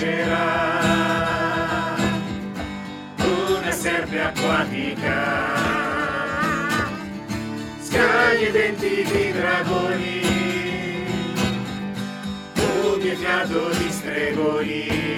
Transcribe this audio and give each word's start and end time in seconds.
nascerà 0.00 1.94
una 3.18 3.70
serpe 3.70 4.20
acquatica, 4.20 5.12
scagli 7.82 8.44
e 8.44 8.50
denti 8.50 9.04
di 9.04 9.32
dragoni, 9.32 10.22
un 12.56 13.00
fiato 13.16 13.68
di 13.76 13.90
stregoni. 13.90 15.08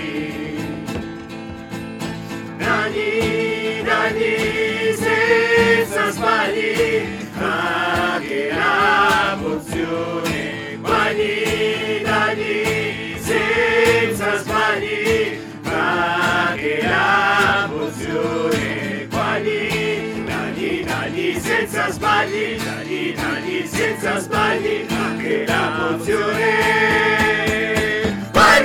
Dagli, 2.56 3.82
dagli 3.82 4.94
senza 4.96 6.10
sbagli, 6.10 7.20
anche 7.38 7.81
sbagli, 22.22 22.56
dagli, 22.56 23.14
dagli 23.14 23.66
senza 23.66 24.18
sbagli, 24.18 24.86
anche 24.88 25.44
la 25.44 25.94
pozione, 25.96 26.50
ma 28.32 28.60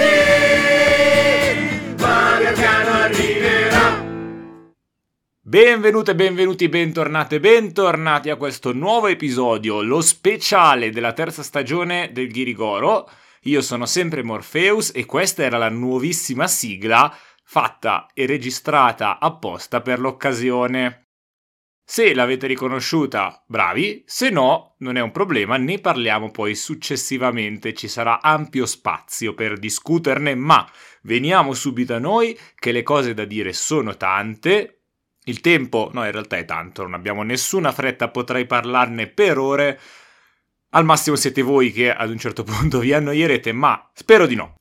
pian 2.37 2.53
piano 2.53 2.91
arriverà. 2.91 4.05
Benvenute, 5.41 6.13
benvenuti, 6.13 6.69
bentornate, 6.69 7.39
bentornati 7.39 8.29
a 8.29 8.35
questo 8.35 8.73
nuovo 8.73 9.07
episodio, 9.07 9.81
lo 9.81 10.01
speciale 10.01 10.91
della 10.91 11.13
terza 11.13 11.41
stagione 11.41 12.11
del 12.13 12.27
Ghirigoro. 12.27 13.09
Io 13.43 13.61
sono 13.61 13.85
sempre 13.87 14.23
Morpheus 14.23 14.91
e 14.93 15.05
questa 15.05 15.43
era 15.43 15.57
la 15.57 15.69
nuovissima 15.69 16.47
sigla 16.47 17.11
fatta 17.43 18.07
e 18.13 18.25
registrata 18.25 19.19
apposta 19.19 19.81
per 19.81 19.99
l'occasione. 19.99 21.06
Se 21.89 22.13
l'avete 22.13 22.47
riconosciuta, 22.47 23.41
bravi, 23.47 24.03
se 24.05 24.29
no, 24.29 24.75
non 24.79 24.97
è 24.97 24.99
un 24.99 25.11
problema, 25.11 25.55
ne 25.55 25.79
parliamo 25.79 26.31
poi 26.31 26.53
successivamente, 26.53 27.73
ci 27.73 27.87
sarà 27.87 28.21
ampio 28.21 28.65
spazio 28.65 29.33
per 29.33 29.57
discuterne, 29.57 30.35
ma 30.35 30.69
veniamo 31.03 31.53
subito 31.53 31.93
a 31.93 31.99
noi 31.99 32.37
che 32.55 32.73
le 32.73 32.83
cose 32.83 33.13
da 33.13 33.23
dire 33.23 33.53
sono 33.53 33.95
tante. 33.95 34.81
Il 35.23 35.39
tempo, 35.39 35.89
no, 35.93 36.03
in 36.03 36.11
realtà 36.11 36.35
è 36.35 36.43
tanto, 36.43 36.81
non 36.81 36.93
abbiamo 36.93 37.23
nessuna 37.23 37.71
fretta, 37.71 38.09
potrei 38.09 38.45
parlarne 38.45 39.07
per 39.07 39.37
ore. 39.37 39.79
Al 40.71 40.83
massimo 40.83 41.15
siete 41.15 41.41
voi 41.41 41.71
che 41.71 41.93
ad 41.93 42.09
un 42.09 42.17
certo 42.17 42.43
punto 42.43 42.79
vi 42.79 42.91
annoierete, 42.91 43.53
ma 43.53 43.89
spero 43.93 44.25
di 44.25 44.35
no. 44.35 44.55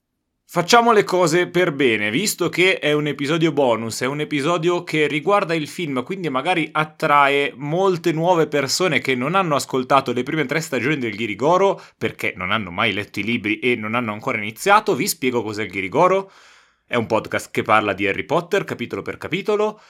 Facciamo 0.49 0.93
le 0.93 1.03
cose 1.03 1.49
per 1.49 1.73
bene, 1.73 2.09
visto 2.09 2.49
che 2.49 2.79
è 2.79 2.93
un 2.93 3.09
episodio 3.09 3.51
bonus, 3.51 4.03
è 4.03 4.07
un 4.07 4.21
episodio 4.21 4.85
che 4.85 5.09
riguarda 5.09 5.55
il 5.55 5.67
film, 5.67 6.05
quindi 6.05 6.31
magari 6.31 6.69
attrae 6.71 7.53
molte 7.57 8.13
nuove 8.13 8.47
persone 8.47 9.01
che 9.01 9.17
non 9.17 9.35
hanno 9.35 9.57
ascoltato 9.57 10.13
le 10.13 10.23
prime 10.23 10.47
tre 10.47 10.61
stagioni 10.61 10.99
del 10.99 11.17
Ghirigoro, 11.17 11.83
perché 11.99 12.33
non 12.37 12.53
hanno 12.53 12.71
mai 12.71 12.93
letto 12.93 13.19
i 13.19 13.25
libri 13.25 13.59
e 13.59 13.75
non 13.75 13.97
hanno 13.97 14.13
ancora 14.13 14.39
iniziato. 14.39 14.95
Vi 14.95 15.09
spiego 15.09 15.43
cos'è 15.43 15.65
il 15.65 15.71
Ghirigoro. 15.71 16.31
È 16.87 16.95
un 16.95 17.07
podcast 17.07 17.51
che 17.51 17.63
parla 17.63 17.93
di 17.93 18.07
Harry 18.07 18.25
Potter 18.25 18.63
capitolo 18.63 19.03
per 19.03 19.19
capitolo 19.19 19.81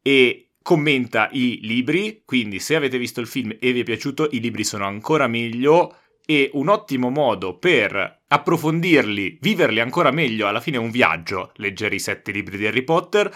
e 0.00 0.52
commenta 0.62 1.28
i 1.32 1.58
libri, 1.60 2.22
quindi 2.24 2.60
se 2.60 2.76
avete 2.76 2.98
visto 2.98 3.20
il 3.20 3.26
film 3.26 3.56
e 3.58 3.72
vi 3.72 3.80
è 3.80 3.84
piaciuto, 3.84 4.28
i 4.30 4.40
libri 4.40 4.62
sono 4.62 4.86
ancora 4.86 5.26
meglio 5.26 5.96
e 6.26 6.50
un 6.54 6.68
ottimo 6.68 7.10
modo 7.10 7.58
per 7.58 8.22
approfondirli, 8.26 9.38
viverli 9.40 9.80
ancora 9.80 10.10
meglio, 10.10 10.46
alla 10.46 10.60
fine 10.60 10.76
è 10.76 10.80
un 10.80 10.90
viaggio, 10.90 11.52
leggere 11.56 11.94
i 11.94 12.00
sette 12.00 12.32
libri 12.32 12.56
di 12.56 12.66
Harry 12.66 12.82
Potter. 12.82 13.34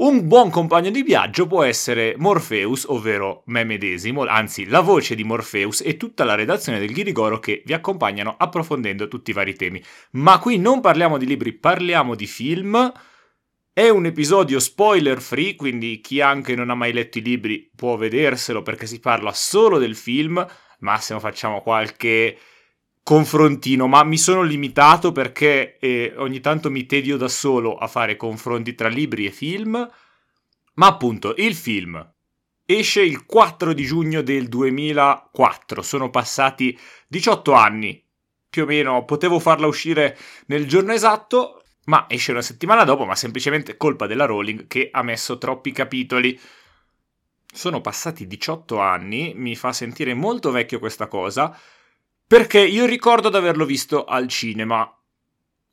Un 0.00 0.26
buon 0.26 0.48
compagno 0.48 0.90
di 0.90 1.02
viaggio 1.02 1.46
può 1.46 1.62
essere 1.62 2.14
Morpheus, 2.16 2.84
ovvero 2.88 3.42
me 3.46 3.64
medesimo, 3.64 4.24
anzi 4.24 4.66
la 4.66 4.80
voce 4.80 5.14
di 5.14 5.24
Morpheus 5.24 5.82
e 5.82 5.98
tutta 5.98 6.24
la 6.24 6.34
redazione 6.34 6.78
del 6.78 6.92
Ghirigoro 6.92 7.38
che 7.38 7.62
vi 7.66 7.74
accompagnano 7.74 8.34
approfondendo 8.38 9.08
tutti 9.08 9.30
i 9.30 9.34
vari 9.34 9.54
temi. 9.54 9.82
Ma 10.12 10.38
qui 10.38 10.58
non 10.58 10.80
parliamo 10.80 11.18
di 11.18 11.26
libri, 11.26 11.52
parliamo 11.52 12.14
di 12.14 12.26
film. 12.26 12.92
È 13.72 13.88
un 13.88 14.06
episodio 14.06 14.58
spoiler 14.58 15.20
free, 15.20 15.54
quindi 15.54 16.00
chi 16.00 16.22
anche 16.22 16.54
non 16.54 16.70
ha 16.70 16.74
mai 16.74 16.92
letto 16.92 17.18
i 17.18 17.22
libri 17.22 17.70
può 17.74 17.96
vederselo 17.96 18.62
perché 18.62 18.86
si 18.86 19.00
parla 19.00 19.32
solo 19.34 19.78
del 19.78 19.96
film. 19.96 20.46
Massimo 20.80 21.20
facciamo 21.20 21.62
qualche 21.62 22.38
confrontino, 23.02 23.86
ma 23.86 24.04
mi 24.04 24.18
sono 24.18 24.42
limitato 24.42 25.12
perché 25.12 25.78
eh, 25.78 26.12
ogni 26.16 26.40
tanto 26.40 26.70
mi 26.70 26.86
tedio 26.86 27.16
da 27.16 27.28
solo 27.28 27.76
a 27.76 27.86
fare 27.86 28.16
confronti 28.16 28.74
tra 28.74 28.88
libri 28.88 29.26
e 29.26 29.30
film. 29.30 29.90
Ma 30.74 30.86
appunto, 30.86 31.34
il 31.36 31.54
film 31.54 32.14
esce 32.64 33.02
il 33.02 33.26
4 33.26 33.72
di 33.72 33.84
giugno 33.84 34.22
del 34.22 34.48
2004, 34.48 35.82
sono 35.82 36.08
passati 36.08 36.78
18 37.08 37.52
anni, 37.52 38.00
più 38.48 38.62
o 38.62 38.66
meno 38.66 39.04
potevo 39.04 39.40
farla 39.40 39.66
uscire 39.66 40.16
nel 40.46 40.68
giorno 40.68 40.92
esatto, 40.92 41.64
ma 41.86 42.06
esce 42.08 42.30
una 42.30 42.42
settimana 42.42 42.84
dopo, 42.84 43.04
ma 43.04 43.16
semplicemente 43.16 43.76
colpa 43.76 44.06
della 44.06 44.24
Rowling 44.24 44.68
che 44.68 44.88
ha 44.92 45.02
messo 45.02 45.36
troppi 45.38 45.72
capitoli. 45.72 46.38
Sono 47.52 47.80
passati 47.80 48.26
18 48.26 48.78
anni, 48.78 49.32
mi 49.34 49.56
fa 49.56 49.72
sentire 49.72 50.14
molto 50.14 50.50
vecchio 50.50 50.78
questa 50.78 51.08
cosa, 51.08 51.56
perché 52.26 52.60
io 52.60 52.86
ricordo 52.86 53.28
di 53.28 53.36
averlo 53.36 53.64
visto 53.64 54.04
al 54.04 54.28
cinema. 54.28 54.88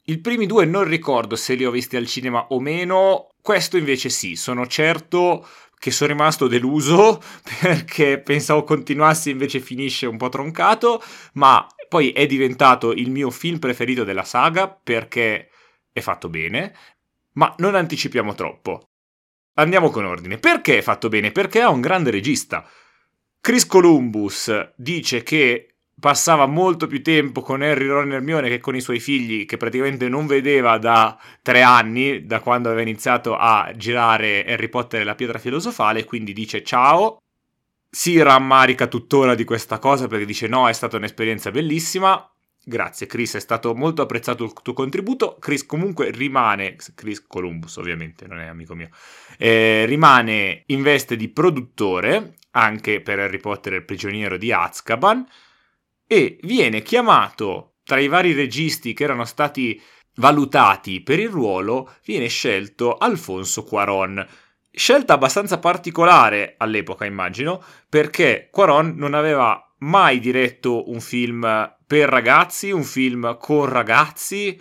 I 0.09 0.17
primi 0.19 0.47
due 0.47 0.65
non 0.65 0.85
ricordo 0.85 1.35
se 1.35 1.53
li 1.53 1.65
ho 1.65 1.71
visti 1.71 1.95
al 1.95 2.07
cinema 2.07 2.47
o 2.47 2.59
meno, 2.59 3.27
questo 3.41 3.77
invece 3.77 4.09
sì, 4.09 4.35
sono 4.35 4.65
certo 4.65 5.47
che 5.77 5.91
sono 5.91 6.11
rimasto 6.11 6.47
deluso 6.47 7.21
perché 7.61 8.19
pensavo 8.19 8.63
continuasse 8.63 9.29
invece 9.29 9.59
finisce 9.59 10.07
un 10.07 10.17
po' 10.17 10.29
troncato, 10.29 11.01
ma 11.33 11.67
poi 11.87 12.11
è 12.11 12.25
diventato 12.25 12.91
il 12.91 13.11
mio 13.11 13.29
film 13.29 13.59
preferito 13.59 14.03
della 14.03 14.23
saga 14.23 14.67
perché 14.67 15.49
è 15.91 15.99
fatto 16.01 16.29
bene, 16.29 16.75
ma 17.33 17.53
non 17.59 17.75
anticipiamo 17.75 18.33
troppo. 18.33 18.89
Andiamo 19.59 19.89
con 19.89 20.05
ordine. 20.05 20.37
Perché 20.37 20.77
è 20.77 20.81
fatto 20.81 21.09
bene? 21.09 21.31
Perché 21.31 21.61
ha 21.61 21.69
un 21.69 21.81
grande 21.81 22.11
regista. 22.11 22.67
Chris 23.41 23.65
Columbus 23.65 24.73
dice 24.75 25.23
che 25.23 25.77
passava 25.99 26.45
molto 26.45 26.85
più 26.85 27.01
tempo 27.01 27.41
con 27.41 27.63
Harry, 27.63 27.87
Ron 27.87 28.11
Hermione 28.11 28.49
che 28.49 28.59
con 28.59 28.75
i 28.75 28.81
suoi 28.81 28.99
figli, 28.99 29.45
che 29.45 29.57
praticamente 29.57 30.09
non 30.09 30.27
vedeva 30.27 30.77
da 30.77 31.17
tre 31.41 31.63
anni, 31.63 32.25
da 32.25 32.39
quando 32.39 32.67
aveva 32.67 32.83
iniziato 32.83 33.35
a 33.35 33.71
girare 33.75 34.45
Harry 34.45 34.69
Potter 34.69 35.01
e 35.01 35.03
la 35.03 35.15
pietra 35.15 35.39
filosofale, 35.39 36.05
quindi 36.05 36.33
dice 36.33 36.63
ciao. 36.63 37.17
Si 37.89 38.21
rammarica 38.21 38.85
tuttora 38.85 39.33
di 39.33 39.43
questa 39.43 39.79
cosa 39.79 40.07
perché 40.07 40.25
dice 40.25 40.47
no, 40.47 40.67
è 40.67 40.73
stata 40.73 40.97
un'esperienza 40.97 41.49
bellissima. 41.49 42.29
Grazie 42.69 43.07
Chris, 43.07 43.35
è 43.35 43.39
stato 43.39 43.73
molto 43.75 44.01
apprezzato 44.01 44.43
il 44.43 44.51
tuo 44.61 44.73
contributo. 44.73 45.37
Chris 45.39 45.65
comunque 45.65 46.11
rimane, 46.11 46.75
Chris 46.95 47.25
Columbus 47.25 47.77
ovviamente, 47.77 48.27
non 48.27 48.39
è 48.39 48.47
amico 48.47 48.75
mio, 48.75 48.89
eh, 49.37 49.85
rimane 49.85 50.63
in 50.65 50.81
veste 50.81 51.15
di 51.15 51.29
produttore 51.29 52.33
anche 52.51 52.99
per 52.99 53.19
Harry 53.19 53.37
Potter 53.37 53.71
e 53.71 53.75
il 53.77 53.85
prigioniero 53.85 54.35
di 54.35 54.51
Azkaban 54.51 55.25
e 56.05 56.39
viene 56.41 56.81
chiamato 56.81 57.75
tra 57.85 57.99
i 57.99 58.09
vari 58.09 58.33
registi 58.33 58.91
che 58.91 59.05
erano 59.05 59.23
stati 59.23 59.81
valutati 60.15 60.99
per 60.99 61.19
il 61.19 61.29
ruolo, 61.29 61.93
viene 62.03 62.27
scelto 62.27 62.97
Alfonso 62.97 63.63
Cuaron. 63.63 64.27
Scelta 64.69 65.13
abbastanza 65.13 65.57
particolare 65.57 66.55
all'epoca, 66.57 67.05
immagino, 67.05 67.63
perché 67.87 68.49
Cuaron 68.51 68.93
non 68.97 69.13
aveva 69.13 69.73
mai 69.79 70.19
diretto 70.19 70.89
un 70.89 70.99
film 70.99 71.75
per 71.87 72.09
ragazzi, 72.09 72.69
un 72.69 72.83
film 72.83 73.37
con 73.37 73.65
ragazzi. 73.65 74.59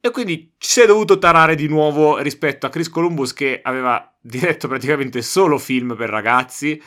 E 0.00 0.10
quindi 0.10 0.54
si 0.58 0.80
è 0.80 0.86
dovuto 0.86 1.18
tarare 1.18 1.54
di 1.54 1.68
nuovo 1.68 2.18
rispetto 2.18 2.64
a 2.64 2.70
Chris 2.70 2.88
Columbus 2.88 3.32
che 3.34 3.60
aveva 3.62 4.16
diretto 4.20 4.66
praticamente 4.66 5.20
solo 5.20 5.58
film 5.58 5.94
per 5.94 6.08
ragazzi. 6.08 6.80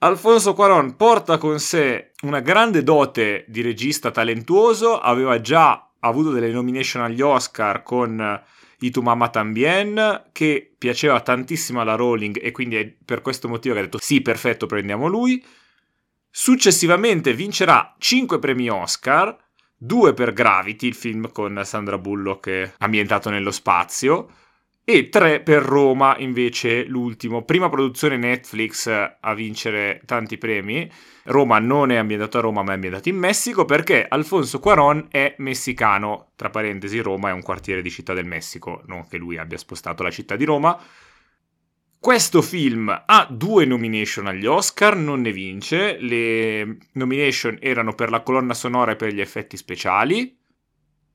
Alfonso 0.00 0.54
Cuaron 0.54 0.96
porta 0.96 1.38
con 1.38 1.58
sé 1.58 2.12
una 2.22 2.40
grande 2.40 2.82
dote 2.82 3.44
di 3.48 3.62
regista 3.62 4.10
talentuoso, 4.10 4.98
aveva 4.98 5.40
già 5.40 5.90
avuto 6.00 6.30
delle 6.30 6.50
nomination 6.50 7.02
agli 7.02 7.20
Oscar 7.20 7.82
con 7.82 8.42
I 8.78 8.90
Tu 8.90 9.00
Mamma 9.00 9.28
Tambien, 9.28 10.30
che 10.32 10.72
piaceva 10.78 11.20
tantissimo 11.20 11.80
alla 11.80 11.96
Rowling 11.96 12.38
e 12.40 12.52
quindi 12.52 12.76
è 12.76 12.94
per 13.04 13.22
questo 13.22 13.48
motivo 13.48 13.74
che 13.74 13.80
ha 13.80 13.84
detto 13.84 13.98
sì, 14.00 14.20
perfetto, 14.22 14.66
prendiamo 14.66 15.08
lui. 15.08 15.44
Successivamente 16.30 17.32
vincerà 17.32 17.94
5 17.98 18.38
premi 18.38 18.68
Oscar, 18.68 19.36
2 19.76 20.14
per 20.14 20.32
Gravity, 20.32 20.86
il 20.88 20.94
film 20.94 21.30
con 21.32 21.60
Sandra 21.64 21.98
Bullock 21.98 22.74
ambientato 22.78 23.30
nello 23.30 23.50
spazio, 23.50 24.28
e 24.90 25.10
3 25.10 25.40
per 25.40 25.62
Roma 25.62 26.16
invece 26.16 26.84
l'ultimo, 26.84 27.42
prima 27.44 27.68
produzione 27.68 28.16
Netflix 28.16 28.86
a 28.88 29.34
vincere 29.34 30.00
tanti 30.06 30.38
premi. 30.38 30.90
Roma 31.24 31.58
non 31.58 31.90
è 31.90 31.96
ambientato 31.96 32.38
a 32.38 32.40
Roma 32.40 32.62
ma 32.62 32.70
è 32.70 32.74
ambientato 32.74 33.10
in 33.10 33.16
Messico 33.16 33.66
perché 33.66 34.06
Alfonso 34.08 34.60
Cuaron 34.60 35.08
è 35.10 35.34
messicano, 35.38 36.30
tra 36.36 36.48
parentesi 36.48 37.00
Roma 37.00 37.28
è 37.28 37.32
un 37.32 37.42
quartiere 37.42 37.82
di 37.82 37.90
Città 37.90 38.14
del 38.14 38.24
Messico, 38.24 38.82
non 38.86 39.06
che 39.06 39.18
lui 39.18 39.36
abbia 39.36 39.58
spostato 39.58 40.02
la 40.02 40.10
città 40.10 40.36
di 40.36 40.46
Roma. 40.46 40.80
Questo 42.00 42.42
film 42.42 42.88
ha 43.06 43.26
due 43.28 43.64
nomination 43.64 44.28
agli 44.28 44.46
Oscar, 44.46 44.96
non 44.96 45.20
ne 45.20 45.32
vince, 45.32 45.98
le 45.98 46.78
nomination 46.92 47.58
erano 47.60 47.92
per 47.92 48.10
la 48.10 48.22
colonna 48.22 48.54
sonora 48.54 48.92
e 48.92 48.96
per 48.96 49.12
gli 49.12 49.20
effetti 49.20 49.56
speciali, 49.56 50.38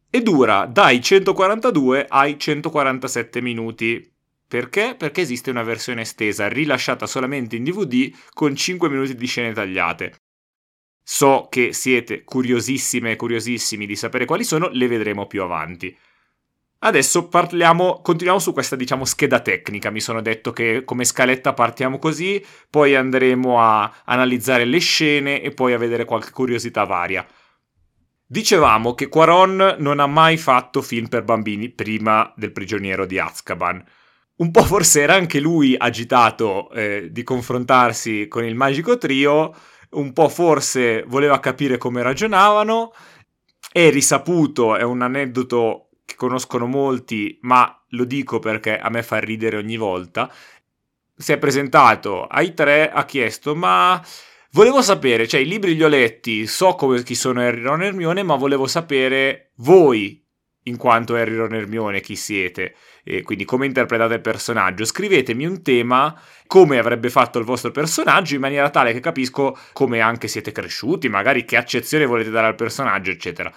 e 0.10 0.22
dura 0.22 0.66
dai 0.66 1.02
142 1.02 2.06
ai 2.10 2.38
147 2.38 3.42
minuti. 3.42 4.14
Perché? 4.46 4.96
Perché 4.96 5.22
esiste 5.22 5.50
una 5.50 5.64
versione 5.64 6.02
estesa, 6.02 6.50
rilasciata 6.50 7.08
solamente 7.08 7.56
in 7.56 7.64
DVD 7.64 8.14
con 8.34 8.54
5 8.54 8.90
minuti 8.90 9.16
di 9.16 9.26
scene 9.26 9.54
tagliate. 9.54 10.16
So 11.02 11.48
che 11.50 11.72
siete 11.72 12.24
curiosissime 12.26 13.12
e 13.12 13.16
curiosissimi 13.16 13.86
di 13.86 13.96
sapere 13.96 14.26
quali 14.26 14.44
sono, 14.44 14.68
le 14.70 14.88
vedremo 14.88 15.28
più 15.28 15.44
avanti. 15.44 15.98
Adesso 16.86 17.30
parliamo, 17.30 18.02
continuiamo 18.02 18.42
su 18.42 18.52
questa 18.52 18.76
diciamo 18.76 19.06
scheda 19.06 19.40
tecnica. 19.40 19.90
Mi 19.90 20.02
sono 20.02 20.22
detto 20.22 20.52
che 20.52 20.84
come 20.84 21.06
scaletta 21.06 21.54
partiamo 21.54 21.98
così, 21.98 22.46
poi 22.70 22.94
andremo 22.94 23.62
a 23.62 24.02
analizzare 24.04 24.66
le 24.66 24.80
scene 24.80 25.42
e 25.42 25.52
poi 25.52 25.72
a 25.72 25.78
vedere 25.78 26.04
qualche 26.04 26.32
curiosità 26.32 26.84
varia. 26.84 27.26
Dicevamo 28.26 28.96
che 28.96 29.08
Quaron 29.08 29.78
non 29.80 30.02
ha 30.02 30.08
mai 30.08 30.36
fatto 30.36 30.82
film 30.82 31.08
per 31.08 31.24
bambini 31.24 31.70
prima 31.70 32.34
del 32.36 32.52
prigioniero 32.52 33.06
di 33.06 33.18
Azkaban. 33.18 33.82
Un 34.36 34.52
po' 34.52 34.64
forse 34.64 35.02
era 35.04 35.14
anche 35.14 35.40
lui 35.40 35.76
agitato 35.78 36.70
eh, 36.72 37.08
di 37.12 37.24
confrontarsi 37.24 38.28
con 38.28 38.44
il 38.44 38.56
magico 38.56 38.98
trio, 38.98 39.56
un 39.92 40.12
po' 40.12 40.28
forse 40.28 41.06
voleva 41.08 41.40
capire 41.40 41.78
come 41.78 42.02
ragionavano, 42.02 42.92
è 43.72 43.90
risaputo, 43.90 44.76
è 44.76 44.84
un 44.84 45.02
aneddoto 45.02 45.83
che 46.06 46.16
conoscono 46.16 46.66
molti, 46.66 47.38
ma 47.42 47.84
lo 47.90 48.06
dico 48.06 48.40
perché 48.40 48.78
a 48.78 48.90
me 48.90 49.04
fa 49.04 49.20
ridere 49.20 49.58
ogni 49.58 49.78
volta. 49.78 50.32
Si 51.16 51.32
è 51.32 51.38
presentato 51.38 52.26
ai 52.26 52.54
tre, 52.54 52.92
ha 52.92 53.06
chiesto: 53.06 53.56
Ma 53.56 54.02
Volevo 54.56 54.84
sapere, 54.84 55.28
cioè 55.28 55.40
i 55.40 55.48
libri 55.48 55.74
li 55.74 55.84
ho 55.84 55.88
letti, 55.88 56.46
so 56.46 56.76
come, 56.76 57.02
chi 57.02 57.16
sono 57.16 57.42
Harry, 57.42 57.60
Ron 57.64 57.82
e 57.82 57.88
Hermione, 57.88 58.22
ma 58.22 58.36
volevo 58.36 58.68
sapere 58.68 59.50
voi, 59.56 60.24
in 60.66 60.78
quanto 60.78 61.16
Harry, 61.16 61.34
Ron 61.34 61.56
e 61.56 61.58
Hermione, 61.58 62.02
chi 62.02 62.16
siete, 62.16 62.76
e 63.04 63.24
quindi 63.24 63.46
come 63.46 63.66
interpretate 63.66 64.14
il 64.14 64.22
personaggio. 64.22 64.86
Scrivetemi 64.86 65.48
un 65.48 65.64
tema, 65.64 66.16
come 66.46 66.78
avrebbe 66.78 67.10
fatto 67.10 67.40
il 67.40 67.46
vostro 67.46 67.72
personaggio, 67.72 68.36
in 68.36 68.42
maniera 68.42 68.70
tale 68.70 68.94
che 68.94 69.00
capisco 69.00 69.58
come 69.74 70.02
anche 70.02 70.28
siete 70.28 70.52
cresciuti, 70.52 71.10
magari 71.10 71.46
che 71.46 71.58
accezione 71.58 72.06
volete 72.06 72.30
dare 72.30 72.46
al 72.46 72.56
personaggio, 72.56 73.10
eccetera. 73.10 73.52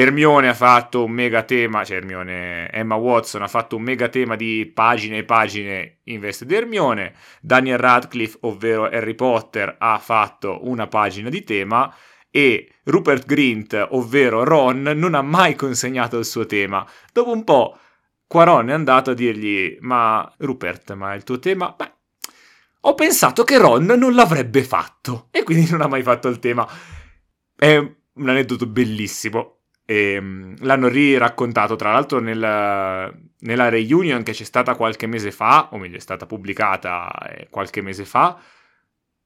Hermione 0.00 0.46
ha 0.46 0.54
fatto 0.54 1.02
un 1.02 1.10
mega 1.10 1.42
tema, 1.42 1.84
cioè 1.84 1.96
Hermione, 1.96 2.70
Emma 2.70 2.94
Watson 2.94 3.42
ha 3.42 3.48
fatto 3.48 3.74
un 3.74 3.82
mega 3.82 4.08
tema 4.08 4.36
di 4.36 4.70
pagine 4.72 5.18
e 5.18 5.24
pagine 5.24 5.98
in 6.04 6.20
veste 6.20 6.46
di 6.46 6.54
Hermione, 6.54 7.14
Daniel 7.40 7.78
Radcliffe, 7.78 8.38
ovvero 8.42 8.84
Harry 8.84 9.16
Potter, 9.16 9.74
ha 9.76 9.98
fatto 9.98 10.60
una 10.68 10.86
pagina 10.86 11.28
di 11.30 11.42
tema 11.42 11.92
e 12.30 12.74
Rupert 12.84 13.26
Grint, 13.26 13.88
ovvero 13.90 14.44
Ron, 14.44 14.82
non 14.82 15.14
ha 15.14 15.22
mai 15.22 15.56
consegnato 15.56 16.16
il 16.16 16.26
suo 16.26 16.46
tema. 16.46 16.88
Dopo 17.12 17.32
un 17.32 17.42
po' 17.42 17.76
Quaron 18.24 18.68
è 18.68 18.74
andato 18.74 19.10
a 19.10 19.14
dirgli 19.14 19.78
"Ma 19.80 20.32
Rupert, 20.38 20.92
ma 20.92 21.12
il 21.14 21.24
tuo 21.24 21.40
tema?" 21.40 21.74
Beh, 21.76 21.92
ho 22.82 22.94
pensato 22.94 23.42
che 23.42 23.58
Ron 23.58 23.86
non 23.86 24.14
l'avrebbe 24.14 24.62
fatto 24.62 25.26
e 25.32 25.42
quindi 25.42 25.68
non 25.68 25.80
ha 25.80 25.88
mai 25.88 26.04
fatto 26.04 26.28
il 26.28 26.38
tema. 26.38 26.64
È 27.56 27.76
un 27.76 28.28
aneddoto 28.28 28.66
bellissimo 28.66 29.57
e, 29.90 30.12
ehm, 30.12 30.56
l'hanno 30.60 30.88
riraccontato 30.88 31.74
tra 31.74 31.92
l'altro 31.92 32.20
nella, 32.20 33.10
nella 33.40 33.68
reunion 33.70 34.22
che 34.22 34.32
c'è 34.32 34.44
stata 34.44 34.74
qualche 34.74 35.06
mese 35.06 35.32
fa, 35.32 35.70
o 35.72 35.78
meglio 35.78 35.96
è 35.96 36.00
stata 36.00 36.26
pubblicata 36.26 37.10
eh, 37.30 37.48
qualche 37.48 37.80
mese 37.80 38.04
fa. 38.04 38.38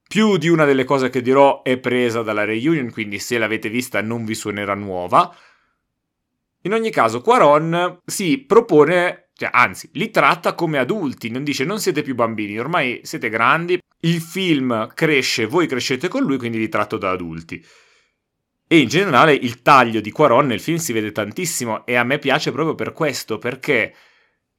Più 0.07 0.37
di 0.37 0.47
una 0.47 0.63
delle 0.63 0.85
cose 0.85 1.09
che 1.09 1.21
dirò 1.21 1.63
è 1.63 1.77
presa 1.77 2.21
dalla 2.21 2.45
reunion, 2.45 2.91
quindi 2.91 3.19
se 3.19 3.37
l'avete 3.37 3.67
vista 3.67 4.01
non 4.01 4.23
vi 4.23 4.35
suonerà 4.35 4.73
nuova. 4.73 5.35
In 6.61 6.73
ogni 6.73 6.91
caso, 6.91 7.19
Quaron 7.19 7.99
si 8.05 8.37
propone, 8.37 9.31
cioè, 9.33 9.49
anzi, 9.51 9.89
li 9.93 10.11
tratta 10.11 10.53
come 10.53 10.77
adulti, 10.77 11.29
non 11.29 11.43
dice 11.43 11.65
non 11.65 11.79
siete 11.81 12.03
più 12.03 12.15
bambini, 12.15 12.57
ormai 12.57 13.01
siete 13.03 13.27
grandi, 13.27 13.77
il 14.01 14.21
film 14.21 14.87
cresce, 14.93 15.45
voi 15.45 15.67
crescete 15.67 16.07
con 16.07 16.23
lui, 16.23 16.37
quindi 16.37 16.57
vi 16.57 16.69
tratto 16.69 16.97
da 16.97 17.09
adulti. 17.09 17.61
E 18.67 18.79
in 18.79 18.87
generale 18.87 19.33
il 19.33 19.61
taglio 19.61 20.01
di 20.01 20.11
Quaron 20.11 20.47
nel 20.47 20.59
film 20.59 20.77
si 20.77 20.93
vede 20.93 21.11
tantissimo 21.11 21.85
e 21.85 21.95
a 21.95 22.03
me 22.03 22.17
piace 22.17 22.51
proprio 22.51 22.75
per 22.75 22.93
questo, 22.93 23.37
perché 23.37 23.93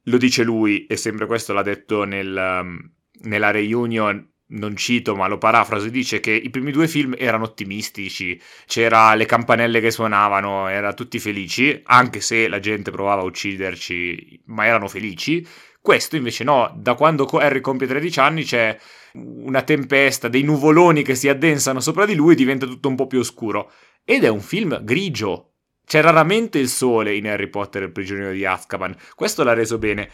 lo 0.05 0.19
dice 0.19 0.43
lui, 0.43 0.87
e 0.87 0.97
sempre 0.97 1.27
questo 1.27 1.53
l'ha 1.53 1.63
detto 1.63 2.05
nel, 2.05 2.61
um, 2.61 2.79
nella 3.23 3.51
reunion, 3.51 4.31
non 4.47 4.77
cito 4.77 5.17
ma 5.17 5.27
lo 5.27 5.39
parafraso, 5.39 5.89
dice 5.89 6.21
che 6.21 6.33
i 6.33 6.51
primi 6.51 6.71
due 6.71 6.87
film 6.87 7.15
erano 7.17 7.45
ottimistici, 7.45 8.41
c'era 8.67 9.15
le 9.15 9.27
campanelle 9.27 9.81
che 9.81 9.91
suonavano, 9.91 10.69
erano 10.69 10.95
tutti 10.95 11.19
felici, 11.19 11.81
anche 11.85 12.21
se 12.21 12.49
la 12.49 12.61
gente 12.61 12.91
provava 12.91 13.23
a 13.23 13.25
ucciderci, 13.25 14.43
ma 14.47 14.67
erano 14.67 14.89
felici. 14.89 15.47
Questo 15.81 16.17
invece 16.17 16.45
no, 16.45 16.73
da 16.77 16.95
quando 16.95 17.27
Harry 17.27 17.61
compie 17.61 17.87
13 17.87 18.21
anni 18.21 18.45
c'è 18.45 18.77
una 19.15 19.63
tempesta, 19.63 20.29
dei 20.29 20.43
nuvoloni 20.43 21.03
che 21.03 21.15
si 21.15 21.29
addensano 21.29 21.81
sopra 21.81 22.07
di 22.07 22.15
lui 22.15 22.33
e 22.33 22.37
diventa 22.37 22.67
tutto 22.67 22.89
un 22.89 22.95
po' 22.95 23.07
più 23.07 23.19
oscuro. 23.19 23.71
Ed 24.05 24.25
è 24.25 24.29
un 24.29 24.41
film 24.41 24.85
grigio. 24.85 25.53
C'è 25.87 26.03
raramente 26.03 26.59
il 26.59 26.69
sole 26.69 27.15
in 27.15 27.27
Harry 27.27 27.49
Potter 27.49 27.83
e 27.83 27.87
il 27.87 27.93
prigioniero 27.93 28.33
di 28.33 28.45
Azkaban. 28.45 28.95
Questo 29.15 29.43
l'ha 29.45 29.55
reso 29.55 29.79
bene. 29.79 30.11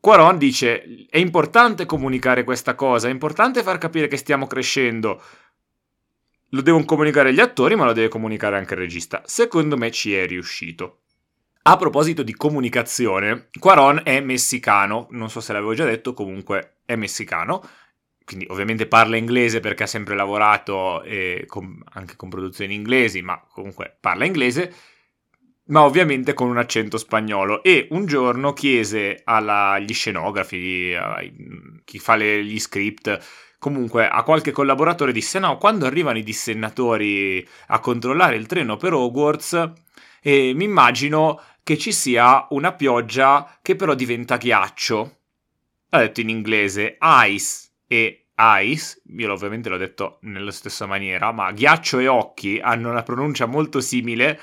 Quaron 0.00 0.36
dice: 0.36 1.06
È 1.08 1.18
importante 1.18 1.86
comunicare 1.86 2.44
questa 2.44 2.74
cosa, 2.74 3.08
è 3.08 3.10
importante 3.10 3.62
far 3.62 3.78
capire 3.78 4.06
che 4.06 4.18
stiamo 4.18 4.46
crescendo. 4.46 5.22
Lo 6.50 6.60
devono 6.60 6.84
comunicare 6.84 7.32
gli 7.32 7.40
attori, 7.40 7.74
ma 7.74 7.86
lo 7.86 7.92
deve 7.92 8.08
comunicare 8.08 8.56
anche 8.56 8.74
il 8.74 8.80
regista. 8.80 9.22
Secondo 9.24 9.76
me 9.76 9.90
ci 9.90 10.14
è 10.14 10.26
riuscito. 10.26 11.00
A 11.62 11.76
proposito 11.76 12.22
di 12.22 12.34
comunicazione, 12.34 13.48
Quaron 13.58 14.02
è 14.04 14.20
messicano, 14.20 15.08
non 15.10 15.28
so 15.28 15.40
se 15.40 15.52
l'avevo 15.52 15.74
già 15.74 15.84
detto, 15.84 16.14
comunque 16.14 16.76
è 16.84 16.94
messicano 16.94 17.66
quindi 18.26 18.44
ovviamente 18.50 18.88
parla 18.88 19.16
inglese 19.16 19.60
perché 19.60 19.84
ha 19.84 19.86
sempre 19.86 20.16
lavorato 20.16 21.00
eh, 21.04 21.44
con, 21.46 21.80
anche 21.92 22.16
con 22.16 22.28
produzioni 22.28 22.74
inglesi, 22.74 23.22
ma 23.22 23.40
comunque 23.52 23.96
parla 24.00 24.24
inglese, 24.24 24.74
ma 25.66 25.84
ovviamente 25.84 26.34
con 26.34 26.48
un 26.48 26.58
accento 26.58 26.98
spagnolo. 26.98 27.62
E 27.62 27.86
un 27.90 28.04
giorno 28.06 28.52
chiese 28.52 29.22
agli 29.24 29.94
scenografi, 29.94 30.92
a 30.92 31.22
chi 31.84 31.98
fa 32.00 32.16
le, 32.16 32.44
gli 32.44 32.58
script, 32.58 33.24
comunque 33.60 34.08
a 34.08 34.24
qualche 34.24 34.50
collaboratore, 34.50 35.12
disse 35.12 35.38
no, 35.38 35.56
quando 35.56 35.86
arrivano 35.86 36.18
i 36.18 36.24
dissennatori 36.24 37.46
a 37.68 37.78
controllare 37.78 38.34
il 38.34 38.46
treno 38.46 38.76
per 38.76 38.92
Hogwarts, 38.92 39.72
eh, 40.20 40.52
mi 40.52 40.64
immagino 40.64 41.40
che 41.62 41.78
ci 41.78 41.92
sia 41.92 42.44
una 42.50 42.72
pioggia 42.72 43.56
che 43.62 43.76
però 43.76 43.94
diventa 43.94 44.36
ghiaccio. 44.36 45.18
Ha 45.90 45.98
detto 46.00 46.20
in 46.20 46.28
inglese 46.28 46.98
ice 47.00 47.65
e 47.86 48.26
ice, 48.62 49.00
io 49.16 49.32
ovviamente 49.32 49.68
l'ho 49.68 49.76
detto 49.76 50.18
nella 50.22 50.50
stessa 50.50 50.86
maniera, 50.86 51.32
ma 51.32 51.52
ghiaccio 51.52 51.98
e 51.98 52.06
occhi 52.06 52.58
hanno 52.62 52.90
una 52.90 53.02
pronuncia 53.02 53.46
molto 53.46 53.80
simile 53.80 54.38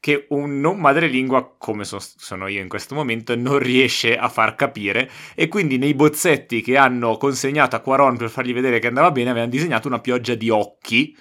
che 0.00 0.26
un 0.28 0.60
non 0.60 0.78
madrelingua, 0.78 1.56
come 1.58 1.84
so, 1.84 1.98
sono 1.98 2.46
io 2.46 2.60
in 2.60 2.68
questo 2.68 2.94
momento, 2.94 3.34
non 3.34 3.58
riesce 3.58 4.16
a 4.16 4.28
far 4.28 4.54
capire 4.54 5.10
e 5.34 5.48
quindi 5.48 5.78
nei 5.78 5.94
bozzetti 5.94 6.60
che 6.60 6.76
hanno 6.76 7.16
consegnato 7.16 7.76
a 7.76 7.80
Quaron 7.80 8.16
per 8.16 8.30
fargli 8.30 8.52
vedere 8.52 8.78
che 8.78 8.86
andava 8.86 9.10
bene 9.10 9.30
avevano 9.30 9.50
disegnato 9.50 9.88
una 9.88 10.00
pioggia 10.00 10.34
di 10.34 10.50
occhi 10.50 11.16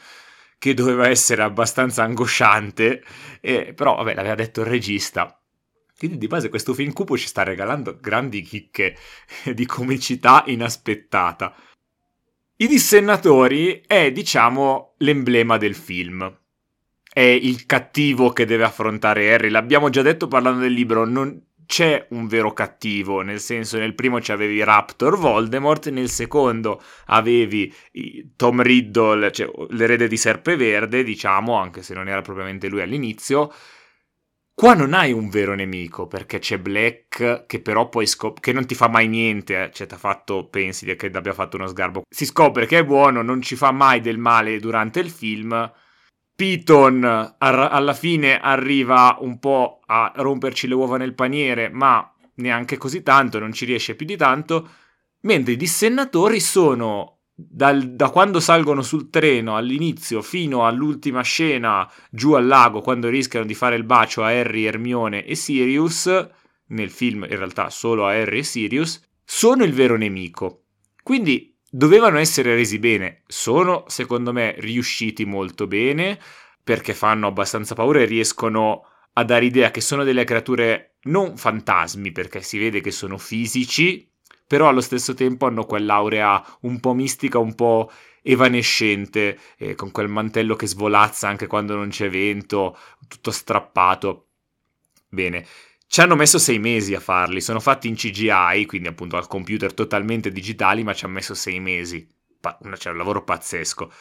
che 0.60 0.74
doveva 0.74 1.08
essere 1.08 1.44
abbastanza 1.44 2.04
angosciante, 2.04 3.04
e, 3.42 3.74
però 3.74 3.96
vabbè 3.96 4.14
l'aveva 4.16 4.36
detto 4.36 4.62
il 4.62 4.68
regista. 4.68 5.40
Quindi 5.98 6.20
di 6.20 6.28
base 6.28 6.50
questo 6.50 6.76
film 6.76 6.94
cupo 6.94 7.18
ci 7.18 7.28
sta 7.28 7.42
regalando 7.44 7.98
grandi 8.00 8.42
chicche 8.42 8.96
di 9.54 9.66
comicità 9.66 10.44
inaspettada. 10.46 11.56
I 12.58 12.68
dissennatori 12.68 13.84
è, 13.86 14.12
diciamo, 14.12 14.94
l'emblema 14.98 15.58
del 15.58 15.76
film. 15.76 16.40
È 17.12 17.20
il 17.20 17.66
cattivo 17.66 18.32
che 18.32 18.46
deve 18.46 18.64
affrontare 18.64 19.34
Harry. 19.34 19.50
L'abbiamo 19.50 19.90
già 19.90 20.04
detto 20.04 20.28
parlando 20.28 20.62
del 20.62 20.74
libro, 20.74 21.06
non 21.06 21.46
c'è 21.68 22.08
un 22.12 22.28
vero 22.28 22.54
cattivo, 22.54 23.22
nel 23.22 23.40
senso 23.40 23.78
nel 23.78 23.94
primo 23.94 24.20
c'avevi 24.22 24.64
Raptor 24.64 25.18
Voldemort, 25.18 25.90
nel 25.90 26.10
secondo 26.10 26.82
avevi 27.08 27.72
Tom 28.36 28.62
Riddle, 28.62 29.32
cioè 29.32 29.52
l'erede 29.70 30.08
di 30.08 30.18
Serpeverde, 30.18 31.04
diciamo, 31.04 31.56
anche 31.56 31.84
se 31.84 31.94
non 31.94 32.08
era 32.08 32.22
propriamente 32.22 32.70
lui 32.70 32.82
all'inizio. 32.82 33.52
Qua 34.60 34.74
non 34.74 34.96
hai 34.96 35.12
un 35.12 35.30
vero 35.30 35.54
nemico, 35.54 36.08
perché 36.08 36.40
c'è 36.40 36.58
Black 36.58 37.46
che 37.46 37.62
però 37.62 37.90
poi 37.90 38.08
scopre 38.08 38.42
che 38.42 38.54
non 38.54 38.66
ti 38.66 38.74
fa 38.74 38.88
mai 38.88 39.08
niente, 39.08 39.66
eh. 39.66 39.72
cioè 39.72 39.86
ti 39.86 39.94
ha 39.94 39.98
fatto, 39.98 40.48
pensi 40.48 40.84
che 40.96 41.12
abbia 41.14 41.34
fatto 41.34 41.58
uno 41.58 41.68
sgarbo. 41.68 42.02
Si 42.10 42.26
scopre 42.26 42.66
che 42.66 42.80
è 42.80 42.84
buono, 42.84 43.22
non 43.22 43.40
ci 43.44 43.56
fa 43.56 43.72
mai 43.72 44.02
del 44.02 44.18
male 44.18 44.60
durante 44.60 45.00
il 45.00 45.12
film. 45.12 45.72
Piton 46.36 47.04
ar- 47.04 47.70
alla 47.72 47.94
fine 47.94 48.40
arriva 48.40 49.18
un 49.20 49.38
po' 49.38 49.82
a 49.86 50.12
romperci 50.16 50.68
le 50.68 50.74
uova 50.74 50.98
nel 50.98 51.14
paniere, 51.14 51.70
ma 51.70 52.12
neanche 52.38 52.78
così 52.78 53.04
tanto, 53.04 53.38
non 53.38 53.54
ci 53.54 53.66
riesce 53.66 53.94
più 53.94 54.08
di 54.08 54.18
tanto. 54.18 54.68
Mentre 55.22 55.54
i 55.54 55.58
dissennatori 55.58 56.40
sono 56.40 57.17
dal, 57.40 57.92
da 57.92 58.10
quando 58.10 58.40
salgono 58.40 58.82
sul 58.82 59.12
treno 59.12 59.56
all'inizio 59.56 60.24
fino 60.24 60.66
all'ultima 60.66 61.22
scena 61.22 61.88
giù 62.10 62.34
al 62.34 62.48
lago, 62.48 62.82
quando 62.82 63.10
rischiano 63.10 63.46
di 63.46 63.54
fare 63.54 63.76
il 63.76 63.84
bacio 63.84 64.24
a 64.24 64.30
Harry, 64.30 64.64
Hermione 64.64 65.24
e 65.24 65.36
Sirius, 65.36 66.30
nel 66.70 66.90
film 66.90 67.28
in 67.30 67.38
realtà 67.38 67.70
solo 67.70 68.08
a 68.08 68.12
Harry 68.14 68.40
e 68.40 68.44
Sirius, 68.44 69.08
sono 69.24 69.64
il 69.64 69.74
vero 69.74 69.98
nemico. 69.98 70.64
Quindi 71.04 71.56
dovevano 71.70 72.18
essere 72.18 72.56
resi 72.56 72.80
bene. 72.80 73.22
Sono, 73.28 73.84
secondo 73.88 74.34
me, 74.34 74.56
riusciti 74.58 75.24
molto 75.24 75.68
bene 75.68 76.20
perché 76.64 76.96
fanno 76.96 77.28
abbastanza 77.28 77.76
paura 77.76 78.00
e 78.00 78.06
riescono 78.06 78.84
a 79.14 79.24
dare 79.24 79.46
idea 79.46 79.70
che 79.70 79.82
sono 79.82 80.04
delle 80.04 80.24
creature 80.24 80.98
non 81.04 81.38
fantasmi 81.38 82.12
perché 82.12 82.42
si 82.42 82.58
vede 82.58 82.82
che 82.82 82.92
sono 82.92 83.18
fisici, 83.18 84.07
però 84.48 84.70
allo 84.70 84.82
stesso 84.82 85.14
tempo 85.14 85.46
hanno 85.46 85.66
quell'aurea 85.66 86.44
un 86.62 86.80
po' 86.80 86.94
mistica, 86.94 87.38
un 87.38 87.54
po' 87.54 87.92
evanescente, 88.22 89.38
eh, 89.58 89.76
con 89.76 89.92
quel 89.92 90.08
mantello 90.08 90.56
che 90.56 90.68
svolazza 90.68 91.28
anche 91.28 91.48
quando 91.48 91.76
non 91.76 91.90
c'è 91.90 92.10
vento, 92.10 92.78
tutto 93.08 93.32
strappato. 93.32 94.28
Bene, 95.10 95.46
ci 95.88 96.02
hanno 96.02 96.16
messo 96.16 96.38
sei 96.38 96.60
mesi 96.60 96.94
a 96.94 97.00
farli, 97.00 97.42
sono 97.42 97.60
fatti 97.60 97.88
in 97.88 97.96
CGI, 97.96 98.66
quindi 98.66 98.88
appunto 98.90 99.18
al 99.18 99.28
computer 99.28 99.74
totalmente 99.74 100.32
digitali, 100.32 100.84
ma 100.84 100.94
ci 100.94 101.06
hanno 101.06 101.14
messo 101.16 101.34
sei 101.34 101.60
mesi. 101.60 102.08
Pa- 102.40 102.58
cioè 102.78 102.92
un 102.92 102.98
lavoro 102.98 103.24
pazzesco. 103.24 103.92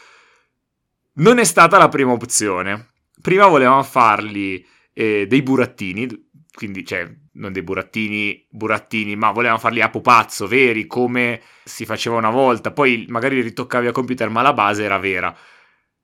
Non 1.15 1.39
è 1.39 1.45
stata 1.45 1.79
la 1.79 1.89
prima 1.89 2.13
opzione. 2.13 2.91
Prima 3.23 3.47
volevamo 3.47 3.83
farli 3.83 4.65
eh, 4.93 5.27
dei 5.27 5.43
burattini, 5.43 6.26
quindi 6.57 6.87
cioè 6.87 7.07
non 7.33 7.53
dei 7.53 7.63
burattini, 7.63 8.47
burattini, 8.49 9.15
ma 9.15 9.31
volevano 9.31 9.59
farli 9.59 9.83
a 9.83 9.91
pupazzo, 9.91 10.47
veri, 10.47 10.87
come 10.87 11.43
si 11.63 11.85
faceva 11.85 12.17
una 12.17 12.31
volta, 12.31 12.73
poi 12.73 13.05
magari 13.11 13.43
ritoccavi 13.43 13.89
a 13.89 13.93
computer, 13.93 14.31
ma 14.31 14.41
la 14.41 14.55
base 14.55 14.83
era 14.83 14.99
vera. 14.99 15.37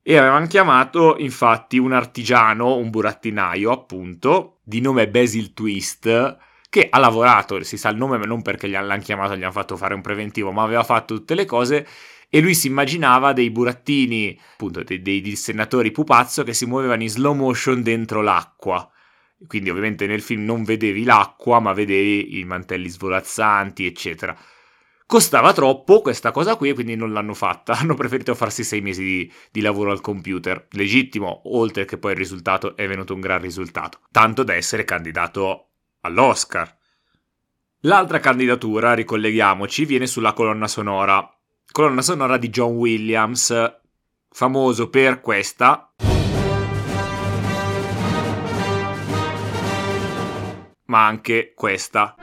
E 0.03 0.17
avevano 0.19 0.47
chiamato 0.47 1.17
infatti 1.17 1.79
un 1.79 1.93
artigiano, 1.93 2.77
un 2.77 2.91
burattinaio 2.91 3.71
appunto, 3.71 4.59
di 4.63 4.83
nome 4.83 5.09
Basil 5.09 5.55
Twist, 5.55 6.37
che 6.69 6.89
ha 6.91 6.99
lavorato, 6.99 7.63
si 7.63 7.79
sa 7.79 7.89
il 7.89 7.97
nome 7.97 8.19
ma 8.19 8.27
non 8.27 8.43
perché 8.43 8.69
gli 8.69 8.73
l'hanno 8.73 8.99
chiamato, 8.99 9.35
gli 9.35 9.43
hanno 9.43 9.53
fatto 9.53 9.79
fare 9.79 9.95
un 9.95 10.03
preventivo, 10.03 10.53
ma 10.53 10.65
aveva 10.65 10.85
fatto 10.85 11.15
tutte 11.15 11.35
le 11.35 11.47
cose 11.47 11.87
e 12.29 12.41
lui 12.41 12.55
si 12.55 12.67
immaginava 12.67 13.33
dei 13.33 13.51
burattini, 13.51 14.39
appunto 14.53 14.83
dei, 14.83 15.01
dei 15.01 15.23
dissennatori 15.23 15.91
pupazzo 15.93 16.43
che 16.43 16.53
si 16.53 16.67
muovevano 16.67 17.03
in 17.03 17.09
slow 17.09 17.35
motion 17.35 17.83
dentro 17.83 18.21
l'acqua 18.21 18.92
quindi 19.47 19.71
ovviamente 19.71 20.07
nel 20.07 20.23
film 20.23 20.45
non 20.45 20.65
vedevi 20.65 21.05
l'acqua, 21.05 21.61
ma 21.61 21.73
vedevi 21.73 22.39
i 22.39 22.45
mantelli 22.45 22.89
svolazzanti, 22.89 23.87
eccetera. 23.87 24.37
Costava 25.07 25.53
troppo 25.53 26.01
questa 26.01 26.31
cosa 26.31 26.57
qui 26.57 26.71
e 26.71 26.75
quindi 26.75 26.97
non 26.97 27.13
l'hanno 27.13 27.35
fatta. 27.35 27.75
Hanno 27.79 27.95
preferito 27.95 28.35
farsi 28.35 28.65
sei 28.65 28.81
mesi 28.81 29.03
di, 29.03 29.33
di, 29.51 29.61
lavoro 29.61 29.91
al 29.91 30.01
computer. 30.01 30.69
Legittimo, 30.71 31.43
oltre 31.55 31.85
che 31.85 31.99
poi 31.99 32.13
il 32.13 32.17
risultato 32.17 32.77
è 32.77 32.89
venuto 32.89 33.13
un 33.13 33.21
gran 33.21 33.41
risultato. 33.41 33.99
Tanto 34.11 34.43
da 34.43 34.55
essere 34.55 34.85
candidato 34.85 35.69
all'Oscar. 36.01 36.75
L'altra 37.81 38.21
candidatura, 38.21 38.95
ricolleghiamoci, 38.95 39.85
viene 39.85 40.07
sulla 40.07 40.33
colonna 40.33 40.67
sonora. 40.67 41.29
Colonna 41.71 42.01
sonora 42.01 42.39
di 42.39 42.49
John 42.49 42.77
Williams, 42.77 43.81
famoso 44.31 44.89
per 44.89 45.21
questa. 45.21 45.92
Ma 50.93 51.07
anche 51.07 51.55
questa. 51.55 52.15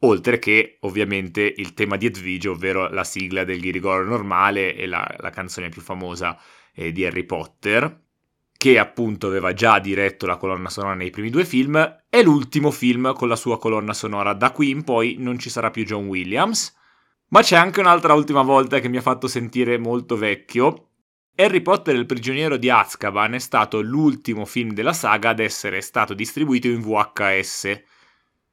Oltre 0.00 0.40
che 0.40 0.78
ovviamente 0.80 1.54
il 1.56 1.74
tema 1.74 1.96
di 1.96 2.06
Edvige, 2.06 2.48
ovvero 2.48 2.88
la 2.88 3.04
sigla 3.04 3.44
del 3.44 3.60
Ghirigoro 3.60 4.04
normale 4.04 4.74
e 4.74 4.86
la, 4.88 5.08
la 5.18 5.30
canzone 5.30 5.68
più 5.68 5.80
famosa 5.80 6.36
eh, 6.74 6.90
di 6.90 7.06
Harry 7.06 7.22
Potter, 7.22 8.00
che 8.56 8.80
appunto 8.80 9.28
aveva 9.28 9.52
già 9.52 9.78
diretto 9.78 10.26
la 10.26 10.36
colonna 10.36 10.70
sonora 10.70 10.94
nei 10.94 11.10
primi 11.10 11.30
due 11.30 11.44
film, 11.44 12.00
è 12.08 12.20
l'ultimo 12.20 12.72
film 12.72 13.14
con 13.14 13.28
la 13.28 13.36
sua 13.36 13.60
colonna 13.60 13.92
sonora. 13.92 14.32
Da 14.32 14.50
qui 14.50 14.70
in 14.70 14.82
poi 14.82 15.14
non 15.20 15.38
ci 15.38 15.50
sarà 15.50 15.70
più 15.70 15.84
John 15.84 16.06
Williams. 16.06 16.76
Ma 17.28 17.42
c'è 17.42 17.56
anche 17.56 17.78
un'altra 17.78 18.12
ultima 18.12 18.42
volta 18.42 18.80
che 18.80 18.88
mi 18.88 18.96
ha 18.98 19.00
fatto 19.00 19.26
sentire 19.28 19.78
molto 19.78 20.16
vecchio, 20.16 20.88
Harry 21.34 21.62
Potter 21.62 21.94
e 21.94 21.98
il 21.98 22.04
prigioniero 22.04 22.58
di 22.58 22.68
Azkaban 22.68 23.32
è 23.32 23.38
stato 23.38 23.80
l'ultimo 23.80 24.44
film 24.44 24.74
della 24.74 24.92
saga 24.92 25.30
ad 25.30 25.40
essere 25.40 25.80
stato 25.80 26.12
distribuito 26.12 26.68
in 26.68 26.82
VHS. 26.82 27.82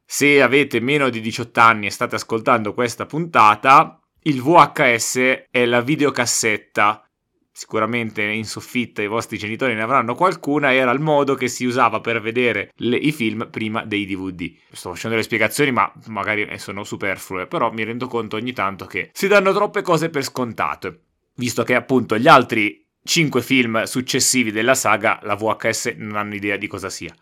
Se 0.06 0.42
avete 0.42 0.80
meno 0.80 1.10
di 1.10 1.20
18 1.20 1.60
anni 1.60 1.88
e 1.88 1.92
state 1.92 2.16
ascoltando 2.16 2.74
questa 2.74 3.06
puntata, 3.06 4.00
il 4.24 4.42
VHS 4.42 5.48
è 5.52 5.66
la 5.66 5.82
videocassetta. 5.82 7.04
Sicuramente 7.52 8.24
in 8.24 8.46
soffitta 8.46 9.02
i 9.02 9.08
vostri 9.08 9.38
genitori 9.38 9.74
ne 9.74 9.82
avranno 9.82 10.16
qualcuna, 10.16 10.74
era 10.74 10.92
il 10.92 11.02
modo 11.02 11.36
che 11.36 11.50
si 11.50 11.66
usava 11.66 12.00
per 12.00 12.22
vedere 12.22 12.72
le, 12.76 12.96
i 12.96 13.12
film 13.12 13.50
prima 13.52 13.84
dei 13.84 14.06
DVD. 14.06 14.54
Sto 14.72 14.94
facendo 14.94 15.18
le 15.18 15.24
spiegazioni, 15.24 15.74
ma 15.74 15.92
magari 16.08 16.58
sono 16.58 16.86
superflue, 16.86 17.46
però 17.48 17.74
mi 17.74 17.84
rendo 17.84 18.08
conto 18.08 18.38
ogni 18.38 18.54
tanto 18.54 18.86
che 18.86 19.10
si 19.12 19.28
danno 19.28 19.52
troppe 19.52 19.82
cose 19.82 20.10
per 20.10 20.24
scontate 20.24 21.02
visto 21.40 21.64
che 21.64 21.74
appunto 21.74 22.18
gli 22.18 22.28
altri 22.28 22.86
5 23.02 23.42
film 23.42 23.84
successivi 23.84 24.52
della 24.52 24.76
saga 24.76 25.20
la 25.24 25.36
VHS 25.36 25.96
non 25.98 26.18
hanno 26.18 26.36
idea 26.36 26.58
di 26.58 26.68
cosa 26.68 26.90
sia. 26.90 27.16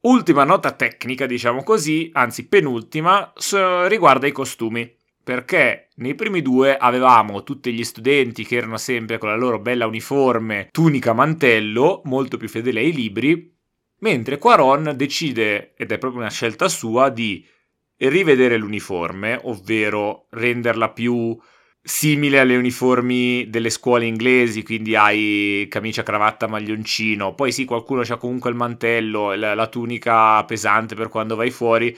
Ultima 0.00 0.44
nota 0.44 0.72
tecnica, 0.72 1.24
diciamo 1.24 1.62
così, 1.62 2.10
anzi 2.12 2.46
penultima, 2.48 3.32
riguarda 3.86 4.26
i 4.26 4.32
costumi. 4.32 4.94
Perché 5.22 5.88
nei 5.96 6.14
primi 6.14 6.42
due 6.42 6.76
avevamo 6.76 7.42
tutti 7.42 7.72
gli 7.72 7.84
studenti 7.84 8.44
che 8.44 8.56
erano 8.56 8.76
sempre 8.76 9.18
con 9.18 9.28
la 9.28 9.36
loro 9.36 9.58
bella 9.58 9.86
uniforme, 9.86 10.68
tunica, 10.72 11.12
mantello, 11.12 12.00
molto 12.04 12.36
più 12.36 12.48
fedele 12.48 12.80
ai 12.80 12.92
libri, 12.92 13.54
mentre 13.98 14.38
Quaron 14.38 14.94
decide, 14.96 15.74
ed 15.76 15.92
è 15.92 15.98
proprio 15.98 16.22
una 16.22 16.30
scelta 16.30 16.68
sua, 16.68 17.10
di 17.10 17.46
rivedere 17.96 18.56
l'uniforme, 18.56 19.38
ovvero 19.42 20.26
renderla 20.30 20.90
più 20.90 21.36
simile 21.88 22.38
alle 22.38 22.56
uniformi 22.56 23.48
delle 23.48 23.70
scuole 23.70 24.04
inglesi, 24.04 24.62
quindi 24.62 24.94
hai 24.94 25.66
camicia, 25.70 26.02
cravatta, 26.02 26.46
maglioncino, 26.46 27.34
poi 27.34 27.50
sì, 27.50 27.64
qualcuno 27.64 28.02
ha 28.06 28.16
comunque 28.18 28.50
il 28.50 28.56
mantello, 28.56 29.34
la, 29.34 29.54
la 29.54 29.66
tunica 29.68 30.44
pesante 30.44 30.94
per 30.94 31.08
quando 31.08 31.34
vai 31.34 31.50
fuori, 31.50 31.96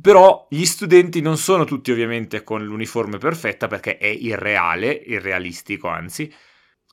però 0.00 0.46
gli 0.50 0.64
studenti 0.64 1.20
non 1.20 1.36
sono 1.36 1.64
tutti 1.64 1.92
ovviamente 1.92 2.42
con 2.42 2.64
l'uniforme 2.64 3.18
perfetta 3.18 3.68
perché 3.68 3.96
è 3.96 4.08
irreale, 4.08 4.90
irrealistico 4.90 5.86
anzi, 5.86 6.32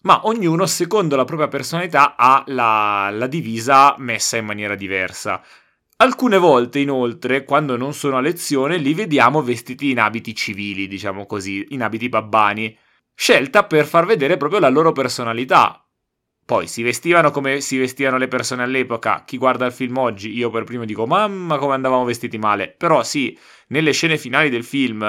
ma 0.04 0.28
ognuno 0.28 0.68
secondo 0.68 1.16
la 1.16 1.26
propria 1.26 1.48
personalità 1.48 2.16
ha 2.16 2.44
la, 2.48 3.10
la 3.12 3.28
divisa 3.28 3.96
messa 3.98 4.38
in 4.38 4.46
maniera 4.46 4.76
diversa. 4.76 5.42
Alcune 6.02 6.38
volte, 6.38 6.80
inoltre, 6.80 7.44
quando 7.44 7.76
non 7.76 7.94
sono 7.94 8.16
a 8.16 8.22
lezione, 8.22 8.78
li 8.78 8.94
vediamo 8.94 9.42
vestiti 9.42 9.90
in 9.92 10.00
abiti 10.00 10.34
civili, 10.34 10.88
diciamo 10.88 11.26
così, 11.26 11.66
in 11.72 11.84
abiti 11.84 12.08
babbani, 12.08 12.74
scelta 13.14 13.66
per 13.66 13.86
far 13.86 14.06
vedere 14.06 14.38
proprio 14.38 14.62
la 14.62 14.70
loro 14.70 14.94
personalità. 14.94 15.86
Poi 16.46 16.68
si 16.68 16.84
vestivano 16.84 17.32
come 17.32 17.60
si 17.60 17.78
vestivano 17.78 18.18
le 18.18 18.30
persone 18.30 18.64
all'epoca. 18.64 19.26
Chi 19.26 19.38
guarda 19.38 19.66
il 19.66 19.74
film 19.74 19.98
oggi, 19.98 20.32
io 20.32 20.50
per 20.50 20.64
primo 20.64 20.86
dico, 20.86 21.06
mamma 21.06 21.58
come 21.58 21.74
andavamo 21.74 22.06
vestiti 22.06 22.38
male. 22.38 22.74
Però 22.78 23.04
sì, 23.04 23.38
nelle 23.68 23.92
scene 23.92 24.18
finali 24.18 24.50
del 24.50 24.64
film, 24.64 25.02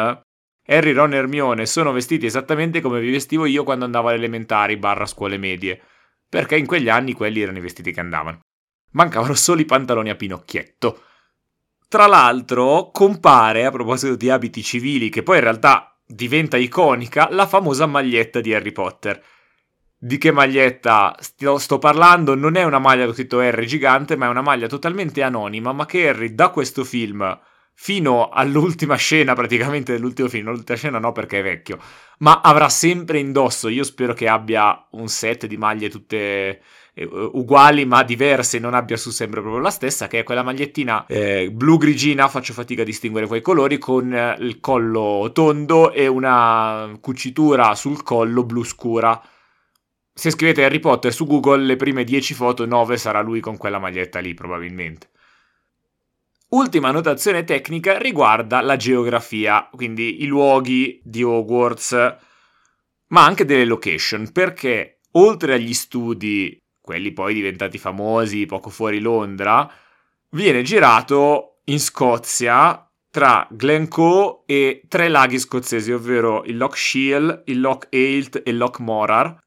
Harry, 0.67 0.93
Ron 0.93 1.15
e 1.15 1.19
Hermione 1.19 1.67
sono 1.67 1.93
vestiti 1.93 2.27
esattamente 2.27 2.81
come 2.81 2.99
vi 2.99 3.13
vestivo 3.13 3.47
io 3.47 3.63
quando 3.63 3.85
andavo 3.85 4.09
alle 4.09 4.17
elementari 4.17 4.77
barra 4.77 5.07
scuole 5.07 5.39
medie. 5.39 5.81
Perché 6.29 6.57
in 6.57 6.67
quegli 6.67 6.89
anni 6.89 7.13
quelli 7.13 7.41
erano 7.41 7.59
i 7.59 7.63
vestiti 7.63 7.93
che 7.93 8.01
andavano. 8.01 8.41
Mancavano 8.93 9.35
solo 9.35 9.61
i 9.61 9.65
pantaloni 9.65 10.11
a 10.11 10.17
pinocchietto. 10.17 11.03
Tra 11.89 12.07
l'altro, 12.07 12.91
compare, 12.93 13.65
a 13.65 13.71
proposito 13.71 14.15
di 14.15 14.31
abiti 14.31 14.63
civili, 14.63 15.09
che 15.09 15.23
poi 15.23 15.37
in 15.39 15.43
realtà 15.43 15.99
diventa 16.07 16.57
iconica, 16.57 17.29
la 17.31 17.47
famosa 17.47 17.87
maglietta 17.87 18.41
di 18.41 18.55
Harry 18.55 18.73
Potter. 18.73 19.23
Di 19.97 20.17
che 20.17 20.31
maglietta 20.31 21.15
sto, 21.19 21.79
parlando? 21.79 22.35
Non 22.35 22.57
è 22.57 22.65
una 22.65 22.79
maglia 22.79 23.05
con 23.05 23.15
scritto 23.15 23.41
R 23.41 23.65
gigante, 23.65 24.17
ma 24.17 24.27
è 24.27 24.29
una 24.29 24.41
maglia 24.41 24.67
totalmente 24.67 25.23
anonima, 25.23 25.73
ma 25.73 25.85
che 25.85 26.09
Harry 26.09 26.35
da 26.35 26.49
questo 26.51 26.85
film 26.85 27.39
fino 27.75 28.29
all'ultima 28.29 28.97
scena 28.97 29.35
praticamente 29.35 29.93
dell'ultimo 29.93 30.29
film, 30.29 30.51
l'ultima 30.51 30.77
scena 30.77 30.99
no 30.99 31.13
perché 31.13 31.39
è 31.39 31.43
vecchio, 31.43 31.79
ma 32.19 32.43
avrà 32.43 32.69
sempre 32.69 33.19
indosso, 33.19 33.69
io 33.69 33.85
spero 33.85 34.13
che 34.13 34.29
abbia 34.29 34.87
un 34.91 35.09
set 35.09 35.47
di 35.47 35.57
maglie 35.57 35.89
tutte 35.89 36.61
eh, 36.95 37.05
uguali 37.05 37.85
ma 37.85 38.03
diverse, 38.03 38.59
non 38.59 38.75
abbia 38.75 38.97
su 38.97 39.11
sempre 39.11 39.41
proprio 39.41 39.63
la 39.63 39.71
stessa, 39.71 40.07
che 40.07 40.21
è 40.21 40.23
quella 40.23 40.43
magliettina 40.43 41.07
eh, 41.07 41.51
blu-grigina, 41.51 42.29
faccio 42.29 42.53
fatica 42.53 42.83
a 42.83 42.85
distinguere 42.85 43.27
quei 43.27 43.41
colori, 43.41 43.79
con 43.79 44.13
eh, 44.13 44.37
il 44.41 44.61
collo 44.61 45.31
tondo 45.33 45.93
e 45.93 46.07
una 46.07 46.97
cucitura 47.01 47.75
sul 47.75 48.03
collo 48.03 48.45
blu 48.45 48.63
scura. 48.63 49.21
Se 50.13 50.31
scrivete 50.31 50.65
Harry 50.65 50.81
Potter 50.81 51.13
su 51.13 51.27
Google, 51.27 51.65
le 51.65 51.77
prime 51.77 52.05
10 52.05 52.35
foto, 52.35 52.67
9 52.67 52.97
sarà 52.97 53.21
lui 53.21 53.41
con 53.41 53.57
quella 53.57 53.79
maglietta 53.79 54.19
lì 54.19 54.35
probabilmente. 54.35 55.09
Ultima 56.51 56.91
notazione 56.91 57.45
tecnica 57.45 57.97
riguarda 57.97 58.61
la 58.61 58.75
geografia, 58.77 59.69
quindi 59.73 60.23
i 60.23 60.27
luoghi 60.27 61.01
di 61.05 61.23
Hogwarts, 61.23 62.17
ma 63.07 63.25
anche 63.25 63.45
delle 63.45 63.65
location, 63.65 64.33
perché 64.33 64.99
oltre 65.13 65.55
agli 65.55 65.73
studi, 65.73 66.60
quelli 66.91 67.13
poi 67.13 67.35
diventati 67.35 67.79
famosi 67.79 68.47
poco 68.47 68.69
fuori 68.69 68.99
Londra, 68.99 69.73
viene 70.31 70.63
girato 70.63 71.61
in 71.67 71.79
Scozia 71.79 72.85
tra 73.09 73.47
Glencoe 73.49 74.43
e 74.45 74.83
tre 74.89 75.07
laghi 75.07 75.39
scozzesi, 75.39 75.93
ovvero 75.93 76.43
il 76.47 76.57
Loch 76.57 76.77
Shiel, 76.77 77.45
il 77.47 77.61
Loch 77.61 77.87
Eilt 77.91 78.43
e 78.45 78.51
il 78.51 78.57
Loch 78.57 78.81
Morar, 78.81 79.39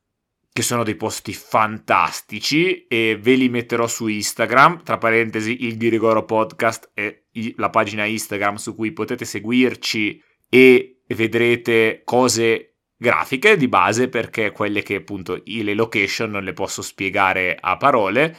che 0.53 0.62
sono 0.62 0.83
dei 0.83 0.95
posti 0.95 1.33
fantastici 1.33 2.85
e 2.88 3.19
ve 3.21 3.33
li 3.35 3.50
metterò 3.50 3.88
su 3.88 4.07
Instagram, 4.07 4.83
tra 4.83 4.97
parentesi 4.97 5.65
il 5.65 5.75
Ghirigoro 5.75 6.23
Podcast 6.23 6.91
è 6.93 7.23
la 7.57 7.69
pagina 7.69 8.05
Instagram 8.05 8.55
su 8.55 8.73
cui 8.73 8.93
potete 8.93 9.25
seguirci 9.25 10.23
e 10.47 11.01
vedrete 11.07 12.03
cose 12.05 12.73
grafiche 13.03 13.57
di 13.57 13.67
base 13.67 14.07
perché 14.07 14.51
quelle 14.51 14.81
che 14.81 14.95
appunto 14.95 15.41
le 15.43 15.74
location 15.74 16.31
non 16.31 16.45
le 16.45 16.53
posso 16.53 16.81
spiegare 16.81 17.57
a 17.60 17.75
parole 17.75 18.33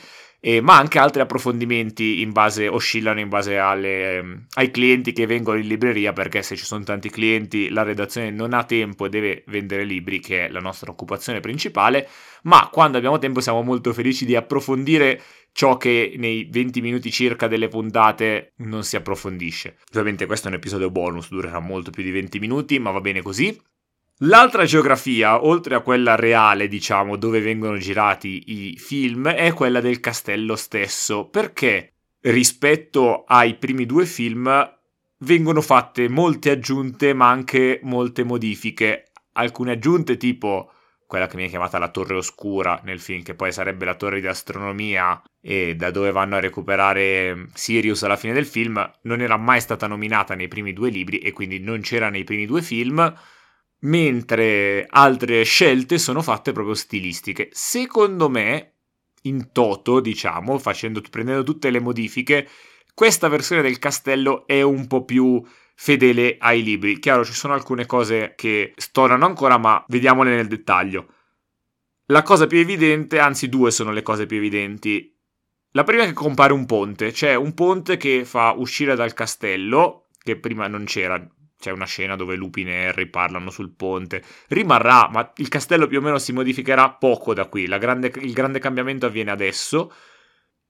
eh, 0.46 0.60
ma 0.60 0.76
anche 0.76 0.98
altri 0.98 1.22
approfondimenti 1.22 2.20
in 2.20 2.30
base, 2.30 2.68
oscillano 2.68 3.18
in 3.18 3.30
base 3.30 3.56
alle, 3.56 4.18
ehm, 4.18 4.46
ai 4.56 4.70
clienti 4.70 5.12
che 5.12 5.24
vengono 5.24 5.58
in 5.58 5.66
libreria, 5.66 6.12
perché 6.12 6.42
se 6.42 6.54
ci 6.54 6.66
sono 6.66 6.84
tanti 6.84 7.08
clienti 7.08 7.70
la 7.70 7.82
redazione 7.82 8.30
non 8.30 8.52
ha 8.52 8.64
tempo 8.64 9.06
e 9.06 9.08
deve 9.08 9.44
vendere 9.46 9.84
libri, 9.84 10.20
che 10.20 10.44
è 10.44 10.50
la 10.50 10.60
nostra 10.60 10.90
occupazione 10.90 11.40
principale, 11.40 12.06
ma 12.42 12.68
quando 12.70 12.98
abbiamo 12.98 13.16
tempo 13.18 13.40
siamo 13.40 13.62
molto 13.62 13.94
felici 13.94 14.26
di 14.26 14.36
approfondire 14.36 15.18
ciò 15.50 15.78
che 15.78 16.12
nei 16.18 16.46
20 16.50 16.82
minuti 16.82 17.10
circa 17.10 17.48
delle 17.48 17.68
puntate 17.68 18.52
non 18.56 18.84
si 18.84 18.96
approfondisce. 18.96 19.78
Ovviamente 19.92 20.26
questo 20.26 20.48
è 20.48 20.50
un 20.50 20.56
episodio 20.56 20.90
bonus, 20.90 21.30
durerà 21.30 21.58
molto 21.58 21.90
più 21.90 22.02
di 22.02 22.10
20 22.10 22.38
minuti, 22.38 22.78
ma 22.78 22.90
va 22.90 23.00
bene 23.00 23.22
così. 23.22 23.58
L'altra 24.18 24.64
geografia, 24.64 25.44
oltre 25.44 25.74
a 25.74 25.80
quella 25.80 26.14
reale, 26.14 26.68
diciamo, 26.68 27.16
dove 27.16 27.40
vengono 27.40 27.78
girati 27.78 28.44
i 28.46 28.78
film, 28.78 29.28
è 29.28 29.52
quella 29.52 29.80
del 29.80 29.98
castello 29.98 30.54
stesso, 30.54 31.28
perché? 31.28 31.94
Rispetto 32.20 33.24
ai 33.24 33.56
primi 33.56 33.86
due 33.86 34.06
film 34.06 34.72
vengono 35.18 35.60
fatte 35.60 36.08
molte 36.08 36.50
aggiunte, 36.50 37.12
ma 37.12 37.28
anche 37.28 37.80
molte 37.82 38.22
modifiche. 38.22 39.10
Alcune 39.32 39.72
aggiunte 39.72 40.16
tipo 40.16 40.70
quella 41.08 41.26
che 41.26 41.34
viene 41.34 41.50
chiamata 41.50 41.78
la 41.78 41.90
torre 41.90 42.14
oscura 42.14 42.80
nel 42.84 43.00
film, 43.00 43.24
che 43.24 43.34
poi 43.34 43.50
sarebbe 43.50 43.84
la 43.84 43.96
torre 43.96 44.20
di 44.20 44.28
astronomia 44.28 45.20
e 45.40 45.74
da 45.74 45.90
dove 45.90 46.12
vanno 46.12 46.36
a 46.36 46.40
recuperare 46.40 47.48
Sirius 47.52 48.04
alla 48.04 48.16
fine 48.16 48.32
del 48.32 48.46
film, 48.46 48.92
non 49.02 49.20
era 49.20 49.36
mai 49.36 49.60
stata 49.60 49.88
nominata 49.88 50.36
nei 50.36 50.46
primi 50.46 50.72
due 50.72 50.90
libri 50.90 51.18
e 51.18 51.32
quindi 51.32 51.58
non 51.58 51.80
c'era 51.80 52.10
nei 52.10 52.22
primi 52.22 52.46
due 52.46 52.62
film 52.62 53.12
mentre 53.84 54.86
altre 54.88 55.42
scelte 55.44 55.98
sono 55.98 56.22
fatte 56.22 56.52
proprio 56.52 56.74
stilistiche. 56.74 57.48
Secondo 57.52 58.28
me, 58.28 58.74
in 59.22 59.50
toto, 59.52 60.00
diciamo, 60.00 60.58
facendo, 60.58 61.02
prendendo 61.10 61.42
tutte 61.42 61.70
le 61.70 61.80
modifiche, 61.80 62.48
questa 62.94 63.28
versione 63.28 63.62
del 63.62 63.78
castello 63.78 64.46
è 64.46 64.62
un 64.62 64.86
po' 64.86 65.04
più 65.04 65.42
fedele 65.74 66.36
ai 66.38 66.62
libri. 66.62 66.98
Chiaro, 66.98 67.24
ci 67.24 67.32
sono 67.32 67.54
alcune 67.54 67.86
cose 67.86 68.34
che 68.36 68.72
stonano 68.76 69.26
ancora, 69.26 69.58
ma 69.58 69.84
vediamole 69.88 70.34
nel 70.34 70.46
dettaglio. 70.46 71.08
La 72.06 72.22
cosa 72.22 72.46
più 72.46 72.58
evidente, 72.58 73.18
anzi 73.18 73.48
due 73.48 73.70
sono 73.70 73.90
le 73.90 74.02
cose 74.02 74.26
più 74.26 74.36
evidenti. 74.36 75.10
La 75.72 75.84
prima 75.84 76.04
è 76.04 76.06
che 76.06 76.12
compare 76.12 76.52
un 76.52 76.66
ponte, 76.66 77.10
c'è 77.10 77.34
un 77.34 77.52
ponte 77.54 77.96
che 77.96 78.24
fa 78.24 78.52
uscire 78.52 78.94
dal 78.94 79.12
castello, 79.12 80.06
che 80.22 80.38
prima 80.38 80.68
non 80.68 80.84
c'era, 80.84 81.20
c'è 81.64 81.70
una 81.70 81.86
scena 81.86 82.14
dove 82.14 82.36
Lupin 82.36 82.68
e 82.68 82.88
Harry 82.88 83.06
parlano 83.06 83.48
sul 83.48 83.74
ponte. 83.74 84.22
Rimarrà, 84.48 85.08
ma 85.10 85.32
il 85.36 85.48
castello 85.48 85.86
più 85.86 85.98
o 85.98 86.02
meno 86.02 86.18
si 86.18 86.32
modificherà 86.32 86.90
poco 86.90 87.32
da 87.32 87.46
qui. 87.46 87.66
Grande, 87.66 88.12
il 88.20 88.34
grande 88.34 88.58
cambiamento 88.58 89.06
avviene 89.06 89.30
adesso. 89.30 89.90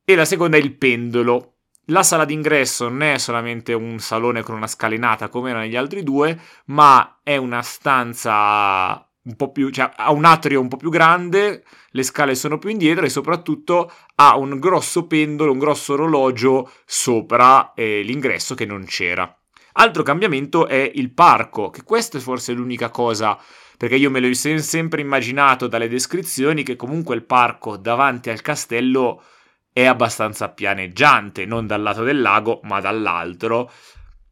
E 0.05 0.15
la 0.15 0.25
seconda 0.25 0.57
è 0.57 0.61
il 0.61 0.77
pendolo. 0.77 1.57
La 1.87 2.05
sala 2.05 2.25
d'ingresso 2.25 2.89
non 2.89 3.03
è 3.03 3.19
solamente 3.19 3.73
un 3.73 3.99
salone 3.99 4.43
con 4.43 4.55
una 4.55 4.69
scalinata 4.69 5.29
come 5.29 5.51
era 5.51 5.59
negli 5.59 5.75
altri 5.75 6.05
due, 6.05 6.39
ma 6.67 7.19
è 7.25 7.37
una 7.37 7.63
stanza 7.63 9.05
un 9.25 9.37
po' 9.37 9.51
più, 9.51 9.71
cioè 9.71 9.91
ha 9.97 10.13
un 10.13 10.25
atrio 10.25 10.61
un 10.61 10.69
po' 10.69 10.77
più 10.77 10.91
grande, 10.91 11.65
le 11.91 12.03
scale 12.05 12.37
sono 12.37 12.59
più 12.59 12.71
indietro 12.71 13.05
e 13.05 13.09
soprattutto 13.09 13.91
ha 14.15 14.37
un 14.37 14.61
grosso 14.61 15.07
pendolo, 15.07 15.51
un 15.51 15.59
grosso 15.59 15.95
orologio 15.95 16.71
sopra 16.85 17.73
eh, 17.75 18.03
l'ingresso 18.03 18.55
che 18.55 18.65
non 18.65 18.85
c'era. 18.85 19.37
Altro 19.77 20.05
cambiamento 20.05 20.69
è 20.69 20.91
il 20.95 21.13
parco, 21.13 21.71
che 21.71 21.83
questa 21.83 22.19
è 22.19 22.21
forse 22.21 22.53
l'unica 22.53 22.91
cosa, 22.91 23.37
perché 23.77 23.97
io 23.97 24.09
me 24.09 24.21
l'ho 24.21 24.33
sempre 24.33 25.01
immaginato 25.01 25.67
dalle 25.67 25.89
descrizioni 25.89 26.63
che 26.63 26.77
comunque 26.77 27.17
il 27.17 27.25
parco 27.25 27.77
davanti 27.77 28.31
al 28.31 28.41
castello 28.41 29.23
è 29.73 29.85
abbastanza 29.85 30.51
pianeggiante, 30.51 31.45
non 31.45 31.67
dal 31.67 31.83
lato 31.83 32.05
del 32.05 32.21
lago, 32.21 32.61
ma 32.63 32.81
dall'altro. 32.81 33.69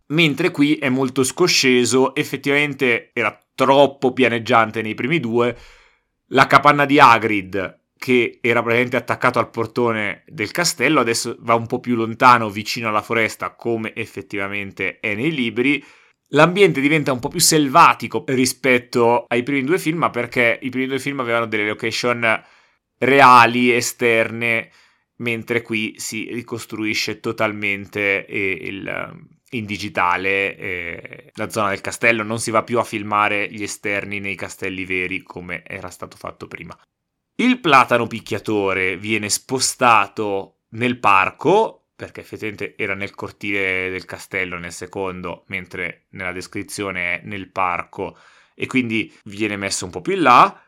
Mentre 0.09 0.53
qui 0.53 0.77
è 0.77 0.89
molto 0.89 1.25
scosceso, 1.25 2.15
effettivamente 2.15 3.11
era 3.13 3.37
troppo 3.57 4.13
pianeggiante 4.13 4.81
nei 4.81 4.95
primi 4.95 5.19
due. 5.19 5.57
La 6.29 6.47
capanna 6.47 6.85
di 6.85 7.01
Hagrid 7.01 7.81
che 8.03 8.41
era 8.43 8.63
praticamente 8.63 8.97
attaccato 8.97 9.39
al 9.39 9.49
portone 9.49 10.25
del 10.27 10.51
castello, 10.51 10.99
adesso 10.99 11.37
va 11.39 11.55
un 11.55 11.69
po' 11.69 11.79
più 11.79 11.95
lontano, 11.95 12.51
vicino 12.51 12.89
alla 12.89 13.01
foresta, 13.01 13.55
come 13.55 13.95
effettivamente 13.95 14.99
è 14.99 15.15
nei 15.15 15.33
libri. 15.33 15.81
L'ambiente 16.31 16.81
diventa 16.81 17.13
un 17.13 17.21
po' 17.21 17.29
più 17.29 17.39
selvatico 17.39 18.25
rispetto 18.27 19.27
ai 19.29 19.45
primi 19.45 19.63
due 19.63 19.79
film, 19.79 20.11
perché 20.11 20.59
i 20.63 20.69
primi 20.69 20.89
due 20.89 20.99
film 20.99 21.21
avevano 21.21 21.47
delle 21.47 21.69
location 21.69 22.43
reali, 22.99 23.73
esterne, 23.73 24.69
mentre 25.19 25.63
qui 25.63 25.95
si 25.97 26.29
ricostruisce 26.33 27.21
totalmente 27.21 28.27
eh, 28.27 28.59
il, 28.63 29.27
in 29.51 29.65
digitale 29.65 30.57
eh, 30.57 31.31
la 31.35 31.49
zona 31.49 31.69
del 31.69 31.81
castello, 31.81 32.25
non 32.25 32.41
si 32.41 32.51
va 32.51 32.65
più 32.65 32.81
a 32.81 32.85
filmare 32.85 33.49
gli 33.49 33.63
esterni 33.63 34.19
nei 34.19 34.35
castelli 34.35 34.85
veri 34.85 35.23
come 35.23 35.63
era 35.65 35.89
stato 35.89 36.17
fatto 36.17 36.49
prima. 36.49 36.77
Il 37.37 37.61
platano 37.61 38.07
picchiatore 38.07 38.97
viene 38.97 39.29
spostato 39.31 40.59
nel 40.71 40.99
parco, 40.99 41.87
perché 41.97 42.21
effettivamente 42.21 42.77
era 42.77 42.95
nel 42.95 43.15
cortile 43.15 43.91
del 43.91 44.05
castello 44.05 44.59
nel 44.59 44.73
secondo, 44.73 45.45
mentre 45.47 46.07
nella 46.11 46.33
descrizione 46.33 47.21
è 47.21 47.25
nel 47.25 47.51
parco, 47.51 48.17
e 48.55 48.67
quindi 48.67 49.13
viene 49.25 49.57
messo 49.57 49.85
un 49.85 49.91
po' 49.91 50.01
più 50.03 50.13
in 50.13 50.23
là. 50.23 50.63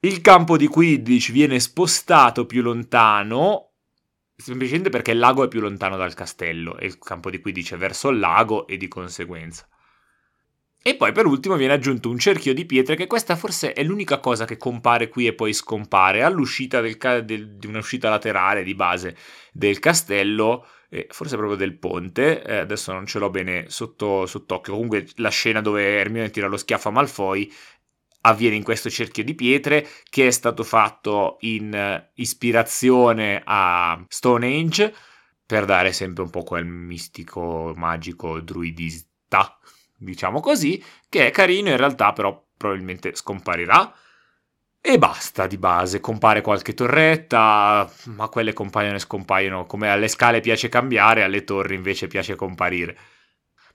Il 0.00 0.20
campo 0.20 0.56
di 0.56 0.68
Quidditch 0.68 1.32
viene 1.32 1.58
spostato 1.58 2.46
più 2.46 2.62
lontano, 2.62 3.72
semplicemente 4.36 4.90
perché 4.90 5.10
il 5.10 5.18
lago 5.18 5.44
è 5.44 5.48
più 5.48 5.60
lontano 5.60 5.96
dal 5.96 6.14
castello 6.14 6.76
e 6.78 6.86
il 6.86 6.98
campo 6.98 7.30
di 7.30 7.40
Quidditch 7.40 7.72
è 7.72 7.76
verso 7.76 8.10
il 8.10 8.18
lago 8.18 8.66
e 8.66 8.76
di 8.76 8.86
conseguenza. 8.86 9.66
E 10.86 10.94
poi 10.94 11.10
per 11.10 11.26
ultimo 11.26 11.56
viene 11.56 11.72
aggiunto 11.72 12.08
un 12.08 12.16
cerchio 12.16 12.54
di 12.54 12.64
pietre 12.64 12.94
che 12.94 13.08
questa 13.08 13.34
forse 13.34 13.72
è 13.72 13.82
l'unica 13.82 14.20
cosa 14.20 14.44
che 14.44 14.56
compare 14.56 15.08
qui 15.08 15.26
e 15.26 15.34
poi 15.34 15.52
scompare. 15.52 16.22
All'uscita 16.22 16.80
del, 16.80 16.96
del, 17.24 17.56
di 17.56 17.66
un'uscita 17.66 18.08
laterale 18.08 18.62
di 18.62 18.76
base 18.76 19.16
del 19.50 19.80
castello, 19.80 20.64
eh, 20.88 21.08
forse 21.10 21.34
proprio 21.34 21.56
del 21.56 21.76
ponte, 21.76 22.40
eh, 22.40 22.58
adesso 22.58 22.92
non 22.92 23.04
ce 23.04 23.18
l'ho 23.18 23.30
bene 23.30 23.64
sotto, 23.66 24.26
sott'occhio, 24.26 24.74
comunque 24.74 25.08
la 25.16 25.28
scena 25.28 25.60
dove 25.60 25.98
Hermione 25.98 26.30
tira 26.30 26.46
lo 26.46 26.56
schiaffo 26.56 26.86
a 26.86 26.92
Malfoy 26.92 27.52
avviene 28.20 28.54
in 28.54 28.62
questo 28.62 28.88
cerchio 28.88 29.24
di 29.24 29.34
pietre 29.34 29.88
che 30.08 30.28
è 30.28 30.30
stato 30.30 30.62
fatto 30.62 31.38
in 31.40 31.72
uh, 31.74 32.10
ispirazione 32.14 33.42
a 33.44 34.04
Stonehenge 34.06 34.94
per 35.44 35.64
dare 35.64 35.90
sempre 35.90 36.22
un 36.22 36.30
po' 36.30 36.44
quel 36.44 36.64
mistico, 36.64 37.72
magico, 37.74 38.40
druidista 38.40 39.55
diciamo 39.96 40.40
così, 40.40 40.82
che 41.08 41.26
è 41.26 41.30
carino, 41.30 41.70
in 41.70 41.76
realtà 41.76 42.12
però 42.12 42.44
probabilmente 42.56 43.14
scomparirà. 43.14 43.92
E 44.80 44.98
basta 44.98 45.48
di 45.48 45.58
base, 45.58 46.00
compare 46.00 46.42
qualche 46.42 46.72
torretta, 46.72 47.90
ma 48.04 48.28
quelle 48.28 48.52
compaiono 48.52 48.96
e 48.96 49.00
scompaiono, 49.00 49.66
come 49.66 49.90
alle 49.90 50.06
scale 50.06 50.40
piace 50.40 50.68
cambiare, 50.68 51.24
alle 51.24 51.42
torri 51.42 51.74
invece 51.74 52.06
piace 52.06 52.36
comparire. 52.36 52.96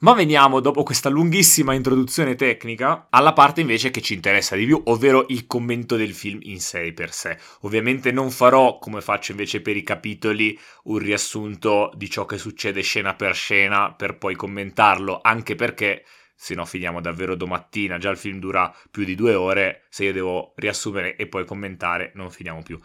Ma 0.01 0.13
veniamo, 0.13 0.61
dopo 0.61 0.81
questa 0.81 1.09
lunghissima 1.09 1.75
introduzione 1.75 2.33
tecnica, 2.33 3.05
alla 3.11 3.33
parte 3.33 3.61
invece 3.61 3.91
che 3.91 4.01
ci 4.01 4.15
interessa 4.15 4.55
di 4.55 4.65
più, 4.65 4.81
ovvero 4.85 5.27
il 5.29 5.45
commento 5.45 5.95
del 5.95 6.15
film 6.15 6.39
in 6.41 6.59
sé 6.59 6.91
per 6.91 7.13
sé. 7.13 7.37
Ovviamente 7.61 8.11
non 8.11 8.31
farò, 8.31 8.79
come 8.79 8.99
faccio 9.01 9.29
invece 9.29 9.61
per 9.61 9.77
i 9.77 9.83
capitoli, 9.83 10.59
un 10.85 10.97
riassunto 10.97 11.91
di 11.95 12.09
ciò 12.09 12.25
che 12.25 12.39
succede 12.39 12.81
scena 12.81 13.13
per 13.13 13.35
scena 13.35 13.93
per 13.93 14.17
poi 14.17 14.35
commentarlo, 14.35 15.19
anche 15.21 15.53
perché 15.53 16.03
se 16.33 16.55
no 16.55 16.65
finiamo 16.65 16.99
davvero 16.99 17.35
domattina, 17.35 17.99
già 17.99 18.09
il 18.09 18.17
film 18.17 18.39
dura 18.39 18.75
più 18.89 19.03
di 19.03 19.13
due 19.13 19.35
ore, 19.35 19.83
se 19.89 20.05
io 20.05 20.13
devo 20.13 20.53
riassumere 20.55 21.15
e 21.15 21.27
poi 21.27 21.45
commentare 21.45 22.11
non 22.15 22.31
finiamo 22.31 22.63
più. 22.63 22.79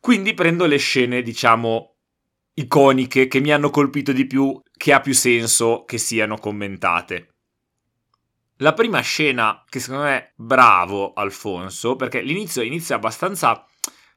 Quindi 0.00 0.32
prendo 0.32 0.64
le 0.64 0.78
scene, 0.78 1.20
diciamo, 1.20 1.91
iconiche 2.54 3.28
che 3.28 3.40
mi 3.40 3.52
hanno 3.52 3.70
colpito 3.70 4.12
di 4.12 4.26
più, 4.26 4.60
che 4.76 4.92
ha 4.92 5.00
più 5.00 5.14
senso 5.14 5.84
che 5.84 5.98
siano 5.98 6.38
commentate. 6.38 7.28
La 8.56 8.74
prima 8.74 9.00
scena 9.00 9.64
che 9.68 9.80
secondo 9.80 10.04
me 10.04 10.16
è 10.16 10.32
bravo 10.36 11.12
Alfonso, 11.14 11.96
perché 11.96 12.20
l'inizio 12.20 12.62
inizia 12.62 12.96
abbastanza 12.96 13.66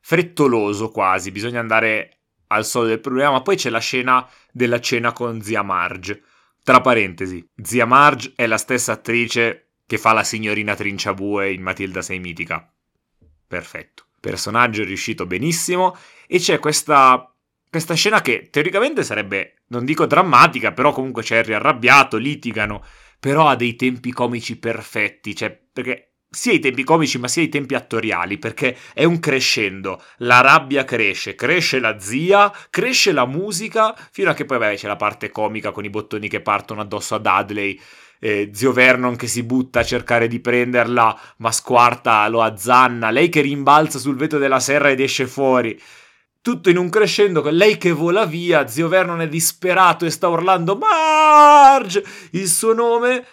frettoloso 0.01 0.89
quasi, 0.89 1.31
bisogna 1.31 1.59
andare 1.59 2.19
al 2.47 2.65
soldo 2.65 2.89
del 2.89 2.99
problema, 2.99 3.31
ma 3.31 3.41
poi 3.41 3.55
c'è 3.55 3.69
la 3.69 3.79
scena 3.79 4.27
della 4.51 4.79
cena 4.79 5.13
con 5.13 5.41
zia 5.41 5.63
Marge. 5.63 6.21
Tra 6.63 6.81
parentesi, 6.81 7.47
zia 7.61 7.85
Marge 7.85 8.33
è 8.35 8.45
la 8.45 8.57
stessa 8.57 8.93
attrice 8.93 9.71
che 9.85 9.97
fa 9.97 10.13
la 10.13 10.23
signorina 10.23 10.75
Trinciabue 10.75 11.51
in 11.51 11.61
Matilda 11.61 12.01
sei 12.01 12.19
mitica. 12.19 12.71
Perfetto. 13.47 14.05
Personaggio 14.19 14.83
riuscito 14.83 15.27
benissimo 15.27 15.95
e 16.27 16.39
c'è 16.39 16.59
questa 16.59 17.34
questa 17.75 17.93
scena 17.93 18.21
che 18.21 18.47
teoricamente 18.49 19.03
sarebbe, 19.03 19.63
non 19.67 19.83
dico 19.83 20.05
drammatica, 20.05 20.71
però 20.71 20.93
comunque 20.93 21.23
c'è 21.23 21.39
Harry 21.39 21.51
arrabbiato, 21.51 22.15
litigano, 22.15 22.81
però 23.19 23.49
ha 23.49 23.57
dei 23.57 23.75
tempi 23.75 24.13
comici 24.13 24.57
perfetti, 24.57 25.35
cioè 25.35 25.51
perché 25.73 26.11
sia 26.29 26.53
i 26.53 26.59
tempi 26.59 26.85
comici 26.85 27.17
ma 27.17 27.27
sia 27.27 27.43
i 27.43 27.49
tempi 27.49 27.75
attoriali, 27.75 28.37
perché 28.37 28.77
è 28.93 29.03
un 29.03 29.19
crescendo, 29.19 30.01
la 30.19 30.39
rabbia 30.39 30.85
cresce, 30.85 31.35
cresce 31.35 31.79
la 31.79 31.99
zia, 31.99 32.49
cresce 32.69 33.11
la 33.11 33.25
musica, 33.25 33.93
fino 34.09 34.29
a 34.29 34.33
che 34.33 34.45
poi 34.45 34.57
beh, 34.57 34.75
c'è 34.75 34.87
la 34.87 34.95
parte 34.95 35.29
comica 35.29 35.71
con 35.71 35.83
i 35.83 35.89
bottoni 35.89 36.29
che 36.29 36.39
partono 36.39 36.79
addosso 36.79 37.15
a 37.15 37.19
Dudley, 37.19 37.77
eh, 38.19 38.51
zio 38.53 38.71
Vernon 38.71 39.17
che 39.17 39.27
si 39.27 39.43
butta 39.43 39.81
a 39.81 39.83
cercare 39.83 40.29
di 40.29 40.39
prenderla, 40.39 41.19
ma 41.39 41.51
squarta, 41.51 42.25
lo 42.29 42.41
azzanna, 42.41 43.11
lei 43.11 43.27
che 43.27 43.41
rimbalza 43.41 43.99
sul 43.99 44.15
vetro 44.15 44.39
della 44.39 44.61
serra 44.61 44.89
ed 44.89 45.01
esce 45.01 45.27
fuori 45.27 45.77
tutto 46.45 46.69
in 46.69 46.77
un 46.77 46.89
crescendo 46.89 47.41
lei 47.49 47.75
che 47.79 47.91
vola 47.91 48.23
via, 48.27 48.67
zio 48.67 48.87
Vernon 48.87 49.19
è 49.19 49.27
disperato 49.27 50.05
e 50.05 50.11
sta 50.11 50.27
urlando 50.27 50.75
Marge, 50.75 52.05
il 52.33 52.47
suo 52.47 52.71
nome, 52.71 53.25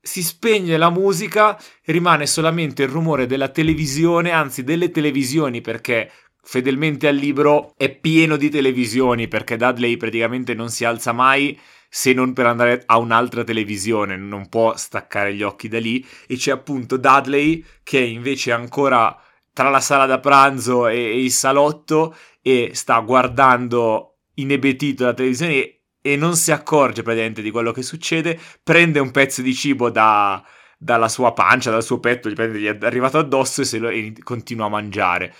si 0.00 0.22
spegne 0.22 0.76
la 0.76 0.88
musica, 0.88 1.60
rimane 1.86 2.28
solamente 2.28 2.84
il 2.84 2.90
rumore 2.90 3.26
della 3.26 3.48
televisione, 3.48 4.30
anzi 4.30 4.62
delle 4.62 4.92
televisioni 4.92 5.60
perché 5.60 6.12
fedelmente 6.40 7.08
al 7.08 7.16
libro 7.16 7.72
è 7.76 7.90
pieno 7.90 8.36
di 8.36 8.50
televisioni 8.50 9.26
perché 9.26 9.56
Dudley 9.56 9.96
praticamente 9.96 10.54
non 10.54 10.70
si 10.70 10.84
alza 10.84 11.10
mai 11.10 11.58
se 11.88 12.12
non 12.12 12.34
per 12.34 12.46
andare 12.46 12.84
a 12.86 12.98
un'altra 12.98 13.42
televisione, 13.42 14.16
non 14.16 14.48
può 14.48 14.76
staccare 14.76 15.34
gli 15.34 15.42
occhi 15.42 15.66
da 15.66 15.80
lì. 15.80 16.06
E 16.28 16.36
c'è 16.36 16.52
appunto 16.52 16.98
Dudley 16.98 17.64
che 17.82 17.98
invece 17.98 18.52
è 18.52 18.54
ancora 18.54 19.20
tra 19.58 19.70
la 19.70 19.80
sala 19.80 20.06
da 20.06 20.20
pranzo 20.20 20.86
e, 20.86 20.96
e 20.96 21.20
il 21.20 21.32
salotto 21.32 22.14
e 22.40 22.70
sta 22.74 23.00
guardando 23.00 24.18
inebetito 24.34 25.04
la 25.04 25.14
televisione 25.14 25.80
e 26.00 26.14
non 26.14 26.36
si 26.36 26.52
accorge 26.52 27.02
praticamente 27.02 27.42
di 27.42 27.50
quello 27.50 27.72
che 27.72 27.82
succede, 27.82 28.38
prende 28.62 29.00
un 29.00 29.10
pezzo 29.10 29.42
di 29.42 29.52
cibo 29.52 29.90
da, 29.90 30.40
dalla 30.78 31.08
sua 31.08 31.32
pancia, 31.32 31.72
dal 31.72 31.82
suo 31.82 31.98
petto, 31.98 32.30
gli, 32.30 32.40
gli 32.40 32.66
è 32.66 32.78
arrivato 32.82 33.18
addosso 33.18 33.62
e, 33.62 33.64
se 33.64 33.78
lo, 33.78 33.88
e 33.88 34.12
continua 34.22 34.66
a 34.66 34.68
mangiare. 34.68 35.34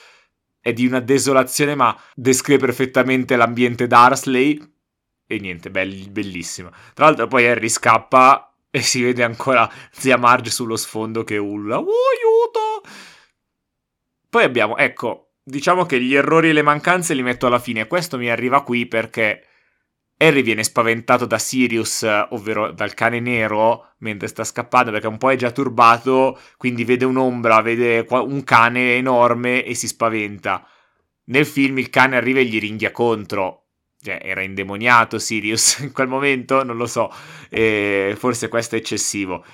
È 0.58 0.72
di 0.72 0.84
una 0.84 0.98
desolazione, 0.98 1.76
ma 1.76 1.96
descrive 2.12 2.58
perfettamente 2.58 3.36
l'ambiente 3.36 3.86
d'Arsley. 3.86 4.60
E 5.28 5.38
niente, 5.38 5.70
bell- 5.70 6.08
bellissimo. 6.08 6.70
Tra 6.92 7.04
l'altro, 7.04 7.28
poi 7.28 7.46
Harry 7.46 7.68
scappa 7.68 8.52
e 8.68 8.82
si 8.82 9.00
vede 9.00 9.22
ancora 9.22 9.70
zia 9.92 10.16
Marge 10.16 10.50
sullo 10.50 10.74
sfondo 10.74 11.22
che 11.22 11.36
urla: 11.36 11.78
Oh, 11.78 11.84
aiuto! 11.84 13.16
Poi 14.30 14.44
abbiamo, 14.44 14.76
ecco, 14.76 15.32
diciamo 15.42 15.86
che 15.86 16.00
gli 16.00 16.14
errori 16.14 16.50
e 16.50 16.52
le 16.52 16.62
mancanze 16.62 17.14
li 17.14 17.22
metto 17.22 17.46
alla 17.46 17.58
fine. 17.58 17.86
Questo 17.86 18.18
mi 18.18 18.28
arriva 18.30 18.62
qui 18.62 18.86
perché 18.86 19.44
Harry 20.18 20.42
viene 20.42 20.64
spaventato 20.64 21.26
da 21.26 21.38
Sirius, 21.38 22.02
ovvero 22.30 22.72
dal 22.72 22.92
cane 22.92 23.20
nero, 23.20 23.94
mentre 23.98 24.28
sta 24.28 24.44
scappando 24.44 24.90
perché 24.90 25.06
un 25.06 25.16
po' 25.16 25.30
è 25.30 25.36
già 25.36 25.52
turbato, 25.52 26.38
quindi 26.56 26.84
vede 26.84 27.04
un'ombra, 27.04 27.62
vede 27.62 28.04
un 28.10 28.42
cane 28.44 28.96
enorme 28.96 29.64
e 29.64 29.74
si 29.74 29.86
spaventa. 29.86 30.66
Nel 31.26 31.46
film 31.46 31.78
il 31.78 31.88
cane 31.88 32.16
arriva 32.16 32.40
e 32.40 32.44
gli 32.44 32.58
ringhia 32.58 32.90
contro. 32.90 33.62
Cioè, 34.00 34.20
era 34.22 34.42
indemoniato 34.42 35.18
Sirius 35.18 35.78
in 35.82 35.92
quel 35.92 36.08
momento, 36.08 36.62
non 36.64 36.76
lo 36.76 36.86
so, 36.86 37.12
e 37.48 38.14
forse 38.18 38.48
questo 38.48 38.74
è 38.74 38.78
eccessivo. 38.78 39.44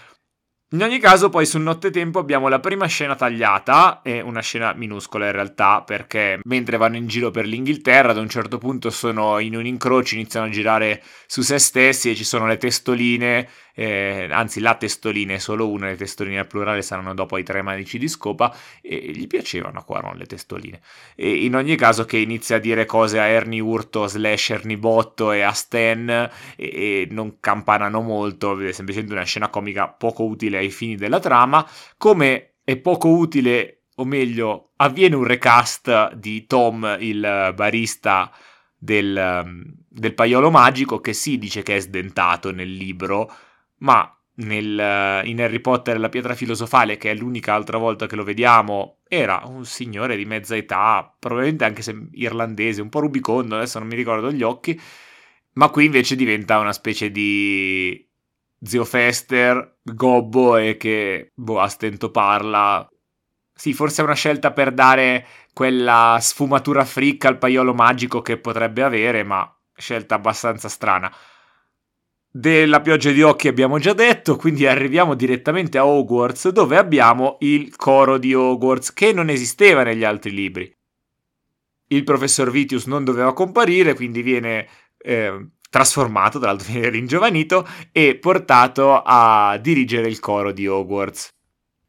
In 0.74 0.82
ogni 0.82 0.98
caso, 0.98 1.28
poi 1.28 1.46
sul 1.46 1.60
nottetempo 1.60 2.18
abbiamo 2.18 2.48
la 2.48 2.58
prima 2.58 2.87
scena 2.87 3.14
tagliata, 3.14 4.02
è 4.02 4.18
una 4.18 4.40
scena 4.40 4.72
minuscola 4.72 5.26
in 5.26 5.30
realtà, 5.30 5.82
perché 5.82 6.40
mentre 6.42 6.78
vanno 6.78 6.96
in 6.96 7.06
giro 7.06 7.30
per 7.30 7.46
l'Inghilterra, 7.46 8.10
ad 8.10 8.16
un 8.16 8.28
certo 8.28 8.58
punto 8.58 8.90
sono 8.90 9.38
in 9.38 9.54
un 9.54 9.66
incrocio, 9.66 10.16
iniziano 10.16 10.46
a 10.46 10.50
girare 10.50 11.00
su 11.28 11.42
se 11.42 11.60
stessi 11.60 12.10
e 12.10 12.16
ci 12.16 12.24
sono 12.24 12.48
le 12.48 12.56
testoline, 12.56 13.48
eh, 13.74 14.28
anzi 14.30 14.60
la 14.60 14.76
testolina 14.76 15.34
è 15.34 15.38
solo 15.38 15.68
una, 15.68 15.88
le 15.88 15.96
testoline 15.96 16.38
al 16.38 16.46
plurale 16.46 16.80
saranno 16.80 17.12
dopo 17.12 17.34
ai 17.34 17.42
tre 17.42 17.60
manici 17.60 17.98
di 17.98 18.08
scopa, 18.08 18.54
e 18.80 19.10
gli 19.12 19.26
piacevano 19.26 19.80
a 19.80 19.84
Quaron 19.84 20.16
le 20.16 20.26
testoline. 20.26 20.80
E 21.16 21.44
in 21.44 21.56
ogni 21.56 21.74
caso 21.76 22.04
che 22.04 22.18
inizia 22.18 22.56
a 22.56 22.60
dire 22.60 22.87
cose 22.87 23.18
a 23.18 23.24
Ernie 23.24 23.60
Urto 23.60 24.06
slash 24.06 24.50
Ernie 24.50 24.78
Botto 24.78 25.32
e 25.32 25.42
a 25.42 25.52
Stan, 25.52 26.08
e, 26.08 26.30
e 26.56 27.08
non 27.10 27.40
campanano 27.40 28.00
molto, 28.00 28.58
è 28.60 28.72
semplicemente 28.72 29.14
una 29.14 29.24
scena 29.24 29.48
comica 29.48 29.88
poco 29.88 30.24
utile 30.24 30.58
ai 30.58 30.70
fini 30.70 30.94
della 30.94 31.18
trama, 31.18 31.66
come 31.96 32.54
è 32.62 32.76
poco 32.76 33.08
utile, 33.08 33.87
o 33.96 34.04
meglio, 34.04 34.70
avviene 34.76 35.16
un 35.16 35.24
recast 35.24 36.14
di 36.14 36.46
Tom, 36.46 36.96
il 37.00 37.52
barista 37.54 38.32
del, 38.76 39.74
del 39.88 40.14
paiolo 40.14 40.50
magico, 40.50 41.00
che 41.00 41.12
si 41.12 41.38
dice 41.38 41.62
che 41.62 41.76
è 41.76 41.80
sdentato 41.80 42.50
nel 42.52 42.72
libro, 42.72 43.30
ma 43.85 44.11
nel, 44.37 45.23
in 45.27 45.40
Harry 45.40 45.61
Potter 45.61 46.01
la 46.01 46.09
pietra 46.09 46.35
filosofale, 46.35 46.97
che 46.97 47.11
è 47.11 47.14
l'unica 47.14 47.55
altra 47.55 47.79
volta 47.79 48.07
che 48.07 48.16
lo 48.16 48.25
vediamo, 48.25 48.99
era 49.07 49.42
un 49.44 49.64
signore 49.64 50.16
di 50.16 50.25
mezza 50.25 50.57
età, 50.57 51.14
probabilmente 51.18 51.64
anche 51.64 51.83
se 51.83 52.09
irlandese, 52.12 52.83
un 52.83 52.88
po' 52.88 53.01
rubicondo, 53.01 53.57
adesso 53.57 53.79
non 53.79 53.88
mi 53.88 53.94
ricordo 53.94 54.33
gli 54.33 54.42
occhi, 54.42 54.81
ma 55.53 55.68
qui 55.68 55.85
invece 55.85 56.16
diventa 56.16 56.59
una 56.59 56.73
specie 56.73 57.11
di 57.11 58.09
zio 58.61 58.85
Fester, 58.85 59.77
gobbo 59.83 60.57
e 60.57 60.77
che, 60.79 61.31
boh, 61.35 61.61
a 61.61 61.68
stento 61.68 62.11
parla. 62.11 62.88
Sì, 63.55 63.73
forse 63.75 64.01
è 64.01 64.05
una 64.05 64.14
scelta 64.14 64.53
per 64.53 64.73
dare 64.73 65.27
quella 65.53 66.18
sfumatura 66.20 66.85
fricca 66.85 67.29
al 67.29 67.38
paiolo 67.38 67.75
magico 67.75 68.23
che 68.23 68.38
potrebbe 68.38 68.83
avere, 68.83 69.23
ma 69.23 69.49
scelta 69.77 70.16
abbastanza 70.16 70.68
strana. 70.68 71.14
Della 72.37 72.81
pioggia 72.81 73.12
di 73.12 73.23
occhi 73.23 73.47
abbiamo 73.47 73.79
già 73.79 73.92
detto, 73.92 74.35
quindi 74.35 74.66
arriviamo 74.66 75.14
direttamente 75.14 75.79
a 75.79 75.87
Hogwarts, 75.87 76.49
dove 76.49 76.77
abbiamo 76.77 77.37
il 77.42 77.77
coro 77.77 78.18
di 78.18 78.35
Hogwarts, 78.35 78.92
che 78.92 79.12
non 79.12 79.31
esisteva 79.31 79.85
negli 79.85 80.03
altri 80.03 80.33
libri. 80.33 80.77
Il 81.90 82.03
professor 82.03 82.51
Vitius 82.51 82.87
non 82.87 83.05
doveva 83.05 83.33
comparire, 83.33 83.94
quindi 83.94 84.23
viene 84.23 84.66
eh, 84.99 85.51
trasformato, 85.70 86.40
tra 86.40 86.49
l'altro 86.49 86.73
viene 86.73 86.88
ringiovanito, 86.88 87.68
e 87.92 88.16
portato 88.16 89.01
a 89.01 89.57
dirigere 89.62 90.09
il 90.09 90.18
coro 90.18 90.51
di 90.51 90.66
Hogwarts. 90.66 91.29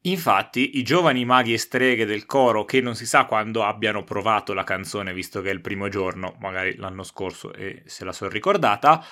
Infatti, 0.01 0.77
i 0.77 0.83
giovani 0.83 1.25
maghi 1.25 1.53
e 1.53 1.57
streghe 1.57 2.05
del 2.05 2.27
coro, 2.27 2.65
che 2.65 2.81
non 2.81 2.93
si 2.93 3.07
sa 3.07 3.25
quando 3.25 3.63
abbiano 3.63 4.03
provato 4.03 4.53
la 4.53 4.63
canzone, 4.63 5.11
visto 5.11 5.41
che 5.41 5.49
è 5.49 5.53
il 5.53 5.61
primo 5.61 5.89
giorno, 5.89 6.35
magari 6.39 6.75
l'anno 6.75 7.01
scorso 7.01 7.51
e 7.51 7.81
se 7.87 8.05
la 8.05 8.13
sono 8.13 8.29
ricordata, 8.29 9.03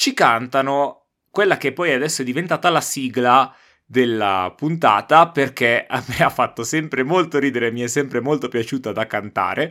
ci 0.00 0.14
cantano 0.14 1.08
quella 1.28 1.58
che 1.58 1.74
poi 1.74 1.92
adesso 1.92 2.22
è 2.22 2.24
diventata 2.24 2.70
la 2.70 2.80
sigla 2.80 3.54
della 3.84 4.50
puntata 4.56 5.28
perché 5.28 5.84
a 5.86 6.02
me 6.06 6.24
ha 6.24 6.30
fatto 6.30 6.64
sempre 6.64 7.02
molto 7.02 7.38
ridere, 7.38 7.70
mi 7.70 7.82
è 7.82 7.86
sempre 7.86 8.20
molto 8.20 8.48
piaciuta 8.48 8.92
da 8.92 9.06
cantare, 9.06 9.70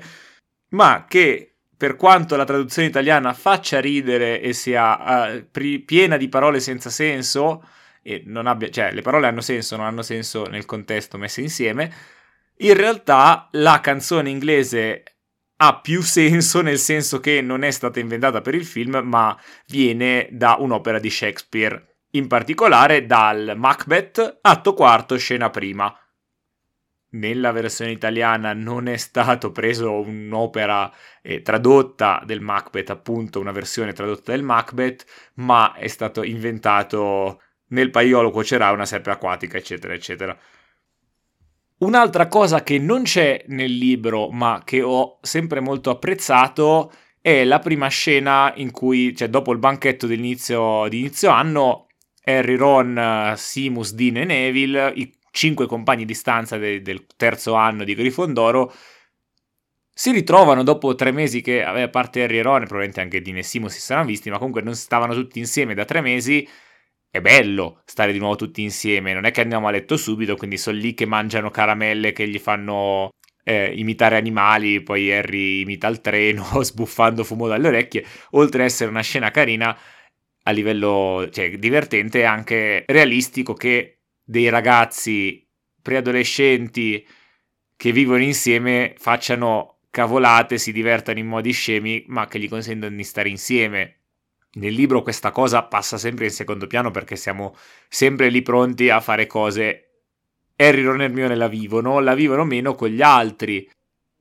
ma 0.69 1.05
che 1.07 1.55
per 1.75 1.95
quanto 1.95 2.35
la 2.35 2.45
traduzione 2.45 2.87
italiana 2.87 3.33
faccia 3.33 3.79
ridere 3.79 4.39
e 4.39 4.53
sia 4.53 5.31
uh, 5.33 5.47
pri- 5.49 5.79
piena 5.79 6.15
di 6.15 6.29
parole 6.29 6.59
senza 6.59 6.91
senso, 6.91 7.67
e 8.03 8.21
non 8.27 8.45
abbia, 8.45 8.69
cioè 8.69 8.91
le 8.91 9.01
parole 9.01 9.25
hanno 9.25 9.41
senso, 9.41 9.77
non 9.77 9.87
hanno 9.87 10.03
senso 10.03 10.45
nel 10.45 10.65
contesto 10.65 11.17
messe 11.17 11.41
insieme, 11.41 11.91
in 12.57 12.75
realtà 12.75 13.47
la 13.53 13.79
canzone 13.81 14.29
inglese 14.29 15.03
ha 15.61 15.79
più 15.79 16.01
senso 16.01 16.61
nel 16.63 16.79
senso 16.79 17.19
che 17.19 17.41
non 17.41 17.63
è 17.63 17.71
stata 17.71 17.99
inventata 17.99 18.41
per 18.41 18.55
il 18.55 18.65
film, 18.65 19.01
ma 19.03 19.37
viene 19.67 20.27
da 20.31 20.57
un'opera 20.59 20.99
di 20.99 21.09
Shakespeare 21.09 21.89
in 22.11 22.27
particolare 22.27 23.05
dal 23.05 23.53
Macbeth, 23.55 24.39
atto 24.41 24.73
quarto, 24.73 25.17
scena 25.17 25.49
prima. 25.49 25.93
Nella 27.11 27.51
versione 27.51 27.91
italiana 27.91 28.53
non 28.53 28.87
è 28.87 28.97
stato 28.97 29.51
preso 29.51 29.99
un'opera 30.01 30.91
eh, 31.21 31.41
tradotta 31.41 32.21
del 32.25 32.39
Macbeth, 32.39 32.89
appunto 32.91 33.39
una 33.39 33.51
versione 33.51 33.93
tradotta 33.93 34.31
del 34.31 34.43
Macbeth, 34.43 35.05
ma 35.35 35.73
è 35.73 35.87
stato 35.87 36.23
inventato 36.23 37.41
nel 37.69 37.89
paiolo 37.89 38.31
cuocerà 38.31 38.71
una 38.71 38.85
serpe 38.85 39.11
acquatica, 39.11 39.57
eccetera, 39.57 39.93
eccetera. 39.93 40.37
Un'altra 41.79 42.27
cosa 42.27 42.61
che 42.61 42.77
non 42.77 43.03
c'è 43.03 43.45
nel 43.47 43.71
libro, 43.71 44.29
ma 44.31 44.63
che 44.65 44.81
ho 44.81 45.17
sempre 45.21 45.61
molto 45.61 45.89
apprezzato, 45.89 46.91
è 47.21 47.45
la 47.45 47.59
prima 47.59 47.87
scena 47.87 48.51
in 48.57 48.71
cui, 48.71 49.15
cioè 49.15 49.29
dopo 49.29 49.53
il 49.53 49.59
banchetto 49.59 50.05
di 50.05 50.15
inizio 50.15 50.83
anno, 51.29 51.87
Harry, 52.25 52.55
Ron, 52.55 53.33
Simus, 53.37 53.93
Dean 53.93 54.17
e 54.17 54.25
Neville, 54.25 54.91
i 54.95 55.09
cinque 55.31 55.67
compagni 55.67 56.03
di 56.03 56.13
stanza 56.13 56.57
de- 56.57 56.81
del 56.81 57.05
terzo 57.15 57.53
anno 57.53 57.85
di 57.85 57.95
Grifondoro, 57.95 58.73
si 59.93 60.11
ritrovano 60.11 60.63
dopo 60.63 60.95
tre 60.95 61.11
mesi 61.11 61.39
che, 61.41 61.63
a 61.63 61.87
parte 61.87 62.23
Harry 62.23 62.39
e 62.39 62.41
Ron, 62.41 62.59
probabilmente 62.59 62.99
anche 62.99 63.21
Dean 63.21 63.37
e 63.37 63.43
Simus 63.43 63.71
si 63.73 63.79
saranno 63.79 64.07
visti, 64.07 64.29
ma 64.29 64.37
comunque 64.37 64.61
non 64.61 64.75
stavano 64.75 65.13
tutti 65.13 65.39
insieme 65.39 65.73
da 65.73 65.85
tre 65.85 66.01
mesi. 66.01 66.45
È 67.11 67.21
bello 67.21 67.81
stare 67.85 68.11
di 68.11 68.19
nuovo 68.19 68.35
tutti 68.35 68.61
insieme, 68.61 69.13
non 69.13 69.25
è 69.25 69.31
che 69.31 69.41
andiamo 69.41 69.67
a 69.67 69.71
letto 69.71 69.97
subito, 69.97 70.35
quindi 70.35 70.57
sono 70.57 70.77
lì 70.77 70.93
che 70.93 71.07
mangiano 71.07 71.49
caramelle 71.49 72.11
che 72.11 72.27
gli 72.27 72.37
fanno 72.37 73.09
eh, 73.43 73.73
imitare 73.75 74.15
animali, 74.15 74.83
poi 74.83 75.11
Harry 75.11 75.61
imita 75.61 75.87
il 75.87 76.01
treno 76.01 76.45
sbuffando 76.61 77.23
fumo 77.23 77.47
dalle 77.47 77.67
orecchie, 77.67 78.05
oltre 78.31 78.61
ad 78.61 78.67
essere 78.67 78.91
una 78.91 79.01
scena 79.01 79.31
carina 79.31 79.75
a 80.43 80.51
livello 80.51 81.27
cioè, 81.31 81.57
divertente 81.57 82.19
e 82.19 82.23
anche 82.23 82.83
realistico 82.85 83.53
che 83.53 84.01
dei 84.23 84.49
ragazzi 84.49 85.47
preadolescenti 85.81 87.05
che 87.75 87.91
vivono 87.91 88.21
insieme 88.21 88.93
facciano 88.97 89.79
cavolate, 89.89 90.59
si 90.59 90.71
divertano 90.71 91.17
in 91.17 91.25
modi 91.27 91.51
scemi, 91.51 92.03
ma 92.07 92.27
che 92.27 92.39
gli 92.39 92.47
consentono 92.47 92.95
di 92.95 93.03
stare 93.03 93.29
insieme. 93.29 93.98
Nel 94.51 94.73
libro 94.73 95.03
questa 95.03 95.31
cosa 95.31 95.63
passa 95.63 95.97
sempre 95.97 96.25
in 96.25 96.31
secondo 96.31 96.65
piano 96.65 96.89
perché 96.89 97.15
siamo 97.15 97.55
sempre 97.87 98.29
lì 98.29 98.41
pronti 98.41 98.89
a 98.89 98.99
fare 98.99 99.27
cose. 99.27 99.85
Harry, 100.55 100.81
Ron 100.81 101.01
e 101.01 101.05
Hermione 101.05 101.35
la 101.35 101.47
vivono, 101.47 101.99
la 101.99 102.15
vivono 102.15 102.43
meno 102.43 102.73
con 102.73 102.89
gli 102.89 103.01
altri. 103.01 103.69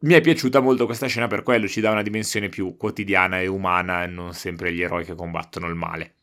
Mi 0.01 0.15
è 0.15 0.21
piaciuta 0.21 0.61
molto 0.61 0.85
questa 0.85 1.07
scena 1.07 1.27
per 1.27 1.43
quello, 1.43 1.67
ci 1.67 1.81
dà 1.81 1.91
una 1.91 2.03
dimensione 2.03 2.49
più 2.49 2.77
quotidiana 2.77 3.41
e 3.41 3.49
umana 3.49 4.05
e 4.05 4.07
non 4.07 4.33
sempre 4.35 4.73
gli 4.73 4.83
eroi 4.83 5.05
che 5.05 5.15
combattono 5.15 5.67
il 5.67 5.75
male. 5.75 6.15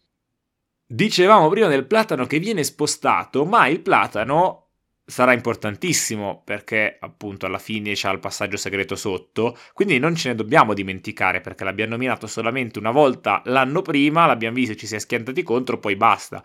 Dicevamo 0.87 1.49
prima 1.49 1.67
del 1.67 1.85
platano 1.85 2.25
che 2.25 2.39
viene 2.39 2.63
spostato, 2.63 3.43
ma 3.43 3.67
il 3.67 3.81
platano 3.81 4.64
sarà 5.05 5.33
importantissimo 5.33 6.41
perché 6.43 6.97
appunto 6.99 7.45
alla 7.45 7.59
fine 7.59 7.93
c'è 7.93 8.11
il 8.11 8.19
passaggio 8.19 8.57
segreto 8.57 8.95
sotto, 8.95 9.57
quindi 9.73 9.99
non 9.99 10.15
ce 10.15 10.29
ne 10.29 10.35
dobbiamo 10.35 10.73
dimenticare 10.73 11.41
perché 11.41 11.63
l'abbiamo 11.63 11.91
nominato 11.91 12.25
solamente 12.27 12.79
una 12.79 12.91
volta 12.91 13.41
l'anno 13.45 13.81
prima, 13.81 14.25
l'abbiamo 14.25 14.55
visto, 14.55 14.75
ci 14.75 14.87
si 14.87 14.95
è 14.95 14.99
schiantati 14.99 15.43
contro, 15.43 15.79
poi 15.79 15.95
basta. 15.95 16.43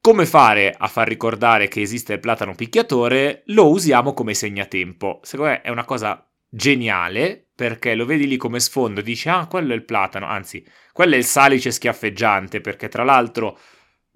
Come 0.00 0.24
fare 0.24 0.72
a 0.76 0.86
far 0.86 1.08
ricordare 1.08 1.68
che 1.68 1.80
esiste 1.80 2.14
il 2.14 2.20
platano 2.20 2.54
picchiatore? 2.54 3.42
Lo 3.46 3.68
usiamo 3.70 4.14
come 4.14 4.34
segnatempo. 4.34 5.20
Secondo 5.22 5.50
me 5.52 5.60
è 5.62 5.70
una 5.70 5.84
cosa 5.84 6.24
geniale 6.48 7.48
perché 7.54 7.94
lo 7.94 8.06
vedi 8.06 8.26
lì 8.26 8.36
come 8.36 8.60
sfondo 8.60 9.00
dici 9.00 9.28
ah 9.28 9.46
quello 9.46 9.72
è 9.72 9.76
il 9.76 9.84
platano, 9.84 10.26
anzi 10.26 10.64
quello 10.92 11.14
è 11.14 11.18
il 11.18 11.24
salice 11.24 11.70
schiaffeggiante 11.70 12.60
perché 12.60 12.88
tra 12.88 13.02
l'altro 13.02 13.58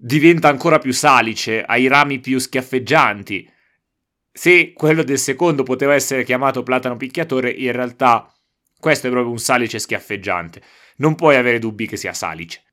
diventa 0.03 0.49
ancora 0.49 0.79
più 0.79 0.91
salice, 0.93 1.63
ha 1.63 1.77
i 1.77 1.87
rami 1.87 2.19
più 2.19 2.39
schiaffeggianti. 2.39 3.47
Se 4.31 4.73
quello 4.73 5.03
del 5.03 5.19
secondo 5.19 5.61
poteva 5.61 5.93
essere 5.93 6.23
chiamato 6.23 6.63
platano 6.63 6.97
picchiatore, 6.97 7.51
in 7.51 7.71
realtà 7.71 8.33
questo 8.79 9.07
è 9.07 9.09
proprio 9.11 9.31
un 9.31 9.37
salice 9.37 9.77
schiaffeggiante. 9.77 10.61
Non 10.97 11.13
puoi 11.13 11.35
avere 11.35 11.59
dubbi 11.59 11.85
che 11.85 11.97
sia 11.97 12.13
salice. 12.13 12.63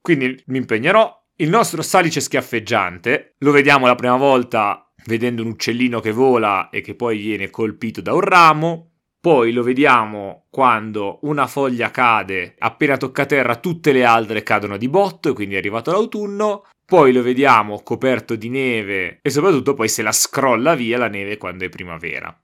Quindi 0.00 0.42
mi 0.46 0.58
impegnerò. 0.58 1.16
Il 1.36 1.48
nostro 1.48 1.82
salice 1.82 2.20
schiaffeggiante 2.20 3.36
lo 3.38 3.52
vediamo 3.52 3.86
la 3.86 3.94
prima 3.94 4.16
volta 4.16 4.92
vedendo 5.06 5.42
un 5.42 5.48
uccellino 5.48 6.00
che 6.00 6.10
vola 6.10 6.68
e 6.68 6.80
che 6.80 6.94
poi 6.94 7.18
viene 7.18 7.48
colpito 7.48 8.02
da 8.02 8.12
un 8.12 8.20
ramo. 8.20 8.87
Poi 9.20 9.52
lo 9.52 9.64
vediamo 9.64 10.46
quando 10.48 11.18
una 11.22 11.48
foglia 11.48 11.90
cade, 11.90 12.54
appena 12.58 12.96
tocca 12.96 13.26
terra 13.26 13.56
tutte 13.56 13.90
le 13.90 14.04
altre 14.04 14.44
cadono 14.44 14.76
di 14.76 14.88
botto 14.88 15.30
e 15.30 15.32
quindi 15.32 15.56
è 15.56 15.58
arrivato 15.58 15.90
l'autunno. 15.90 16.64
Poi 16.84 17.12
lo 17.12 17.22
vediamo 17.22 17.82
coperto 17.82 18.36
di 18.36 18.48
neve 18.48 19.18
e 19.20 19.30
soprattutto 19.30 19.74
poi 19.74 19.88
se 19.88 20.02
la 20.02 20.12
scrolla 20.12 20.74
via 20.74 20.98
la 20.98 21.08
neve 21.08 21.36
quando 21.36 21.64
è 21.64 21.68
primavera. 21.68 22.34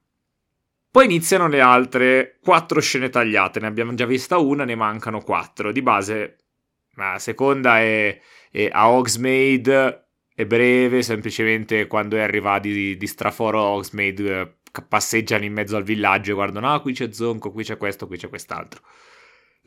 Poi 0.91 1.05
iniziano 1.07 1.49
le 1.49 1.61
altre 1.61 2.39
quattro 2.43 2.81
scene 2.81 3.09
tagliate, 3.09 3.61
ne 3.61 3.67
abbiamo 3.67 3.95
già 3.95 4.05
vista 4.05 4.39
una, 4.39 4.65
ne 4.65 4.75
mancano 4.75 5.21
quattro. 5.23 5.73
Di 5.73 5.81
base, 5.81 6.39
la 6.97 7.19
seconda 7.19 7.79
è, 7.81 8.21
è 8.51 8.69
a 8.71 8.91
Hogsmeade, 8.91 10.07
è 10.35 10.45
breve, 10.45 11.03
semplicemente 11.03 11.87
quando 11.87 12.17
Harry 12.17 12.41
va 12.41 12.59
di, 12.59 12.97
di 12.97 13.07
straforo 13.07 13.61
a 13.61 13.69
Hogsmeade 13.71 14.59
passeggiano 14.83 15.45
in 15.45 15.53
mezzo 15.53 15.77
al 15.77 15.85
villaggio 15.85 16.33
e 16.33 16.35
guardano, 16.35 16.73
ah, 16.73 16.81
qui 16.81 16.93
c'è 16.93 17.13
Zonco, 17.13 17.53
qui 17.53 17.65
c'è 17.65 17.77
questo, 17.77 18.07
qui 18.07 18.17
c'è 18.17 18.29
quest'altro. 18.29 18.83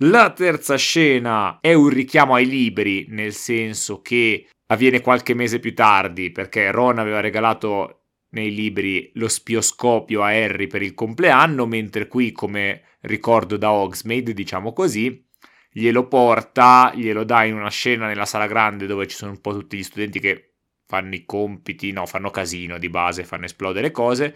La 0.01 0.31
terza 0.31 0.75
scena 0.75 1.59
è 1.59 1.73
un 1.73 1.89
richiamo 1.89 2.35
ai 2.35 2.45
libri, 2.45 3.07
nel 3.09 3.33
senso 3.33 4.01
che 4.01 4.47
avviene 4.67 5.01
qualche 5.01 5.33
mese 5.33 5.59
più 5.59 5.73
tardi, 5.73 6.31
perché 6.31 6.71
Ron 6.71 6.99
aveva 6.99 7.19
regalato 7.19 8.03
nei 8.29 8.53
libri 8.53 9.09
lo 9.15 9.27
spioscopio 9.27 10.21
a 10.21 10.27
Harry 10.27 10.67
per 10.67 10.83
il 10.83 10.93
compleanno, 10.93 11.65
mentre 11.65 12.07
qui, 12.07 12.31
come 12.31 12.97
ricordo 13.01 13.57
da 13.57 13.71
Hogsmeade, 13.71 14.33
diciamo 14.33 14.73
così, 14.73 15.25
glielo 15.71 16.07
porta, 16.07 16.91
glielo 16.93 17.23
dà 17.23 17.43
in 17.45 17.55
una 17.55 17.69
scena 17.69 18.05
nella 18.05 18.25
sala 18.25 18.45
grande 18.45 18.85
dove 18.85 19.07
ci 19.07 19.15
sono 19.15 19.31
un 19.31 19.41
po' 19.41 19.53
tutti 19.53 19.77
gli 19.77 19.83
studenti 19.83 20.19
che 20.19 20.57
fanno 20.85 21.15
i 21.15 21.25
compiti, 21.25 21.91
no, 21.91 22.05
fanno 22.05 22.29
casino 22.29 22.77
di 22.77 22.89
base, 22.89 23.23
fanno 23.23 23.45
esplodere 23.45 23.91
cose 23.91 24.35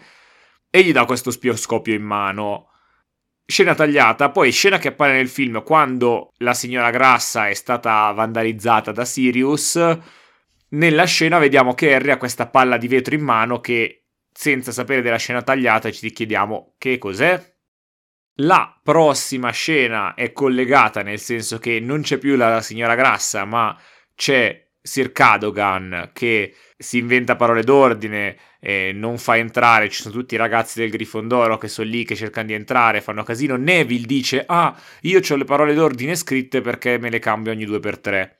e 0.74 0.82
gli 0.82 0.92
dà 0.92 1.04
questo 1.04 1.30
spioscopio 1.30 1.92
in 1.92 2.02
mano. 2.02 2.70
Scena 3.44 3.74
tagliata, 3.74 4.30
poi 4.30 4.50
scena 4.50 4.78
che 4.78 4.88
appare 4.88 5.12
nel 5.12 5.28
film 5.28 5.62
quando 5.62 6.32
la 6.38 6.54
signora 6.54 6.88
Grassa 6.88 7.48
è 7.48 7.52
stata 7.52 8.10
vandalizzata 8.12 8.90
da 8.90 9.04
Sirius. 9.04 9.78
Nella 10.70 11.04
scena 11.04 11.36
vediamo 11.38 11.74
che 11.74 11.94
Harry 11.94 12.10
ha 12.10 12.16
questa 12.16 12.46
palla 12.46 12.78
di 12.78 12.88
vetro 12.88 13.14
in 13.14 13.20
mano 13.20 13.60
che, 13.60 14.06
senza 14.32 14.72
sapere 14.72 15.02
della 15.02 15.18
scena 15.18 15.42
tagliata, 15.42 15.90
ci 15.90 16.10
chiediamo 16.10 16.76
che 16.78 16.96
cos'è. 16.96 17.54
La 18.36 18.80
prossima 18.82 19.50
scena 19.50 20.14
è 20.14 20.32
collegata 20.32 21.02
nel 21.02 21.18
senso 21.18 21.58
che 21.58 21.80
non 21.80 22.00
c'è 22.00 22.16
più 22.16 22.34
la 22.34 22.62
signora 22.62 22.94
Grassa, 22.94 23.44
ma 23.44 23.78
c'è 24.14 24.71
Sir 24.82 25.12
Cadogan 25.12 26.10
che 26.12 26.54
si 26.76 26.98
inventa 26.98 27.36
parole 27.36 27.62
d'ordine, 27.62 28.36
eh, 28.58 28.90
non 28.92 29.16
fa 29.16 29.36
entrare, 29.36 29.88
ci 29.88 30.02
sono 30.02 30.12
tutti 30.12 30.34
i 30.34 30.38
ragazzi 30.38 30.80
del 30.80 30.90
Grifondoro 30.90 31.56
che 31.56 31.68
sono 31.68 31.88
lì 31.88 32.04
che 32.04 32.16
cercano 32.16 32.48
di 32.48 32.54
entrare, 32.54 33.00
fanno 33.00 33.22
casino. 33.22 33.56
Neville 33.56 34.06
dice: 34.06 34.44
Ah, 34.46 34.76
io 35.02 35.20
ho 35.26 35.36
le 35.36 35.44
parole 35.44 35.74
d'ordine 35.74 36.16
scritte 36.16 36.60
perché 36.60 36.98
me 36.98 37.10
le 37.10 37.20
cambio 37.20 37.52
ogni 37.52 37.64
due 37.64 37.78
per 37.78 37.98
tre. 38.00 38.38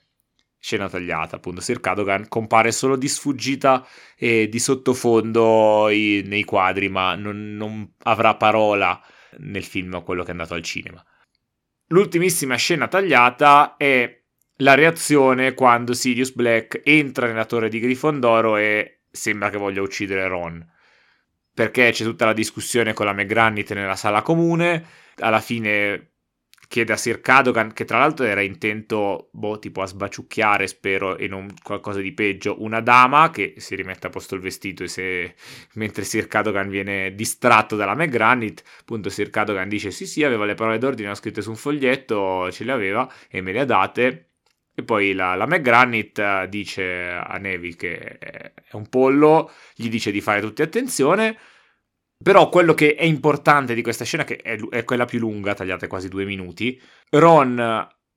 Scena 0.58 0.88
tagliata, 0.88 1.36
appunto. 1.36 1.60
Sir 1.60 1.80
Cadogan 1.80 2.28
compare 2.28 2.72
solo 2.72 2.96
di 2.96 3.08
sfuggita 3.08 3.86
e 4.16 4.48
di 4.48 4.58
sottofondo 4.58 5.88
i, 5.90 6.22
nei 6.26 6.44
quadri, 6.44 6.88
ma 6.88 7.14
non, 7.14 7.56
non 7.56 7.94
avrà 8.02 8.34
parola 8.36 9.00
nel 9.38 9.64
film 9.64 10.02
quello 10.02 10.22
che 10.22 10.28
è 10.28 10.32
andato 10.32 10.54
al 10.54 10.62
cinema. 10.62 11.04
L'ultimissima 11.88 12.56
scena 12.56 12.88
tagliata 12.88 13.76
è 13.76 14.21
la 14.56 14.74
reazione 14.74 15.54
quando 15.54 15.92
Sirius 15.94 16.32
Black 16.32 16.80
entra 16.84 17.26
nella 17.26 17.44
torre 17.44 17.68
di 17.68 17.80
Grifondoro 17.80 18.56
e 18.56 19.02
sembra 19.10 19.50
che 19.50 19.58
voglia 19.58 19.82
uccidere 19.82 20.28
Ron. 20.28 20.64
Perché 21.54 21.90
c'è 21.90 22.04
tutta 22.04 22.24
la 22.24 22.32
discussione 22.32 22.92
con 22.92 23.06
la 23.06 23.12
McGranit 23.12 23.72
nella 23.72 23.96
sala 23.96 24.22
comune, 24.22 24.84
alla 25.16 25.40
fine 25.40 26.12
chiede 26.72 26.94
a 26.94 26.96
Sir 26.96 27.20
Cadogan, 27.20 27.74
che 27.74 27.84
tra 27.84 27.98
l'altro 27.98 28.24
era 28.24 28.40
intento, 28.40 29.28
boh, 29.32 29.58
tipo 29.58 29.82
a 29.82 29.86
sbaciucchiare, 29.86 30.66
spero, 30.66 31.18
e 31.18 31.28
non 31.28 31.52
qualcosa 31.62 32.00
di 32.00 32.12
peggio, 32.12 32.62
una 32.62 32.80
dama 32.80 33.30
che 33.30 33.52
si 33.58 33.74
rimette 33.74 34.06
a 34.06 34.10
posto 34.10 34.34
il 34.36 34.40
vestito 34.40 34.82
e 34.82 34.88
se, 34.88 35.34
mentre 35.74 36.04
Sir 36.04 36.28
Cadogan 36.28 36.70
viene 36.70 37.14
distratto 37.14 37.76
dalla 37.76 37.94
McGranit, 37.94 38.62
appunto 38.80 39.10
Sir 39.10 39.28
Cadogan 39.28 39.68
dice 39.68 39.90
sì 39.90 40.06
sì, 40.06 40.24
aveva 40.24 40.46
le 40.46 40.54
parole 40.54 40.78
d'ordine, 40.78 41.14
scritte 41.14 41.42
su 41.42 41.50
un 41.50 41.56
foglietto, 41.56 42.50
ce 42.50 42.64
le 42.64 42.72
aveva 42.72 43.12
e 43.28 43.42
me 43.42 43.52
le 43.52 43.60
ha 43.60 43.64
date, 43.66 44.31
e 44.74 44.82
poi 44.84 45.12
la, 45.12 45.34
la 45.34 45.46
McGranit 45.46 46.18
eh, 46.18 46.46
dice 46.48 47.10
a 47.10 47.36
Nevi 47.38 47.76
che 47.76 48.18
è 48.18 48.52
un 48.72 48.88
pollo, 48.88 49.50
gli 49.74 49.88
dice 49.88 50.10
di 50.10 50.20
fare 50.20 50.40
tutti 50.40 50.62
attenzione. 50.62 51.36
Però 52.22 52.48
quello 52.48 52.72
che 52.72 52.94
è 52.94 53.04
importante 53.04 53.74
di 53.74 53.82
questa 53.82 54.04
scena, 54.04 54.24
che 54.24 54.36
è, 54.36 54.56
è 54.70 54.84
quella 54.84 55.06
più 55.06 55.18
lunga, 55.18 55.54
tagliate 55.54 55.88
quasi 55.88 56.08
due 56.08 56.24
minuti, 56.24 56.80
Ron 57.10 57.58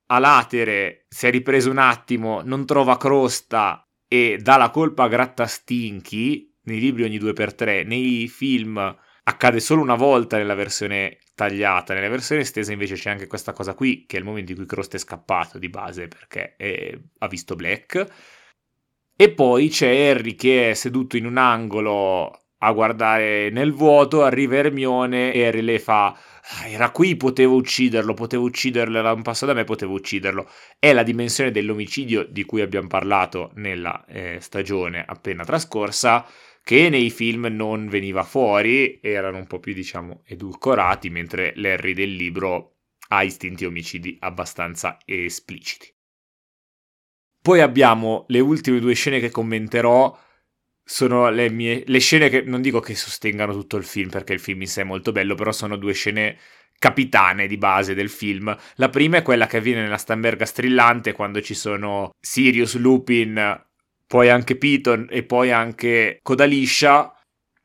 a 0.08 0.18
latere 0.20 1.06
si 1.08 1.26
è 1.26 1.30
ripreso 1.30 1.70
un 1.70 1.78
attimo, 1.78 2.40
non 2.44 2.64
trova 2.64 2.96
crosta 2.96 3.84
e 4.06 4.38
dà 4.40 4.56
la 4.56 4.70
colpa 4.70 5.04
a 5.04 5.08
Grattastinchi, 5.08 6.54
nei 6.62 6.78
libri 6.78 7.02
ogni 7.02 7.18
due 7.18 7.32
per 7.32 7.54
tre, 7.54 7.82
nei 7.82 8.28
film 8.28 8.96
accade 9.28 9.60
solo 9.60 9.82
una 9.82 9.96
volta 9.96 10.36
nella 10.36 10.54
versione 10.54 11.18
tagliata, 11.34 11.94
nella 11.94 12.08
versione 12.08 12.42
estesa 12.42 12.72
invece 12.72 12.94
c'è 12.94 13.10
anche 13.10 13.26
questa 13.26 13.52
cosa 13.52 13.74
qui, 13.74 14.06
che 14.06 14.16
è 14.16 14.20
il 14.20 14.24
momento 14.24 14.52
in 14.52 14.58
cui 14.58 14.66
Crost 14.66 14.94
è 14.94 14.98
scappato 14.98 15.58
di 15.58 15.68
base 15.68 16.08
perché 16.08 16.54
è, 16.56 16.96
ha 17.18 17.28
visto 17.28 17.56
Black. 17.56 18.06
E 19.16 19.30
poi 19.32 19.68
c'è 19.68 20.10
Harry 20.10 20.34
che 20.34 20.70
è 20.70 20.74
seduto 20.74 21.16
in 21.16 21.26
un 21.26 21.38
angolo 21.38 22.40
a 22.58 22.72
guardare 22.72 23.50
nel 23.50 23.72
vuoto, 23.72 24.22
arriva 24.22 24.56
Hermione 24.56 25.32
e 25.32 25.46
Harry 25.46 25.62
le 25.62 25.78
fa 25.78 26.06
ah, 26.08 26.68
era 26.68 26.90
qui, 26.90 27.16
potevo 27.16 27.56
ucciderlo, 27.56 28.14
potevo 28.14 28.44
ucciderlo, 28.44 28.98
era 28.98 29.12
un 29.12 29.22
passo 29.22 29.46
da 29.46 29.54
me, 29.54 29.64
potevo 29.64 29.94
ucciderlo. 29.94 30.48
È 30.78 30.92
la 30.92 31.02
dimensione 31.02 31.50
dell'omicidio 31.50 32.24
di 32.24 32.44
cui 32.44 32.60
abbiamo 32.60 32.86
parlato 32.86 33.50
nella 33.54 34.04
eh, 34.06 34.38
stagione 34.40 35.04
appena 35.06 35.44
trascorsa, 35.44 36.26
che 36.66 36.88
nei 36.88 37.10
film 37.10 37.46
non 37.48 37.86
veniva 37.86 38.24
fuori, 38.24 38.98
erano 39.00 39.36
un 39.38 39.46
po' 39.46 39.60
più, 39.60 39.72
diciamo, 39.72 40.24
edulcorati, 40.26 41.10
mentre 41.10 41.52
l'Harry 41.54 41.92
del 41.92 42.12
libro 42.12 42.78
ha 43.10 43.22
istinti 43.22 43.64
omicidi 43.64 44.16
abbastanza 44.18 44.98
espliciti. 45.04 45.94
Poi 47.40 47.60
abbiamo 47.60 48.24
le 48.26 48.40
ultime 48.40 48.80
due 48.80 48.94
scene 48.94 49.20
che 49.20 49.30
commenterò, 49.30 50.18
sono 50.82 51.30
le 51.30 51.50
mie 51.50 51.84
le 51.86 52.00
scene 52.00 52.28
che 52.28 52.42
non 52.42 52.62
dico 52.62 52.80
che 52.80 52.96
sostengano 52.96 53.52
tutto 53.52 53.76
il 53.76 53.84
film 53.84 54.10
perché 54.10 54.32
il 54.32 54.40
film 54.40 54.62
in 54.62 54.66
sé 54.66 54.80
è 54.80 54.84
molto 54.84 55.12
bello, 55.12 55.36
però 55.36 55.52
sono 55.52 55.76
due 55.76 55.92
scene 55.92 56.36
capitane 56.76 57.46
di 57.46 57.58
base 57.58 57.94
del 57.94 58.10
film. 58.10 58.52
La 58.74 58.88
prima 58.88 59.18
è 59.18 59.22
quella 59.22 59.46
che 59.46 59.58
avviene 59.58 59.82
nella 59.82 59.98
Stamberga 59.98 60.44
strillante 60.44 61.12
quando 61.12 61.40
ci 61.40 61.54
sono 61.54 62.10
Sirius, 62.18 62.76
Lupin, 62.76 63.65
poi 64.06 64.30
anche 64.30 64.56
Piton 64.56 65.08
e 65.10 65.24
poi 65.24 65.50
anche 65.50 66.20
Codaliscia, 66.22 67.12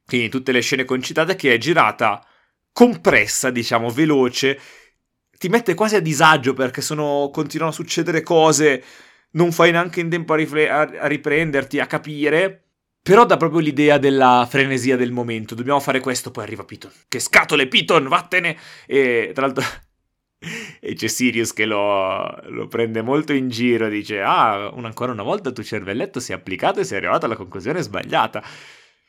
quindi 0.05 0.29
tutte 0.29 0.51
le 0.51 0.61
scene 0.61 0.85
concitate 0.85 1.35
che 1.35 1.53
è 1.53 1.57
girata 1.57 2.25
compressa, 2.73 3.49
diciamo, 3.49 3.89
veloce, 3.89 4.59
ti 5.37 5.49
mette 5.49 5.73
quasi 5.73 5.95
a 5.95 6.01
disagio 6.01 6.53
perché 6.53 6.81
sono, 6.81 7.29
continuano 7.31 7.71
a 7.71 7.75
succedere 7.75 8.21
cose, 8.21 8.83
non 9.31 9.51
fai 9.51 9.71
neanche 9.71 9.99
in 9.99 10.09
tempo 10.09 10.33
a, 10.33 10.35
rifle- 10.35 10.69
a 10.69 11.07
riprenderti, 11.07 11.79
a 11.79 11.87
capire. 11.87 12.63
Però 13.03 13.25
dà 13.25 13.35
proprio 13.35 13.59
l'idea 13.59 13.97
della 13.97 14.45
frenesia 14.47 14.95
del 14.95 15.11
momento. 15.11 15.55
Dobbiamo 15.55 15.79
fare 15.79 15.99
questo, 15.99 16.29
poi 16.29 16.43
arriva 16.43 16.63
Piton. 16.63 16.91
Che 17.07 17.19
scatole, 17.19 17.67
Piton, 17.67 18.07
vattene! 18.07 18.55
E 18.85 19.31
tra 19.33 19.47
l'altro. 19.47 19.65
E 20.79 20.95
c'è 20.95 21.07
Sirius 21.07 21.53
che 21.53 21.65
lo, 21.65 22.35
lo, 22.49 22.67
prende 22.67 23.01
molto 23.01 23.33
in 23.33 23.49
giro. 23.49 23.89
Dice: 23.89 24.21
Ah, 24.21 24.71
un, 24.73 24.85
ancora 24.85 25.11
una 25.11 25.23
volta 25.23 25.49
il 25.49 25.55
tuo 25.55 25.63
cervelletto 25.63 26.19
si 26.19 26.31
è 26.31 26.35
applicato 26.35 26.79
e 26.79 26.83
sei 26.83 26.97
arrivato 26.97 27.25
alla 27.25 27.35
conclusione 27.35 27.81
sbagliata. 27.81 28.43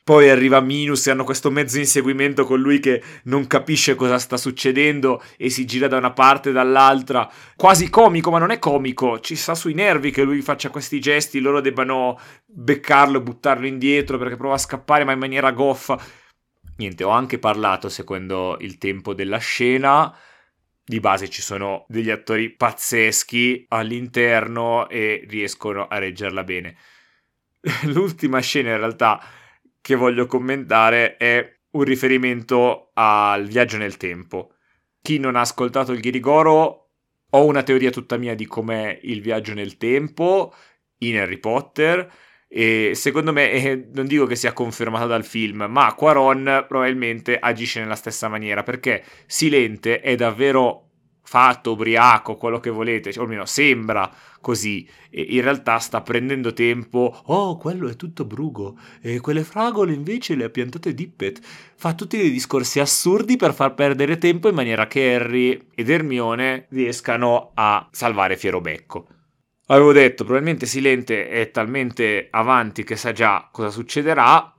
Poi 0.04 0.28
arriva 0.28 0.58
Minus 0.60 1.06
e 1.06 1.12
hanno 1.12 1.22
questo 1.22 1.48
mezzo 1.52 1.78
inseguimento 1.78 2.44
con 2.44 2.60
lui 2.60 2.80
che 2.80 3.00
non 3.24 3.46
capisce 3.46 3.94
cosa 3.94 4.18
sta 4.18 4.36
succedendo 4.36 5.22
e 5.36 5.48
si 5.48 5.64
gira 5.64 5.86
da 5.86 5.96
una 5.96 6.10
parte 6.10 6.50
e 6.50 6.52
dall'altra. 6.52 7.30
Quasi 7.54 7.88
comico, 7.88 8.32
ma 8.32 8.38
non 8.38 8.50
è 8.50 8.58
comico. 8.58 9.20
Ci 9.20 9.36
sta 9.36 9.54
sui 9.54 9.74
nervi 9.74 10.10
che 10.10 10.24
lui 10.24 10.42
faccia 10.42 10.70
questi 10.70 10.98
gesti, 10.98 11.38
loro 11.38 11.60
debbano 11.60 12.18
beccarlo 12.44 13.18
e 13.18 13.22
buttarlo 13.22 13.64
indietro 13.64 14.18
perché 14.18 14.36
prova 14.36 14.54
a 14.54 14.58
scappare 14.58 15.04
ma 15.04 15.12
in 15.12 15.20
maniera 15.20 15.52
goffa. 15.52 15.96
Niente, 16.78 17.04
ho 17.04 17.10
anche 17.10 17.38
parlato 17.38 17.88
secondo 17.88 18.56
il 18.58 18.78
tempo 18.78 19.14
della 19.14 19.38
scena. 19.38 20.12
Di 20.84 20.98
base 20.98 21.28
ci 21.28 21.42
sono 21.42 21.84
degli 21.88 22.10
attori 22.10 22.50
pazzeschi 22.50 23.66
all'interno 23.68 24.88
e 24.88 25.24
riescono 25.28 25.86
a 25.86 25.98
reggerla 25.98 26.42
bene. 26.42 26.76
L'ultima 27.84 28.40
scena 28.40 28.70
in 28.70 28.78
realtà 28.78 29.20
che 29.80 29.94
voglio 29.94 30.26
commentare 30.26 31.16
è 31.16 31.58
un 31.70 31.82
riferimento 31.84 32.90
al 32.94 33.46
viaggio 33.46 33.76
nel 33.76 33.96
tempo. 33.96 34.54
Chi 35.00 35.18
non 35.18 35.36
ha 35.36 35.40
ascoltato 35.40 35.92
il 35.92 36.00
Ghirigoro, 36.00 36.90
ho 37.30 37.44
una 37.44 37.62
teoria 37.62 37.90
tutta 37.90 38.16
mia 38.16 38.34
di 38.34 38.46
com'è 38.46 38.98
il 39.02 39.22
viaggio 39.22 39.54
nel 39.54 39.76
tempo 39.76 40.54
in 40.98 41.18
Harry 41.18 41.38
Potter 41.38 42.10
e 42.54 42.92
secondo 42.94 43.32
me, 43.32 43.50
eh, 43.50 43.86
non 43.94 44.06
dico 44.06 44.26
che 44.26 44.36
sia 44.36 44.52
confermata 44.52 45.06
dal 45.06 45.24
film, 45.24 45.64
ma 45.70 45.94
Quaron 45.94 46.66
probabilmente 46.68 47.38
agisce 47.38 47.80
nella 47.80 47.94
stessa 47.94 48.28
maniera 48.28 48.62
perché 48.62 49.02
Silente 49.24 50.00
è 50.00 50.14
davvero 50.16 50.88
fatto, 51.22 51.72
ubriaco, 51.72 52.36
quello 52.36 52.60
che 52.60 52.68
volete, 52.68 53.10
cioè, 53.10 53.22
o 53.22 53.24
almeno 53.24 53.46
sembra 53.46 54.12
così, 54.42 54.86
e 55.08 55.22
in 55.30 55.40
realtà 55.40 55.78
sta 55.78 56.02
prendendo 56.02 56.52
tempo, 56.52 57.22
oh, 57.24 57.56
quello 57.56 57.88
è 57.88 57.96
tutto 57.96 58.26
Brugo, 58.26 58.76
e 59.00 59.18
quelle 59.20 59.44
fragole 59.44 59.94
invece 59.94 60.34
le 60.34 60.44
ha 60.44 60.50
piantate 60.50 60.92
Dippet, 60.92 61.40
fa 61.74 61.94
tutti 61.94 62.18
dei 62.18 62.30
discorsi 62.30 62.80
assurdi 62.80 63.38
per 63.38 63.54
far 63.54 63.72
perdere 63.72 64.18
tempo 64.18 64.50
in 64.50 64.54
maniera 64.54 64.86
che 64.86 65.14
Harry 65.14 65.68
ed 65.74 65.88
Hermione 65.88 66.66
riescano 66.68 67.52
a 67.54 67.88
salvare 67.90 68.36
Fierobecco. 68.36 69.06
Avevo 69.72 69.92
detto, 69.92 70.24
probabilmente 70.24 70.66
Silente 70.66 71.28
è 71.28 71.50
talmente 71.50 72.28
avanti 72.30 72.84
che 72.84 72.94
sa 72.94 73.12
già 73.12 73.48
cosa 73.50 73.70
succederà, 73.70 74.54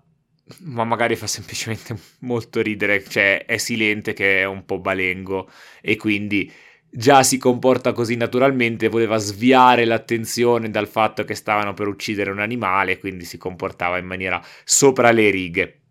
ma 0.62 0.84
magari 0.86 1.16
fa 1.16 1.28
semplicemente 1.28 1.96
molto 2.22 2.62
ridere, 2.62 3.04
cioè 3.04 3.46
è 3.46 3.58
Silente 3.58 4.14
che 4.14 4.40
è 4.42 4.46
un 4.46 4.66
po' 4.66 4.80
balengo 4.80 5.50
e 5.82 5.98
quindi 5.98 6.52
già 6.90 7.22
si 7.22 7.38
comporta 7.38 7.94
così 7.94 8.16
naturalmente, 8.16 8.88
voleva 8.90 9.18
sviare 9.18 9.86
l'attenzione 9.86 10.72
dal 10.72 10.88
fatto 10.88 11.24
che 11.26 11.36
stavano 11.36 11.76
per 11.76 11.88
uccidere 11.88 12.32
un 12.32 12.40
animale, 12.40 12.98
quindi 12.98 13.24
si 13.26 13.38
comportava 13.38 14.00
in 14.00 14.06
maniera 14.06 14.44
sopra 14.64 15.12
le 15.12 15.30
righe. 15.30 15.83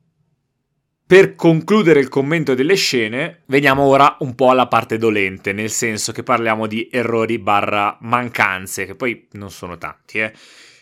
Per 1.05 1.35
concludere 1.35 2.01
il 2.01 2.09
commento 2.09 2.55
delle 2.55 2.75
scene, 2.75 3.43
veniamo 3.47 3.83
ora 3.83 4.17
un 4.21 4.35
po' 4.35 4.49
alla 4.49 4.67
parte 4.67 4.97
dolente, 4.97 5.53
nel 5.53 5.69
senso 5.69 6.11
che 6.11 6.23
parliamo 6.23 6.67
di 6.67 6.88
errori 6.91 7.38
barra 7.38 7.99
mancanze, 8.01 8.87
che 8.87 8.95
poi 8.95 9.29
non 9.33 9.51
sono 9.51 9.77
tanti, 9.77 10.21
eh. 10.21 10.33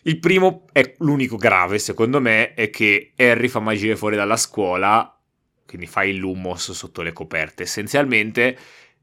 Il 0.02 0.20
primo 0.20 0.66
è 0.72 0.94
l'unico 0.98 1.36
grave, 1.36 1.78
secondo 1.80 2.20
me, 2.20 2.54
è 2.54 2.70
che 2.70 3.12
Harry 3.16 3.48
fa 3.48 3.58
magie 3.58 3.96
fuori 3.96 4.14
dalla 4.14 4.36
scuola, 4.36 5.18
quindi 5.66 5.86
fa 5.86 6.04
il 6.04 6.16
lumos 6.16 6.70
sotto 6.72 7.02
le 7.02 7.12
coperte 7.12 7.64
essenzialmente, 7.64 8.56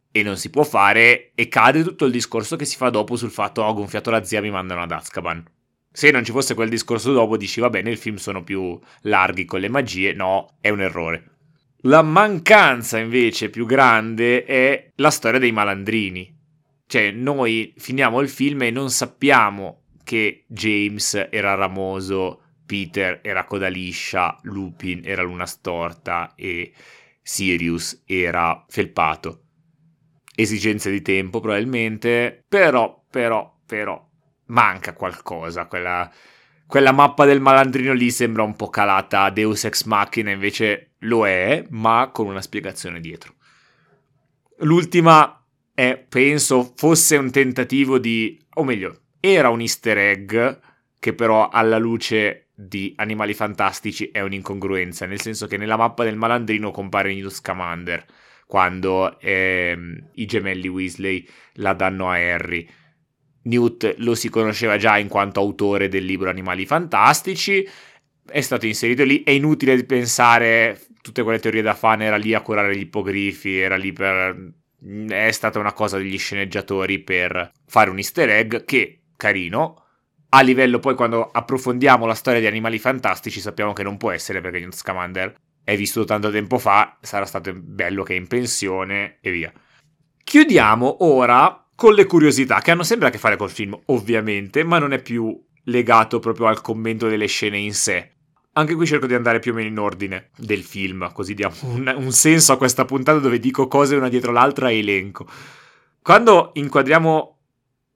e 0.10 0.24
non 0.24 0.38
si 0.38 0.50
può 0.50 0.64
fare, 0.64 1.34
e 1.36 1.48
cade 1.50 1.84
tutto 1.84 2.06
il 2.06 2.12
discorso 2.12 2.56
che 2.56 2.66
si 2.66 2.78
fa 2.78 2.90
dopo 2.90 3.18
sul 3.18 3.32
fatto 3.32 3.62
ho 3.64 3.74
gonfiato 3.74 4.10
la 4.10 4.24
zia, 4.24 4.42
mi 4.42 4.50
mandano 4.50 4.82
ad 4.82 4.92
Azkaban. 4.92 5.46
Se 5.98 6.12
non 6.12 6.24
ci 6.24 6.32
fosse 6.32 6.54
quel 6.54 6.70
discorso 6.70 7.12
dopo, 7.12 7.38
dici 7.38 7.60
va 7.60 7.72
bene, 7.72 7.90
il 7.90 7.98
film 7.98 8.18
sono 8.18 8.44
più 8.44 8.80
larghi 9.02 9.46
con 9.46 9.60
le 9.60 9.68
magie, 9.68 10.14
no, 10.14 10.58
è 10.62 10.70
un 10.70 10.82
errore. 10.82 11.38
La 11.86 12.04
mancanza 12.04 13.00
invece 13.00 13.50
più 13.50 13.66
grande 13.66 14.44
è 14.44 14.92
la 14.98 15.10
storia 15.10 15.40
dei 15.40 15.52
malandrini. 15.52 16.32
Cioè, 16.86 17.10
noi 17.10 17.74
finiamo 17.78 18.22
il 18.22 18.30
film 18.30 18.62
e 18.62 18.70
non 18.70 18.92
sappiamo 18.92 19.86
che 20.04 20.46
James 20.46 21.30
era 21.32 21.56
ramoso, 21.56 22.44
Peter 22.64 23.22
era 23.24 23.46
coda 23.46 23.68
liscia, 23.68 24.38
Lupin 24.44 25.02
era 25.04 25.24
luna 25.24 25.48
storta 25.48 26.36
e 26.36 26.74
Sirius 27.24 28.04
era 28.06 28.64
felpato. 28.70 29.46
Esigenze 30.36 30.92
di 30.92 31.02
tempo 31.02 31.40
probabilmente, 31.40 32.46
però, 32.48 33.04
però, 33.10 33.52
però, 33.66 34.07
manca 34.48 34.94
qualcosa. 34.94 35.66
Quella, 35.66 36.12
quella 36.66 36.92
mappa 36.92 37.26
del 37.26 37.40
malandrino 37.40 37.94
lì 37.94 38.12
sembra 38.12 38.44
un 38.44 38.56
po' 38.56 38.70
calata 38.70 39.30
Deus 39.30 39.66
Ex 39.66 39.84
Machina, 39.84 40.32
invece 40.32 40.92
lo 41.00 41.28
è, 41.28 41.66
ma 41.70 42.10
con 42.12 42.28
una 42.28 42.42
spiegazione 42.42 43.00
dietro. 43.00 43.36
L'ultima 44.60 45.44
è, 45.74 46.04
penso, 46.10 46.74
fosse 46.76 47.18
un 47.18 47.32
tentativo 47.32 48.00
di, 48.00 48.40
o 48.56 48.64
meglio, 48.64 49.02
era 49.20 49.50
un 49.50 49.62
easter 49.62 49.98
egg 49.98 50.36
che 51.00 51.14
però 51.14 51.50
alla 51.50 51.78
luce 51.78 52.48
di 52.54 52.94
Animali 52.98 53.36
Fantastici 53.36 54.10
è 54.12 54.22
un'incongruenza, 54.22 55.06
nel 55.06 55.22
senso 55.22 55.46
che 55.46 55.58
nella 55.58 55.78
mappa 55.78 56.04
del 56.04 56.16
malandrino 56.16 56.72
compare 56.72 57.14
Newt 57.14 57.32
Scamander 57.32 58.04
quando 58.48 59.20
ehm, 59.20 60.10
i 60.14 60.26
gemelli 60.26 60.68
Weasley 60.68 61.28
la 61.54 61.74
danno 61.74 62.10
a 62.10 62.16
Harry. 62.16 62.68
Newt 63.48 63.96
lo 63.98 64.14
si 64.14 64.30
conosceva 64.30 64.78
già 64.78 64.98
in 64.98 65.08
quanto 65.08 65.40
autore 65.40 65.88
del 65.88 66.06
libro 66.06 66.30
Animali 66.30 66.66
Fantastici, 66.66 67.68
è 68.30 68.42
stato 68.42 68.66
inserito 68.66 69.04
lì, 69.04 69.24
è 69.24 69.32
inutile 69.32 69.84
pensare 69.86 70.80
tutte 71.02 71.24
quelle 71.24 71.40
teorie 71.40 71.62
da 71.62 71.74
fan, 71.74 72.02
era 72.02 72.18
lì 72.18 72.34
a 72.34 72.42
curare 72.42 72.76
gli 72.76 72.82
ippogrifi, 72.82 73.58
era 73.58 73.78
lì 73.78 73.94
per... 73.94 74.54
è 75.08 75.32
stata 75.32 75.60
una 75.60 75.74
cosa 75.74 75.98
degli 75.98 76.18
sceneggiatori 76.18 77.00
per 77.00 77.52
fare 77.66 77.90
un 77.90 77.98
easter 77.98 78.30
egg 78.30 78.66
che 78.66 79.02
carino. 79.16 79.84
A 80.30 80.42
livello 80.42 80.80
poi 80.80 80.96
quando 80.96 81.30
approfondiamo 81.32 82.06
la 82.06 82.14
storia 82.14 82.42
di 82.42 82.48
Animali 82.48 82.80
Fantastici 82.80 83.40
sappiamo 83.40 83.72
che 83.72 83.84
non 83.84 83.96
può 83.96 84.12
essere 84.12 84.42
perché 84.42 84.60
Newt 84.60 84.76
Scamander 84.76 85.34
è 85.64 85.76
vissuto 85.78 86.06
tanto 86.06 86.30
tempo 86.32 86.58
fa, 86.60 86.98
sarà 87.02 87.26
stato 87.26 87.54
bello 87.54 88.04
che 88.04 88.14
è 88.14 88.18
in 88.18 88.28
pensione 88.28 89.18
e 89.22 89.32
via. 89.32 89.52
Chiudiamo 90.22 91.06
ora 91.06 91.67
con 91.78 91.94
le 91.94 92.08
curiosità, 92.08 92.60
che 92.60 92.72
hanno 92.72 92.82
sempre 92.82 93.08
a 93.08 93.12
che 93.12 93.20
fare 93.20 93.38
col 93.38 93.52
film, 93.52 93.80
ovviamente, 93.86 94.64
ma 94.64 94.80
non 94.80 94.94
è 94.94 95.00
più 95.00 95.40
legato 95.66 96.18
proprio 96.18 96.48
al 96.48 96.60
commento 96.60 97.08
delle 97.08 97.28
scene 97.28 97.60
in 97.60 97.76
sé. 97.76 98.14
Anche 98.54 98.74
qui 98.74 98.88
cerco 98.88 99.06
di 99.06 99.14
andare 99.14 99.38
più 99.38 99.52
o 99.52 99.54
meno 99.54 99.68
in 99.68 99.78
ordine 99.78 100.32
del 100.38 100.64
film, 100.64 101.12
così 101.14 101.36
diamo 101.36 101.54
un, 101.62 101.94
un 101.96 102.12
senso 102.12 102.52
a 102.52 102.58
questa 102.58 102.84
puntata 102.84 103.20
dove 103.20 103.38
dico 103.38 103.68
cose 103.68 103.96
una 103.96 104.10
dietro 104.10 104.32
l'altra 104.32 104.72
e 104.72 104.80
elenco. 104.80 105.28
Quando 106.02 106.50
inquadriamo 106.56 107.38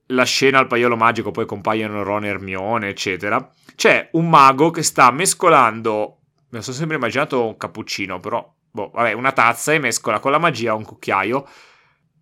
la 0.07 0.25
scena 0.25 0.59
al 0.59 0.67
paiolo 0.67 0.95
magico, 0.95 1.31
poi 1.31 1.47
compaiono 1.47 2.03
Ron 2.03 2.25
e 2.25 2.27
Hermione, 2.27 2.89
eccetera, 2.89 3.51
c'è 3.75 4.09
un 4.11 4.29
mago 4.29 4.69
che 4.69 4.83
sta 4.83 5.09
mescolando, 5.09 6.19
mi 6.49 6.61
sono 6.61 6.77
sempre 6.77 6.97
immaginato 6.97 7.47
un 7.47 7.57
cappuccino, 7.57 8.19
però, 8.19 8.47
boh, 8.69 8.91
vabbè, 8.93 9.13
una 9.13 9.31
tazza 9.31 9.73
e 9.73 9.79
mescola 9.79 10.19
con 10.19 10.29
la 10.29 10.37
magia 10.37 10.75
un 10.75 10.83
cucchiaio 10.83 11.47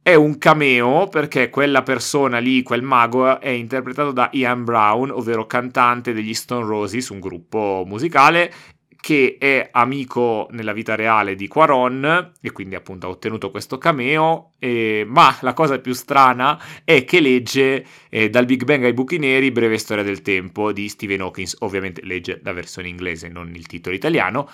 è 0.10 0.16
un 0.16 0.40
cameo 0.40 1.08
perché 1.08 1.52
quella 1.52 1.84
persona 1.84 2.40
lì, 2.40 2.64
quel 2.64 2.82
mago, 2.82 3.40
è 3.40 3.50
interpretato 3.50 4.12
da 4.12 4.30
Ian 4.34 4.64
Brown, 4.64 5.12
ovvero 5.12 5.46
cantante 5.46 6.14
degli 6.14 6.34
Stone 6.34 6.66
Roses, 6.66 7.10
un 7.10 7.20
gruppo 7.20 7.84
musicale 7.86 8.52
che 9.02 9.38
è 9.40 9.70
amico 9.72 10.48
nella 10.52 10.74
vita 10.74 10.96
reale 10.96 11.36
di 11.36 11.48
Quaron 11.48 12.34
e 12.42 12.52
quindi 12.52 12.76
appunto 12.76 13.08
ha 13.08 13.10
ottenuto 13.10 13.50
questo 13.52 13.78
cameo, 13.78 14.54
eh, 14.60 15.06
ma 15.08 15.38
la 15.42 15.54
cosa 15.54 15.80
più 15.80 15.94
strana 15.94 16.60
è 16.84 17.06
che 17.06 17.22
legge 17.22 17.86
eh, 18.10 18.30
dal 18.30 18.46
Big 18.46 18.66
Bang 18.66 18.84
ai 18.84 18.94
buchi 18.94 19.18
neri, 19.18 19.52
breve 19.52 19.78
storia 19.78 20.04
del 20.04 20.22
tempo 20.22 20.74
di 20.74 20.90
Stephen 20.90 21.22
Hawkins, 21.22 21.56
ovviamente 21.60 22.02
legge 22.04 22.42
la 22.44 22.52
versione 22.52 22.90
inglese, 22.90 23.30
non 23.30 23.54
il 23.56 23.68
titolo 23.68 23.96
italiano, 23.96 24.50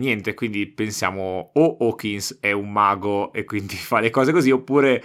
Niente, 0.00 0.32
quindi 0.32 0.66
pensiamo 0.66 1.50
o 1.52 1.76
Hawkins 1.78 2.38
è 2.40 2.52
un 2.52 2.72
mago 2.72 3.34
e 3.34 3.44
quindi 3.44 3.76
fa 3.76 4.00
le 4.00 4.08
cose 4.08 4.32
così, 4.32 4.50
oppure 4.50 5.04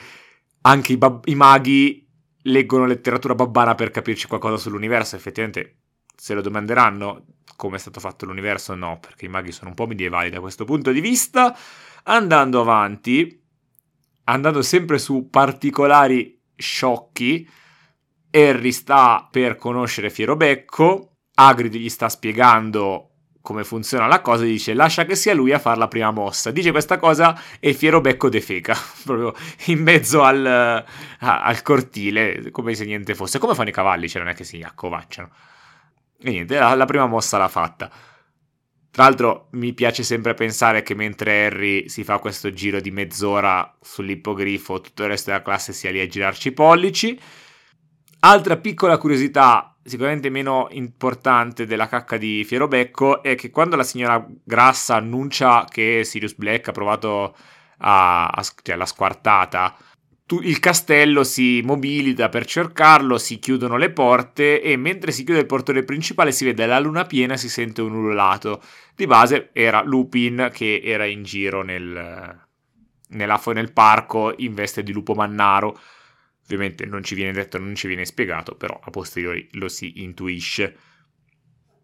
anche 0.62 0.94
i, 0.94 0.98
bab- 0.98 1.28
i 1.28 1.36
maghi 1.36 2.08
leggono 2.44 2.86
letteratura 2.86 3.36
babbana 3.36 3.76
per 3.76 3.92
capirci 3.92 4.28
qualcosa 4.28 4.56
sull'universo. 4.56 5.18
Effettivamente, 5.18 5.80
se 6.16 6.34
lo 6.34 6.42
domanderanno 6.42 7.26
come 7.58 7.76
è 7.76 7.80
stato 7.80 8.00
fatto 8.00 8.26
l'universo, 8.26 8.74
no, 8.74 8.98
perché 9.00 9.26
i 9.26 9.30
maghi 9.30 9.52
sono 9.52 9.70
un 9.70 9.76
po' 9.76 9.86
medievali 9.86 10.30
da 10.30 10.40
questo 10.40 10.64
punto 10.64 10.94
di 10.94 11.02
vista. 11.02 11.56
Andando 12.04 12.62
avanti, 12.62 13.44
andando 14.26 14.62
sempre 14.62 14.98
su 14.98 15.28
particolari 15.30 16.42
sciocchi, 16.56 17.50
Harry 18.32 18.72
sta 18.72 19.28
per 19.30 19.58
conoscere 19.58 20.10
Fierobecco, 20.10 21.18
Hagrid 21.34 21.76
gli 21.76 21.90
sta 21.90 22.08
spiegando 22.08 23.15
come 23.46 23.64
funziona 23.64 24.08
la 24.08 24.22
cosa, 24.22 24.44
dice 24.44 24.74
lascia 24.74 25.06
che 25.06 25.16
sia 25.16 25.36
lui 25.36 25.54
a 25.54 25.60
fare 25.60 25.78
la 25.78 25.88
prima 25.88 26.10
mossa. 26.10 26.50
Dice 26.50 26.72
questa 26.72 26.98
cosa 26.98 27.40
e 27.60 27.74
Fiero 27.74 28.02
Becco 28.02 28.28
defeca, 28.28 28.76
proprio 29.06 29.36
in 29.68 29.84
mezzo 29.84 30.24
al, 30.24 30.84
al, 31.20 31.62
cortile, 31.62 32.50
come 32.50 32.74
se 32.74 32.86
niente 32.86 33.14
fosse. 33.14 33.38
Come 33.38 33.54
fanno 33.54 33.70
i 33.70 33.72
cavalli, 33.72 34.10
cioè 34.10 34.24
non 34.24 34.32
è 34.32 34.36
che 34.36 34.44
si 34.44 34.62
accovacciano. 34.62 35.30
E 36.20 36.32
niente, 36.32 36.58
la, 36.58 36.74
la 36.74 36.86
prima 36.86 37.06
mossa 37.06 37.38
l'ha 37.38 37.48
fatta. 37.48 37.92
Tra 38.90 39.04
l'altro 39.04 39.50
mi 39.52 39.74
piace 39.74 40.02
sempre 40.02 40.34
pensare 40.34 40.82
che 40.82 40.96
mentre 40.96 41.46
Harry 41.46 41.88
si 41.88 42.04
fa 42.04 42.18
questo 42.18 42.52
giro 42.52 42.80
di 42.80 42.90
mezz'ora 42.90 43.78
sull'ippogrifo, 43.80 44.82
tutto 44.82 45.04
il 45.04 45.10
resto 45.10 45.30
della 45.30 45.44
classe 45.44 45.72
sia 45.72 45.92
lì 45.92 46.00
a 46.00 46.08
girarci 46.08 46.48
i 46.48 46.52
pollici. 46.52 47.20
Altra 48.22 48.58
piccola 48.58 48.98
curiosità 48.98 49.75
sicuramente 49.86 50.32
meno 50.32 50.68
importante 50.72 51.68
della 51.68 51.88
cacca 51.88 52.18
di 52.18 52.44
Fierobecco 52.44 53.22
è 53.22 53.36
che 53.36 53.52
quando 53.52 53.76
la 53.76 53.84
signora 53.84 54.26
Grassa 54.44 54.96
annuncia 54.96 55.66
che 55.70 56.04
Sirius 56.04 56.34
Black 56.34 56.70
ha 56.70 56.72
provato 56.72 57.36
a, 57.78 58.26
a 58.26 58.44
cioè 58.64 58.76
la 58.76 58.88
squartata, 58.88 59.78
tu, 60.26 60.40
il 60.42 60.60
castello 60.60 61.24
si 61.24 61.62
mobilita 61.64 62.30
per 62.30 62.46
cercarlo, 62.46 63.20
si 63.20 63.38
chiudono 63.38 63.78
le 63.78 63.92
porte 63.92 64.60
e 64.60 64.76
mentre 64.76 65.12
si 65.12 65.24
chiude 65.24 65.42
il 65.42 65.46
portone 65.46 65.84
principale 65.84 66.32
si 66.32 66.46
vede 66.46 66.66
la 66.66 66.80
luna 66.80 67.06
piena 67.06 67.36
e 67.36 67.38
si 67.38 67.48
sente 67.48 67.84
un 67.84 67.94
ululato. 67.94 68.64
Di 68.96 69.06
base 69.06 69.50
era 69.54 69.84
Lupin 69.84 70.50
che 70.52 70.82
era 70.84 71.06
in 71.06 71.22
giro 71.22 71.62
nel, 71.62 72.40
nell'afo 73.10 73.52
nel 73.52 73.72
parco 73.72 74.34
in 74.38 74.56
veste 74.56 74.82
di 74.82 74.92
lupo 74.92 75.14
mannaro 75.14 75.80
Ovviamente 76.46 76.86
non 76.86 77.04
ci 77.04 77.16
viene 77.16 77.32
detto, 77.32 77.58
non 77.58 77.76
ci 77.76 77.88
viene 77.88 78.06
spiegato, 78.06 78.56
però 78.56 78.80
a 78.82 78.90
posteriori 78.92 79.48
lo 79.54 79.68
si 79.68 80.04
intuisce. 80.04 80.78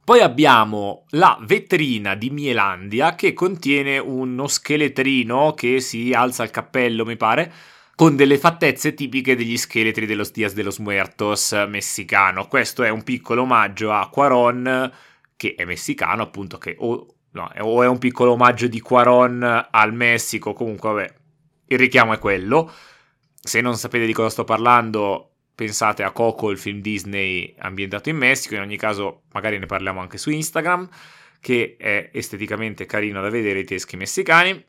Poi 0.04 0.20
abbiamo 0.20 1.06
la 1.12 1.38
vetrina 1.42 2.16
di 2.16 2.30
Mielandia 2.32 3.16
che 3.16 3.34
contiene 3.34 3.98
uno 3.98 4.48
scheletrino 4.48 5.54
che 5.54 5.80
si 5.80 6.12
alza 6.14 6.44
il 6.44 6.52
cappello, 6.52 7.06
mi 7.06 7.18
pare, 7.18 7.54
con 7.96 8.16
delle 8.16 8.38
fattezze 8.38 8.94
tipiche 8.94 9.36
degli 9.36 9.58
scheletri 9.58 10.06
dello 10.06 10.28
Dias 10.32 10.54
de 10.54 10.64
los 10.64 10.80
Muertos 10.80 11.52
messicano. 11.68 12.48
Questo 12.48 12.84
è 12.84 12.90
un 12.90 13.04
piccolo 13.04 13.44
omaggio 13.44 13.92
a 13.92 14.10
Quaron, 14.10 14.92
che 15.36 15.54
è 15.56 15.66
messicano, 15.66 16.24
appunto, 16.24 16.58
che 16.58 16.76
o, 16.80 17.16
no, 17.32 17.52
o 17.60 17.84
è 17.84 17.88
un 17.88 18.00
piccolo 18.00 18.32
omaggio 18.32 18.68
di 18.68 18.80
Quaron 18.80 19.68
al 19.70 19.94
Messico, 19.94 20.54
comunque 20.54 20.90
vabbè, 20.92 21.14
il 21.68 21.78
richiamo 21.78 22.14
è 22.14 22.20
quello. 22.20 22.72
Se 23.44 23.60
non 23.60 23.76
sapete 23.76 24.06
di 24.06 24.14
cosa 24.14 24.30
sto 24.30 24.44
parlando, 24.44 25.32
pensate 25.56 26.04
a 26.04 26.12
Coco, 26.12 26.52
il 26.52 26.60
film 26.60 26.80
Disney 26.80 27.56
ambientato 27.58 28.10
in 28.10 28.18
Messico. 28.18 28.54
In 28.54 28.62
ogni 28.62 28.78
caso, 28.78 29.24
magari 29.34 29.58
ne 29.58 29.66
parliamo 29.66 30.00
anche 30.00 30.20
su 30.20 30.30
Instagram, 30.30 30.88
che 31.40 31.76
è 31.78 32.12
esteticamente 32.14 32.86
carino 32.86 33.20
da 33.20 33.30
vedere 33.30 33.60
i 33.60 33.64
teschi 33.66 33.98
messicani. 33.98 34.64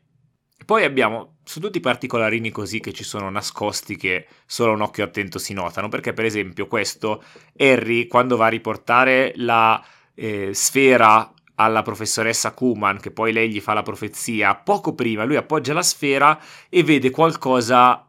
Poi 0.65 0.83
abbiamo 0.85 1.37
su 1.43 1.59
tutti 1.59 1.77
i 1.77 1.81
particolarini 1.81 2.49
così 2.49 2.79
che 2.79 2.93
ci 2.93 3.03
sono 3.03 3.29
nascosti 3.29 3.95
che 3.95 4.27
solo 4.45 4.71
un 4.71 4.81
occhio 4.81 5.03
attento 5.03 5.37
si 5.37 5.53
notano, 5.53 5.89
perché 5.89 6.13
per 6.13 6.25
esempio 6.25 6.67
questo 6.67 7.23
Harry 7.57 8.07
quando 8.07 8.37
va 8.37 8.45
a 8.45 8.49
riportare 8.49 9.33
la 9.35 9.83
eh, 10.15 10.51
sfera 10.53 11.31
alla 11.55 11.81
professoressa 11.81 12.53
Kuman, 12.53 12.99
che 12.99 13.11
poi 13.11 13.33
lei 13.33 13.49
gli 13.49 13.59
fa 13.59 13.73
la 13.73 13.83
profezia, 13.83 14.55
poco 14.55 14.95
prima 14.95 15.25
lui 15.25 15.35
appoggia 15.35 15.73
la 15.73 15.83
sfera 15.83 16.39
e 16.69 16.83
vede 16.83 17.09
qualcosa 17.09 18.07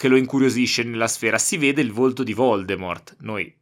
che 0.00 0.08
lo 0.08 0.16
incuriosisce 0.16 0.82
nella 0.82 1.08
sfera. 1.08 1.36
Si 1.36 1.58
vede 1.58 1.82
il 1.82 1.92
volto 1.92 2.22
di 2.22 2.32
Voldemort. 2.32 3.16
Noi 3.20 3.54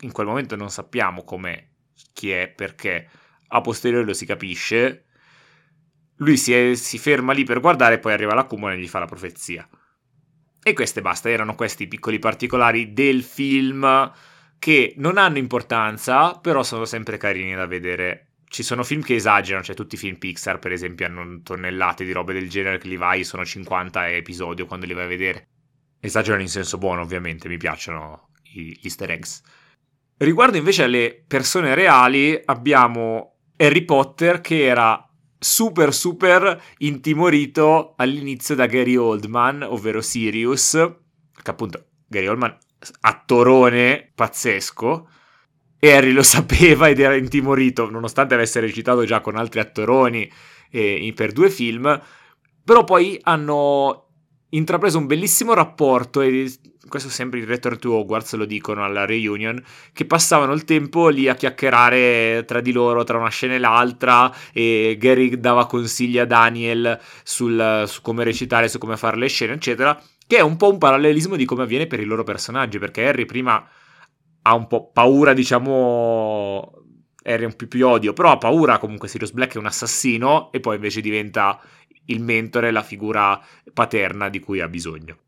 in 0.00 0.10
quel 0.10 0.26
momento 0.26 0.56
non 0.56 0.70
sappiamo 0.70 1.22
com'è, 1.22 1.68
chi 2.14 2.30
è, 2.30 2.48
perché. 2.48 3.06
A 3.48 3.60
posteriori 3.60 4.06
lo 4.06 4.14
si 4.14 4.24
capisce. 4.24 5.04
Lui 6.16 6.38
si, 6.38 6.54
è, 6.54 6.74
si 6.76 6.96
ferma 6.96 7.34
lì 7.34 7.44
per 7.44 7.60
guardare, 7.60 7.98
poi 7.98 8.14
arriva 8.14 8.32
la 8.32 8.44
Cumula 8.44 8.72
e 8.72 8.78
gli 8.78 8.88
fa 8.88 9.00
la 9.00 9.04
profezia. 9.04 9.68
E 10.62 10.72
queste 10.72 11.02
basta, 11.02 11.28
erano 11.28 11.54
questi 11.54 11.86
piccoli 11.86 12.18
particolari 12.18 12.94
del 12.94 13.22
film 13.22 14.10
che 14.58 14.94
non 14.96 15.18
hanno 15.18 15.36
importanza, 15.36 16.38
però 16.38 16.62
sono 16.62 16.86
sempre 16.86 17.18
carini 17.18 17.54
da 17.54 17.66
vedere. 17.66 18.36
Ci 18.48 18.62
sono 18.62 18.82
film 18.82 19.02
che 19.02 19.16
esagerano, 19.16 19.62
cioè 19.62 19.76
tutti 19.76 19.96
i 19.96 19.98
film 19.98 20.16
Pixar, 20.16 20.58
per 20.58 20.72
esempio, 20.72 21.04
hanno 21.04 21.42
tonnellate 21.42 22.06
di 22.06 22.12
robe 22.12 22.32
del 22.32 22.48
genere 22.48 22.78
che 22.78 22.88
li 22.88 22.96
vai, 22.96 23.24
sono 23.24 23.44
50 23.44 24.08
episodi 24.08 24.62
quando 24.62 24.86
li 24.86 24.94
vai 24.94 25.04
a 25.04 25.08
vedere. 25.08 25.48
Esagerano 26.00 26.42
in 26.42 26.48
senso 26.48 26.78
buono, 26.78 27.00
ovviamente, 27.00 27.48
mi 27.48 27.56
piacciono 27.56 28.28
gli 28.42 28.78
easter 28.82 29.10
eggs. 29.10 29.42
Riguardo 30.18 30.56
invece 30.56 30.84
alle 30.84 31.24
persone 31.26 31.74
reali, 31.74 32.40
abbiamo 32.44 33.36
Harry 33.56 33.84
Potter 33.84 34.40
che 34.40 34.64
era 34.64 35.00
super 35.38 35.92
super 35.92 36.62
intimorito 36.78 37.94
all'inizio 37.96 38.54
da 38.54 38.66
Gary 38.66 38.96
Oldman, 38.96 39.62
ovvero 39.62 40.00
Sirius, 40.00 40.72
che 41.42 41.50
appunto 41.50 41.86
Gary 42.06 42.26
Oldman 42.26 42.56
attorone 43.00 44.10
pazzesco. 44.14 45.08
E 45.78 45.92
Harry 45.92 46.12
lo 46.12 46.22
sapeva 46.24 46.88
ed 46.88 47.00
era 47.00 47.14
intimorito, 47.14 47.90
nonostante 47.90 48.34
avesse 48.34 48.60
recitato 48.60 49.04
già 49.04 49.20
con 49.20 49.36
altri 49.36 49.60
attoroni 49.60 50.30
eh, 50.70 51.12
per 51.14 51.32
due 51.32 51.50
film. 51.50 52.00
Però 52.64 52.84
poi 52.84 53.18
hanno 53.22 54.05
intrapreso 54.56 54.98
un 54.98 55.06
bellissimo 55.06 55.54
rapporto 55.54 56.20
e 56.20 56.50
questo 56.88 57.08
sempre 57.08 57.40
il 57.40 57.46
Return 57.46 57.78
to 57.78 57.94
Hogwarts 57.94 58.34
lo 58.34 58.44
dicono 58.44 58.84
alla 58.84 59.04
reunion 59.04 59.62
che 59.92 60.04
passavano 60.04 60.52
il 60.52 60.64
tempo 60.64 61.08
lì 61.08 61.28
a 61.28 61.34
chiacchierare 61.34 62.44
tra 62.46 62.60
di 62.60 62.72
loro 62.72 63.04
tra 63.04 63.18
una 63.18 63.28
scena 63.28 63.54
e 63.54 63.58
l'altra 63.58 64.32
e 64.52 64.96
Gary 64.98 65.38
dava 65.38 65.66
consigli 65.66 66.18
a 66.18 66.26
Daniel 66.26 66.98
sul, 67.22 67.84
su 67.86 68.02
come 68.02 68.24
recitare 68.24 68.68
su 68.68 68.78
come 68.78 68.96
fare 68.96 69.16
le 69.16 69.28
scene 69.28 69.54
eccetera 69.54 70.00
che 70.26 70.36
è 70.36 70.42
un 70.42 70.56
po' 70.56 70.70
un 70.70 70.78
parallelismo 70.78 71.36
di 71.36 71.44
come 71.44 71.64
avviene 71.64 71.86
per 71.86 72.00
i 72.00 72.04
loro 72.04 72.22
personaggi 72.22 72.78
perché 72.78 73.06
Harry 73.06 73.24
prima 73.24 73.64
ha 74.42 74.54
un 74.54 74.66
po' 74.68 74.90
paura 74.92 75.32
diciamo 75.32 76.85
Harry 77.26 77.44
un 77.44 77.56
più, 77.56 77.68
più 77.68 77.86
odio 77.86 78.12
però 78.12 78.30
ha 78.30 78.38
paura 78.38 78.78
comunque 78.78 79.08
Sirius 79.08 79.32
Black 79.32 79.54
è 79.54 79.58
un 79.58 79.66
assassino 79.66 80.50
e 80.52 80.60
poi 80.60 80.76
invece 80.76 81.00
diventa 81.00 81.60
il 82.06 82.22
mentore, 82.22 82.70
la 82.70 82.82
figura 82.82 83.40
paterna 83.72 84.28
di 84.28 84.38
cui 84.38 84.60
ha 84.60 84.68
bisogno. 84.68 85.18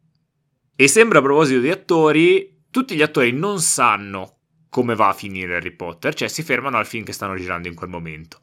E 0.77 0.87
sembra 0.87 1.19
a 1.19 1.23
proposito 1.23 1.61
di 1.61 1.71
attori, 1.71 2.63
tutti 2.71 2.95
gli 2.95 3.03
attori 3.03 3.33
non 3.33 3.61
sanno 3.61 4.37
come 4.69 4.95
va 4.95 5.09
a 5.09 5.13
finire 5.13 5.57
Harry 5.57 5.73
Potter, 5.73 6.15
cioè 6.15 6.29
si 6.29 6.43
fermano 6.43 6.77
al 6.77 6.87
film 6.87 7.05
che 7.05 7.13
stanno 7.13 7.37
girando 7.37 7.69
in 7.69 7.75
quel 7.75 7.91
momento. 7.91 8.39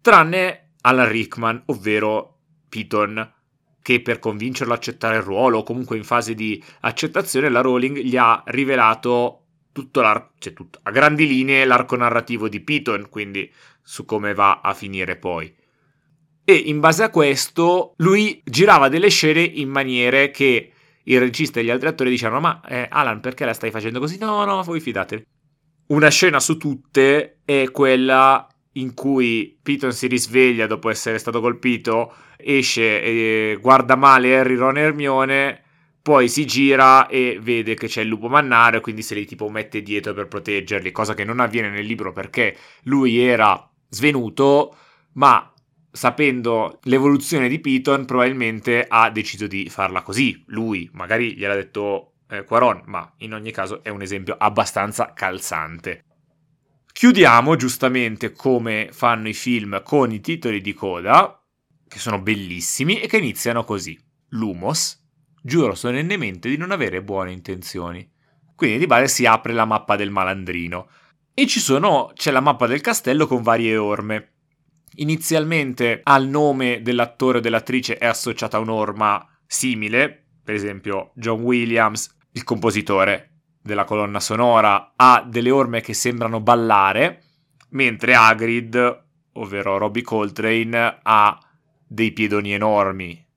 Tranne 0.00 0.72
Alan 0.80 1.08
Rickman, 1.08 1.62
ovvero 1.66 2.38
Piton, 2.68 3.32
che 3.80 4.02
per 4.02 4.18
convincerlo 4.18 4.72
a 4.72 4.76
accettare 4.76 5.16
il 5.16 5.22
ruolo 5.22 5.58
o 5.58 5.62
comunque 5.62 5.96
in 5.96 6.04
fase 6.04 6.34
di 6.34 6.62
accettazione 6.80 7.48
la 7.48 7.60
Rowling 7.60 7.98
gli 7.98 8.16
ha 8.16 8.42
rivelato 8.46 9.44
tutto 9.78 10.00
l'arco, 10.00 10.32
cioè 10.38 10.52
tutto, 10.52 10.80
a 10.82 10.90
grandi 10.90 11.24
linee 11.24 11.64
l'arco 11.64 11.94
narrativo 11.94 12.48
di 12.48 12.58
Piton, 12.58 13.08
quindi 13.08 13.48
su 13.80 14.04
come 14.04 14.34
va 14.34 14.60
a 14.60 14.74
finire 14.74 15.14
poi. 15.14 15.54
E 16.44 16.54
in 16.54 16.80
base 16.80 17.04
a 17.04 17.10
questo 17.10 17.94
lui 17.98 18.42
girava 18.44 18.88
delle 18.88 19.08
scene 19.08 19.40
in 19.40 19.68
maniere 19.68 20.32
che 20.32 20.72
il 21.04 21.20
regista 21.20 21.60
e 21.60 21.64
gli 21.64 21.70
altri 21.70 21.86
attori 21.86 22.10
dicevano 22.10 22.40
ma 22.40 22.60
eh, 22.66 22.88
Alan 22.90 23.20
perché 23.20 23.44
la 23.44 23.52
stai 23.52 23.70
facendo 23.70 24.00
così? 24.00 24.18
No, 24.18 24.44
no, 24.44 24.62
voi 24.64 24.80
fidatevi. 24.80 25.24
Una 25.88 26.08
scena 26.08 26.40
su 26.40 26.56
tutte 26.56 27.38
è 27.44 27.70
quella 27.70 28.48
in 28.72 28.94
cui 28.94 29.56
Piton 29.62 29.92
si 29.92 30.08
risveglia 30.08 30.66
dopo 30.66 30.90
essere 30.90 31.18
stato 31.18 31.40
colpito, 31.40 32.12
esce 32.36 33.00
e 33.00 33.58
guarda 33.60 33.94
male 33.94 34.36
Harry, 34.36 34.56
Ron 34.56 34.76
e 34.76 34.80
Hermione, 34.80 35.62
poi 36.08 36.30
si 36.30 36.46
gira 36.46 37.06
e 37.06 37.38
vede 37.38 37.74
che 37.74 37.86
c'è 37.86 38.00
il 38.00 38.08
lupo 38.08 38.30
mannaro, 38.30 38.80
quindi 38.80 39.02
se 39.02 39.14
li 39.14 39.26
tipo 39.26 39.50
mette 39.50 39.82
dietro 39.82 40.14
per 40.14 40.26
proteggerli, 40.26 40.90
cosa 40.90 41.12
che 41.12 41.22
non 41.22 41.38
avviene 41.38 41.68
nel 41.68 41.84
libro 41.84 42.14
perché 42.14 42.56
lui 42.84 43.18
era 43.18 43.70
svenuto, 43.90 44.74
ma 45.16 45.52
sapendo 45.92 46.78
l'evoluzione 46.84 47.46
di 47.46 47.58
Piton 47.58 48.06
probabilmente 48.06 48.86
ha 48.88 49.10
deciso 49.10 49.46
di 49.46 49.68
farla 49.68 50.00
così, 50.00 50.44
lui, 50.46 50.88
magari 50.94 51.36
gliel'ha 51.36 51.54
detto 51.54 52.14
eh, 52.30 52.42
Quaron, 52.42 52.84
ma 52.86 53.12
in 53.18 53.34
ogni 53.34 53.50
caso 53.50 53.84
è 53.84 53.90
un 53.90 54.00
esempio 54.00 54.34
abbastanza 54.38 55.12
calzante. 55.12 56.04
Chiudiamo 56.90 57.54
giustamente 57.56 58.32
come 58.32 58.88
fanno 58.92 59.28
i 59.28 59.34
film 59.34 59.82
con 59.82 60.10
i 60.10 60.20
titoli 60.20 60.62
di 60.62 60.72
coda, 60.72 61.38
che 61.86 61.98
sono 61.98 62.18
bellissimi 62.18 62.98
e 62.98 63.08
che 63.08 63.18
iniziano 63.18 63.62
così. 63.62 63.98
Lumos, 64.30 65.06
giuro 65.42 65.74
solennemente 65.74 66.48
di 66.48 66.56
non 66.56 66.70
avere 66.70 67.02
buone 67.02 67.32
intenzioni. 67.32 68.08
Quindi 68.54 68.78
di 68.78 68.86
base 68.86 69.08
si 69.08 69.26
apre 69.26 69.52
la 69.52 69.64
mappa 69.64 69.96
del 69.96 70.10
malandrino 70.10 70.88
e 71.32 71.46
ci 71.46 71.60
sono, 71.60 72.10
c'è 72.14 72.32
la 72.32 72.40
mappa 72.40 72.66
del 72.66 72.80
castello 72.80 73.28
con 73.28 73.42
varie 73.42 73.76
orme. 73.76 74.32
Inizialmente 74.96 76.00
al 76.02 76.26
nome 76.26 76.82
dell'attore 76.82 77.38
o 77.38 77.40
dell'attrice 77.40 77.96
è 77.98 78.06
associata 78.06 78.58
un'orma 78.58 79.24
simile, 79.46 80.26
per 80.42 80.56
esempio 80.56 81.12
John 81.14 81.42
Williams, 81.42 82.12
il 82.32 82.42
compositore, 82.42 83.42
della 83.62 83.84
colonna 83.84 84.18
sonora 84.18 84.94
ha 84.96 85.24
delle 85.24 85.50
orme 85.50 85.80
che 85.80 85.94
sembrano 85.94 86.40
ballare, 86.40 87.22
mentre 87.70 88.14
Hagrid, 88.14 89.04
ovvero 89.34 89.78
Robbie 89.78 90.02
Coltrane, 90.02 90.98
ha 91.02 91.38
dei 91.86 92.12
piedoni 92.12 92.52
enormi. 92.52 93.27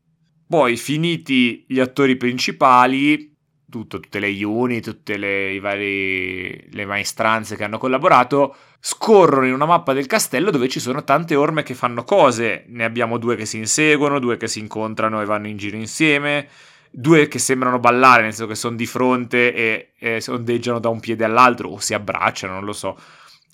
Poi, 0.52 0.76
finiti 0.76 1.64
gli 1.66 1.80
attori 1.80 2.18
principali, 2.18 3.34
tutto, 3.70 4.02
tutte 4.02 4.20
le 4.20 4.44
uni, 4.44 4.82
tutte 4.82 5.16
le, 5.16 5.58
vari, 5.62 6.68
le 6.74 6.86
maestranze 6.86 7.56
che 7.56 7.64
hanno 7.64 7.78
collaborato, 7.78 8.54
scorrono 8.82 9.48
in 9.48 9.54
una 9.54 9.66
mappa 9.66 9.94
del 9.94 10.08
castello 10.08 10.52
dove 10.52 10.68
ci 10.68 10.82
sono 10.82 11.06
tante 11.06 11.36
orme 11.36 11.64
che 11.64 11.74
fanno 11.74 12.04
cose. 12.04 12.66
Ne 12.68 12.84
abbiamo 12.84 13.18
due 13.18 13.38
che 13.38 13.46
si 13.46 13.60
inseguono, 13.60 14.20
due 14.20 14.36
che 14.36 14.50
si 14.50 14.60
incontrano 14.60 15.22
e 15.22 15.26
vanno 15.26 15.48
in 15.48 15.56
giro 15.56 15.78
insieme 15.78 16.50
due 16.92 17.30
che 17.30 17.40
sembrano 17.40 17.80
ballare, 17.80 18.24
nel 18.24 18.34
senso 18.34 18.48
che 18.48 18.56
sono 18.56 18.76
di 18.76 18.86
fronte 18.86 19.54
e, 19.54 19.92
e 19.98 20.22
ondeggiano 20.28 20.80
da 20.80 20.90
un 20.90 21.00
piede 21.00 21.24
all'altro, 21.24 21.70
o 21.70 21.80
si 21.80 21.94
abbracciano, 21.94 22.56
non 22.56 22.66
lo 22.66 22.74
so, 22.74 23.00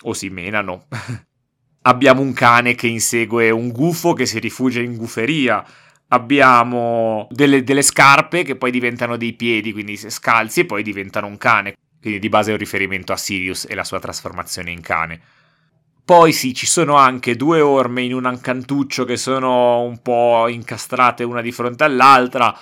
o 0.02 0.14
si 0.14 0.30
menano. 0.30 0.88
Abbiamo 1.88 2.22
un 2.22 2.34
cane 2.34 2.74
che 2.74 2.88
insegue 2.88 3.52
un 3.52 3.70
gufo 3.70 4.14
che 4.14 4.26
si 4.26 4.40
rifugia 4.40 4.82
in 4.82 4.98
guferia. 4.98 5.64
Abbiamo 6.10 7.28
delle, 7.32 7.64
delle 7.64 7.82
scarpe 7.82 8.44
che 8.44 8.56
poi 8.56 8.72
diventano 8.72 9.18
dei 9.18 9.34
piedi, 9.34 9.74
quindi 9.74 9.98
scalzi 9.98 10.62
e 10.62 10.66
poi 10.66 10.84
diventano 10.84 11.28
un 11.28 11.38
cane. 11.38 11.76
Quindi 12.00 12.20
di 12.20 12.30
base 12.30 12.50
è 12.50 12.54
un 12.54 12.60
riferimento 12.60 13.12
a 13.12 13.18
Sirius 13.18 13.66
e 13.70 13.76
la 13.76 13.84
sua 13.84 14.00
trasformazione 14.00 14.72
in 14.72 14.82
cane. 14.82 15.20
Poi 16.06 16.32
sì, 16.32 16.54
ci 16.54 16.66
sono 16.66 16.96
anche 16.96 17.36
due 17.36 17.60
orme 17.60 18.04
in 18.04 18.14
un 18.14 18.26
accantuccio 18.26 19.04
che 19.04 19.18
sono 19.18 19.82
un 19.82 20.02
po' 20.02 20.48
incastrate 20.48 21.26
una 21.26 21.42
di 21.42 21.52
fronte 21.52 21.84
all'altra 21.84 22.58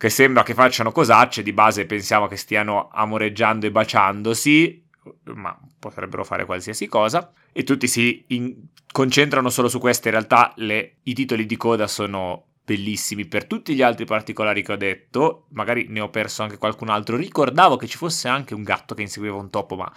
che 0.00 0.08
sembra 0.08 0.42
che 0.42 0.54
facciano 0.54 0.92
cosacce, 0.92 1.42
di 1.42 1.52
base 1.52 1.84
pensiamo 1.84 2.26
che 2.26 2.36
stiano 2.36 2.88
amoreggiando 2.90 3.66
e 3.66 3.70
baciandosi, 3.70 4.88
ma 5.34 5.56
potrebbero 5.80 6.22
fare 6.22 6.44
qualsiasi 6.44 6.86
cosa, 6.86 7.32
e 7.52 7.64
tutti 7.64 7.88
si 7.88 8.24
in- 8.28 8.54
concentrano 8.92 9.50
solo 9.50 9.68
su 9.68 9.80
queste, 9.80 10.08
in 10.08 10.14
realtà 10.14 10.52
le, 10.56 10.98
i 11.02 11.14
titoli 11.14 11.46
di 11.46 11.56
coda 11.56 11.88
sono 11.88 12.44
bellissimi 12.62 13.26
per 13.26 13.46
tutti 13.46 13.74
gli 13.74 13.82
altri 13.82 14.04
particolari 14.04 14.62
che 14.62 14.72
ho 14.72 14.76
detto, 14.76 15.46
magari 15.54 15.86
ne 15.88 16.00
ho 16.00 16.10
perso 16.10 16.44
anche 16.44 16.58
qualcun 16.58 16.88
altro, 16.88 17.16
ricordavo 17.16 17.76
che 17.76 17.88
ci 17.88 17.96
fosse 17.96 18.28
anche 18.28 18.54
un 18.54 18.62
gatto 18.62 18.94
che 18.94 19.02
inseguiva 19.02 19.34
un 19.34 19.50
topo, 19.50 19.74
ma 19.74 19.92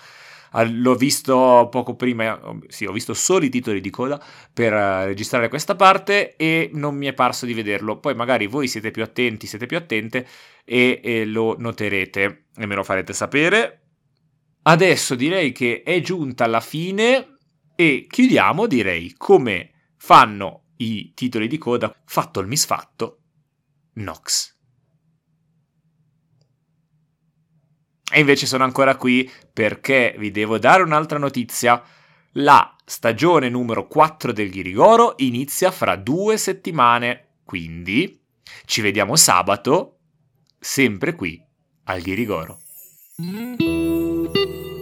l'ho 0.66 0.96
visto 0.96 1.68
poco 1.70 1.96
prima, 1.96 2.40
sì, 2.68 2.86
ho 2.86 2.92
visto 2.92 3.14
solo 3.14 3.46
i 3.46 3.50
titoli 3.50 3.82
di 3.82 3.90
coda 3.90 4.24
per 4.54 4.72
eh, 4.72 5.06
registrare 5.06 5.50
questa 5.50 5.76
parte 5.76 6.36
e 6.36 6.70
non 6.74 6.96
mi 6.96 7.08
è 7.08 7.14
parso 7.14 7.46
di 7.46 7.54
vederlo. 7.54 7.98
Poi 7.98 8.14
magari 8.14 8.46
voi 8.46 8.68
siete 8.68 8.92
più 8.92 9.02
attenti, 9.02 9.48
siete 9.48 9.66
più 9.66 9.78
attente 9.78 10.28
e, 10.64 11.02
e 11.04 11.26
lo 11.26 11.56
noterete 11.58 12.46
e 12.56 12.66
me 12.68 12.76
lo 12.76 12.84
farete 12.84 13.14
sapere. 13.14 13.83
Adesso 14.64 15.16
direi 15.16 15.52
che 15.52 15.84
è 15.84 16.00
giunta 16.02 16.48
la 16.48 16.62
fine 16.62 17.38
e 17.76 18.08
chiudiamo, 18.10 18.66
direi, 18.66 19.14
come 19.18 19.72
fanno 19.98 20.64
i 20.78 21.14
titoli 21.14 21.48
di 21.48 21.58
coda, 21.58 21.94
fatto 22.06 22.40
il 22.40 22.48
misfatto, 22.48 23.20
Nox. 23.96 24.52
E 28.12 28.20
invece 28.20 28.46
sono 28.46 28.64
ancora 28.64 28.96
qui 28.96 29.30
perché 29.52 30.16
vi 30.18 30.30
devo 30.30 30.60
dare 30.60 30.84
un'altra 30.84 31.18
notizia. 31.18 31.82
La 32.34 32.76
stagione 32.86 33.50
numero 33.50 33.88
4 33.88 34.32
del 34.32 34.50
Ghirigoro 34.50 35.16
inizia 35.18 35.72
fra 35.72 35.96
due 35.96 36.38
settimane, 36.38 37.38
quindi 37.44 38.22
ci 38.66 38.82
vediamo 38.82 39.16
sabato, 39.16 40.00
sempre 40.60 41.16
qui 41.16 41.44
al 41.86 42.02
Ghirigoro. 42.02 42.62
thank 44.34 44.50
you 44.50 44.73